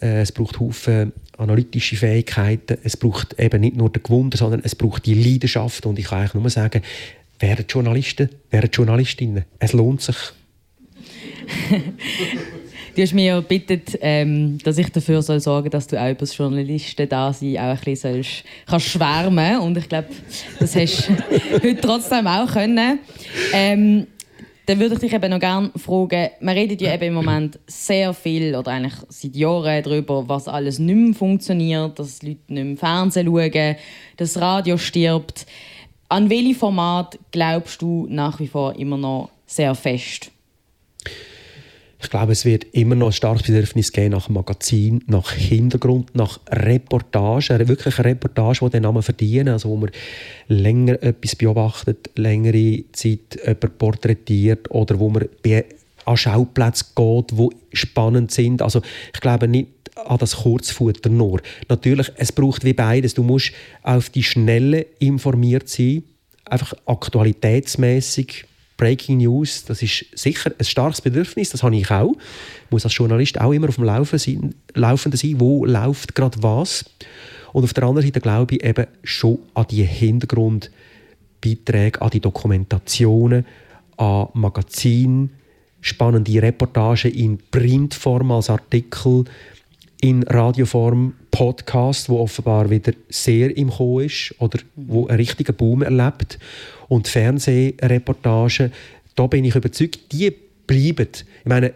Äh, 0.00 0.22
es 0.22 0.32
braucht 0.32 0.58
Haufen 0.58 1.12
analytische 1.36 1.96
Fähigkeiten. 1.96 2.78
Es 2.82 2.96
braucht 2.96 3.38
eben 3.38 3.60
nicht 3.60 3.76
nur 3.76 3.90
den 3.90 4.02
Gewunder, 4.02 4.36
sondern 4.36 4.62
es 4.64 4.74
braucht 4.74 5.06
die 5.06 5.14
Leidenschaft. 5.14 5.86
Und 5.86 5.98
ich 5.98 6.06
kann 6.06 6.20
eigentlich 6.20 6.34
nur 6.34 6.50
sagen, 6.50 6.82
werden 7.38 7.64
Journalisten, 7.68 8.28
werden 8.50 8.70
Journalistinnen. 8.72 9.44
Es 9.58 9.72
lohnt 9.72 10.02
sich. 10.02 10.16
Du 12.94 13.00
hast 13.00 13.14
mir 13.14 13.36
gebeten, 13.36 13.80
ähm, 14.02 14.58
dass 14.64 14.76
ich 14.76 14.90
dafür 14.90 15.22
soll 15.22 15.40
sorgen 15.40 15.70
dass 15.70 15.86
du 15.86 15.98
auch 15.98 16.10
über 16.10 16.20
das 16.20 16.36
Journalisten-Dasein 16.36 17.56
auch 17.56 17.62
ein 17.62 17.78
bisschen 17.78 18.14
sollst, 18.14 18.44
kannst 18.66 18.86
schwärmen 18.88 19.60
Und 19.60 19.78
ich 19.78 19.88
glaube, 19.88 20.08
das 20.60 20.76
hast 20.76 21.08
du 21.08 21.14
heute 21.54 21.80
trotzdem 21.80 22.26
auch 22.26 22.52
können. 22.52 22.98
Ähm, 23.54 24.06
dann 24.66 24.78
würde 24.78 24.94
ich 24.96 25.00
dich 25.00 25.12
eben 25.14 25.30
noch 25.30 25.40
gerne 25.40 25.70
fragen, 25.74 26.30
man 26.40 26.54
redet 26.54 26.82
ja 26.82 26.94
eben 26.94 27.04
im 27.04 27.14
Moment 27.14 27.58
sehr 27.66 28.12
viel 28.12 28.54
oder 28.54 28.70
eigentlich 28.70 28.94
seit 29.08 29.36
Jahren 29.36 29.82
darüber, 29.82 30.28
was 30.28 30.46
alles 30.46 30.78
nicht 30.78 30.94
mehr 30.94 31.14
funktioniert, 31.14 31.98
dass 31.98 32.22
Leute 32.22 32.40
nicht 32.48 32.64
mehr 32.64 32.76
Fernsehen 32.76 33.26
schauen, 33.26 33.76
das 34.18 34.38
Radio 34.38 34.76
stirbt. 34.76 35.46
An 36.10 36.28
welchem 36.28 36.54
Format 36.54 37.18
glaubst 37.30 37.80
du 37.80 38.06
nach 38.10 38.38
wie 38.38 38.48
vor 38.48 38.76
immer 38.76 38.98
noch 38.98 39.30
sehr 39.46 39.74
fest? 39.74 40.30
Ich 42.02 42.10
glaube, 42.10 42.32
es 42.32 42.44
wird 42.44 42.64
immer 42.72 42.96
noch 42.96 43.06
ein 43.06 43.12
starkes 43.12 43.44
Bedürfnis 43.44 43.92
geben 43.92 44.10
nach 44.10 44.28
Magazin, 44.28 45.04
nach 45.06 45.30
Hintergrund, 45.32 46.14
nach 46.14 46.40
Reportage, 46.50 47.68
wirklich 47.68 47.96
eine 47.98 48.10
Reportage, 48.10 48.64
die 48.64 48.70
den 48.70 48.82
Namen 48.82 49.02
verdienen, 49.02 49.48
also 49.48 49.68
wo 49.68 49.76
man 49.76 49.90
länger 50.48 51.00
etwas 51.00 51.36
beobachtet, 51.36 52.10
längere 52.16 52.84
Zeit 52.92 53.38
jemanden 53.40 53.78
porträtiert 53.78 54.70
oder 54.72 54.98
wo 54.98 55.10
man 55.10 55.28
an 56.04 56.16
Schauplätze 56.16 56.86
geht, 56.96 57.30
die 57.30 57.48
spannend 57.72 58.32
sind. 58.32 58.62
Also 58.62 58.82
ich 59.14 59.20
glaube 59.20 59.46
nicht 59.46 59.68
an 59.94 60.18
das 60.18 60.36
Kurzfutter 60.36 61.08
nur. 61.08 61.40
Natürlich, 61.68 62.10
es 62.16 62.32
braucht 62.32 62.64
wie 62.64 62.72
beides. 62.72 63.14
Du 63.14 63.22
musst 63.22 63.52
auf 63.82 64.10
die 64.10 64.24
Schnelle 64.24 64.86
informiert 64.98 65.68
sein, 65.68 66.02
einfach 66.44 66.74
aktualitätsmäßig 66.86 68.46
Breaking 68.76 69.18
News, 69.18 69.64
das 69.64 69.82
ist 69.82 70.06
sicher 70.14 70.52
ein 70.58 70.64
starkes 70.64 71.00
Bedürfnis, 71.00 71.50
das 71.50 71.62
habe 71.62 71.76
ich 71.76 71.90
auch. 71.90 72.14
Ich 72.64 72.70
muss 72.70 72.84
als 72.84 72.96
Journalist 72.96 73.40
auch 73.40 73.52
immer 73.52 73.68
auf 73.68 73.76
dem 73.76 73.84
Laufen 73.84 74.18
sein, 74.18 74.54
Laufenden 74.74 75.18
sein, 75.18 75.38
wo 75.38 75.64
läuft 75.64 76.14
gerade 76.14 76.42
was. 76.42 76.84
Und 77.52 77.64
auf 77.64 77.74
der 77.74 77.84
anderen 77.84 78.06
Seite 78.06 78.20
glaube 78.20 78.56
ich 78.56 78.64
eben 78.64 78.86
schon 79.04 79.38
an 79.54 79.66
die 79.70 79.84
Hintergrundbeiträge, 79.84 82.00
an 82.00 82.10
die 82.10 82.20
Dokumentationen, 82.20 83.46
an 83.98 84.28
Magazine, 84.32 85.28
spannende 85.80 86.40
Reportagen 86.40 87.12
in 87.12 87.38
Printform 87.50 88.32
als 88.32 88.48
Artikel, 88.48 89.24
in 90.02 90.24
Radioform, 90.24 91.14
Podcast, 91.30 92.08
wo 92.08 92.18
offenbar 92.18 92.68
wieder 92.68 92.92
sehr 93.08 93.56
im 93.56 93.70
Kommen 93.70 94.06
ist 94.06 94.34
oder 94.40 94.58
wo 94.74 95.06
einen 95.06 95.16
richtigen 95.16 95.54
Boom 95.54 95.82
erlebt 95.82 96.40
und 96.88 97.06
Fernsehreportagen, 97.06 98.72
da 99.14 99.28
bin 99.28 99.44
ich 99.44 99.54
überzeugt, 99.54 100.12
die 100.12 100.34
bleiben. 100.66 101.08
Ich 101.12 101.48
meine, 101.48 101.72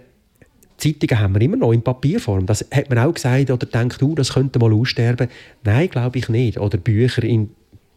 Zeitungen 0.77 1.21
haben 1.21 1.35
wir 1.35 1.41
immer 1.41 1.57
noch 1.57 1.73
in 1.73 1.83
Papierform. 1.83 2.47
Das 2.47 2.67
hat 2.73 2.91
man 2.91 2.99
auch 2.99 3.15
gesagt 3.15 3.51
oder 3.51 3.65
denkt, 3.65 4.03
uh, 4.03 4.17
das 4.17 4.35
könnte 4.35 4.59
mal 4.59 4.73
aussterben. 4.73 5.29
Nein, 5.63 5.89
glaube 5.89 6.19
ich 6.19 6.29
nicht. 6.29 6.59
Oder 6.59 6.79
Bücher 6.79 7.23
in 7.23 7.51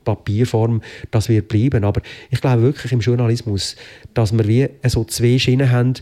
Papierform, 0.05 0.81
das 1.09 1.27
wird 1.27 1.47
bleiben. 1.47 1.83
Aber 1.83 2.01
ich 2.29 2.39
glaube 2.39 2.61
wirklich 2.61 2.91
im 2.91 2.99
Journalismus, 2.99 3.75
dass 4.13 4.31
wir 4.31 4.47
wie 4.47 4.69
so 4.87 5.03
zwei 5.05 5.39
Schienen 5.39 5.71
haben 5.71 5.95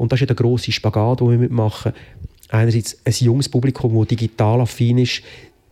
und 0.00 0.12
das 0.12 0.16
ist 0.16 0.20
ja 0.20 0.26
der 0.28 0.36
grosse 0.36 0.72
Spagat, 0.72 1.20
den 1.20 1.30
wir 1.30 1.36
mitmachen. 1.36 1.92
Einerseits 2.50 2.98
ein 3.04 3.12
junges 3.12 3.48
Publikum, 3.48 3.96
das 3.98 4.08
digital 4.08 4.60
affin 4.60 4.98
ist, 4.98 5.22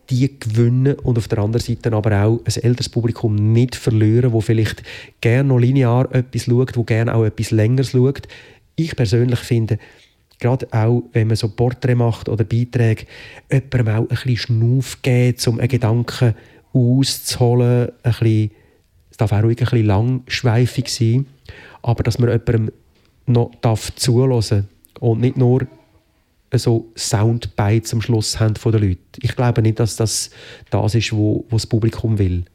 die 0.09 0.39
gewinnen 0.39 0.95
und 0.95 1.17
auf 1.17 1.27
der 1.27 1.39
anderen 1.39 1.63
Seite 1.63 1.93
aber 1.93 2.23
auch 2.23 2.39
ein 2.43 2.63
älteres 2.63 2.89
Publikum 2.89 3.35
nicht 3.35 3.75
verlieren, 3.75 4.33
wo 4.33 4.41
vielleicht 4.41 4.81
gerne 5.21 5.49
noch 5.49 5.59
linear 5.59 6.13
etwas 6.13 6.45
schaut, 6.45 6.75
wo 6.75 6.83
gerne 6.83 7.13
auch 7.13 7.25
etwas 7.25 7.51
länger 7.51 7.83
schaut. 7.83 8.27
Ich 8.75 8.95
persönlich 8.95 9.39
finde, 9.39 9.77
gerade 10.39 10.67
auch, 10.71 11.03
wenn 11.13 11.27
man 11.27 11.35
so 11.35 11.49
Porträts 11.49 11.97
macht 11.97 12.29
oder 12.29 12.43
Beiträge, 12.43 13.05
jemandem 13.51 13.87
auch 13.87 14.01
ein 14.01 14.07
bisschen 14.07 14.37
Schnuff 14.37 15.01
geben, 15.01 15.37
um 15.47 15.59
einen 15.59 15.67
Gedanken 15.67 16.33
auszuholen, 16.73 17.89
ein 18.03 18.11
bisschen, 18.11 18.51
es 19.11 19.17
darf 19.17 19.31
auch 19.31 19.43
ruhig 19.43 19.59
ein 19.59 19.65
bisschen 19.65 19.85
langschweifig 19.85 20.89
sein, 20.89 21.27
aber 21.81 22.03
dass 22.03 22.17
man 22.17 22.29
jemandem 22.29 22.71
noch 23.25 23.51
darf 23.61 23.93
zuhören 23.95 24.67
und 24.99 25.21
nicht 25.21 25.37
nur 25.37 25.67
so 26.57 26.91
Soundbites 26.95 27.93
am 27.93 28.01
Schluss 28.01 28.39
haben 28.39 28.55
von 28.55 28.71
den 28.71 28.81
Leuten. 28.81 29.01
Ich 29.21 29.35
glaube 29.35 29.61
nicht, 29.61 29.79
dass 29.79 29.95
das 29.95 30.31
das 30.69 30.95
ist, 30.95 31.13
was 31.13 31.43
das 31.51 31.67
Publikum 31.67 32.17
will. 32.17 32.45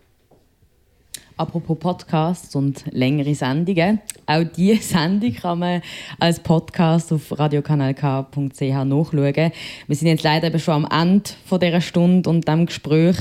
Apropos 1.37 1.77
Podcasts 1.81 2.55
und 2.55 2.85
längere 2.93 3.35
Sendungen. 3.35 3.99
Auch 4.25 4.45
diese 4.57 4.77
Sendung 4.83 5.35
kann 5.35 5.59
man 5.59 5.83
als 6.21 6.39
Podcast 6.39 7.13
auf 7.13 7.37
radiokanalk.ch 7.37 8.61
nachschauen. 8.61 9.53
Wir 9.89 9.97
sind 9.97 10.09
jetzt 10.09 10.23
leider 10.23 10.47
eben 10.47 10.61
schon 10.61 10.85
am 10.85 11.03
Ende 11.03 11.31
dieser 11.51 11.81
Stunde 11.81 12.31
und 12.31 12.47
diesem 12.47 12.67
Gespräch. 12.67 13.17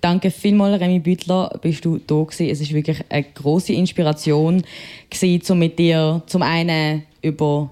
Danke 0.00 0.30
vielmals, 0.30 0.80
Remy 0.80 1.00
Büttler, 1.00 1.58
bist 1.60 1.84
du 1.84 1.98
da 1.98 2.22
gewesen. 2.22 2.48
Es 2.48 2.62
ist 2.62 2.72
wirklich 2.72 3.04
eine 3.10 3.24
große 3.34 3.74
Inspiration 3.74 4.62
gewesen, 5.10 5.52
um 5.52 5.58
mit 5.58 5.78
dir 5.78 6.22
zum 6.26 6.40
einen 6.40 7.02
über 7.20 7.70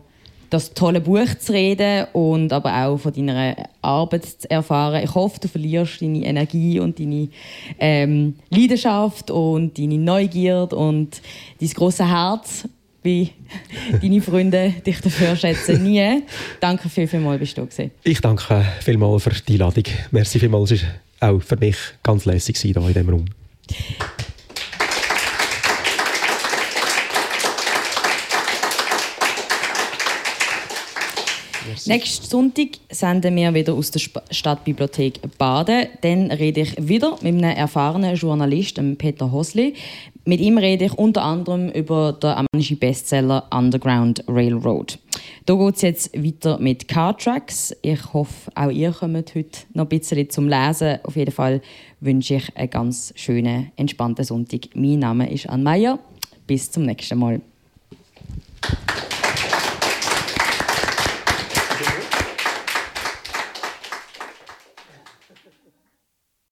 das 0.51 0.75
tolle 0.75 1.01
Buch 1.01 1.35
zu 1.39 1.53
reden 1.53 2.07
und 2.13 2.53
aber 2.53 2.87
auch 2.87 2.99
von 2.99 3.13
deiner 3.13 3.57
Arbeit 3.83 4.25
zu 4.25 4.51
erfahren. 4.51 5.03
Ich 5.03 5.15
hoffe, 5.15 5.41
du 5.41 5.49
verlierst 5.49 6.01
deine 6.01 6.25
Energie 6.25 6.81
und 6.81 6.99
deine 6.99 7.29
ähm, 7.79 8.35
Leidenschaft 8.51 9.31
und 9.31 9.79
deine 9.79 9.99
Neugierde 9.99 10.77
und 10.77 11.21
dein 11.61 11.69
große 11.71 12.09
Herz, 12.09 12.69
wie 13.03 13.31
deine 14.03 14.21
Freunde 14.21 14.75
dich 14.85 15.01
dafür 15.01 15.37
schätzen, 15.37 15.83
nie. 15.83 16.23
Danke 16.61 16.89
viel, 16.89 17.07
vielmals, 17.07 17.41
bist 17.41 17.57
du 17.57 17.63
da 17.63 17.67
gewesen. 17.67 17.91
Ich 18.05 18.21
danke 18.21 18.65
vielmals 18.81 19.23
für 19.23 19.31
die 19.31 19.53
Einladung. 19.55 19.85
Merci 20.11 20.39
vielmals, 20.39 20.71
es 20.71 20.83
war 21.21 21.33
auch 21.33 21.43
für 21.43 21.57
mich 21.57 21.77
ganz 22.03 22.25
lässig 22.25 22.57
hier 22.59 22.77
in 22.77 22.87
diesem 22.87 23.09
Raum. 23.09 23.25
Nächsten 31.87 32.27
Sonntag 32.27 32.69
senden 32.91 33.37
wir 33.37 33.53
wieder 33.55 33.75
aus 33.75 33.91
der 33.91 34.01
Stadtbibliothek 34.31 35.21
Baden. 35.39 35.87
Dann 36.01 36.31
rede 36.31 36.63
ich 36.63 36.75
wieder 36.89 37.13
mit 37.23 37.35
einem 37.35 37.57
erfahrenen 37.57 38.17
Journalist, 38.17 38.81
Peter 38.99 39.31
Hosli. 39.31 39.75
Mit 40.25 40.41
ihm 40.41 40.59
rede 40.59 40.87
ich 40.87 40.95
unter 40.95 41.23
anderem 41.23 41.71
über 41.71 42.13
den 42.13 42.31
amerikanischen 42.31 42.79
Bestseller 42.79 43.47
Underground 43.53 44.25
Railroad. 44.27 44.99
Da 45.47 45.55
geht 45.55 45.77
es 45.77 45.83
jetzt 45.83 46.15
weiter 46.15 46.59
mit 46.59 46.89
Car 46.89 47.17
Tracks. 47.17 47.75
Ich 47.83 48.13
hoffe, 48.13 48.51
auch 48.55 48.71
ihr 48.71 48.91
kommt 48.91 49.35
heute 49.35 49.61
noch 49.75 49.85
ein 49.85 49.89
bisschen 49.89 50.29
zum 50.31 50.49
Lesen. 50.49 50.99
Auf 51.05 51.15
jeden 51.15 51.31
Fall 51.31 51.63
wünsche 52.01 52.35
ich 52.35 52.57
einen 52.57 52.71
ganz 52.71 53.13
schönen, 53.17 53.71
entspannten 53.77 54.25
Sonntag. 54.25 54.69
Mein 54.75 54.99
Name 54.99 55.31
ist 55.31 55.49
Anne 55.49 55.63
Meyer. 55.63 55.99
Bis 56.47 56.71
zum 56.71 56.85
nächsten 56.85 57.19
Mal. 57.19 57.41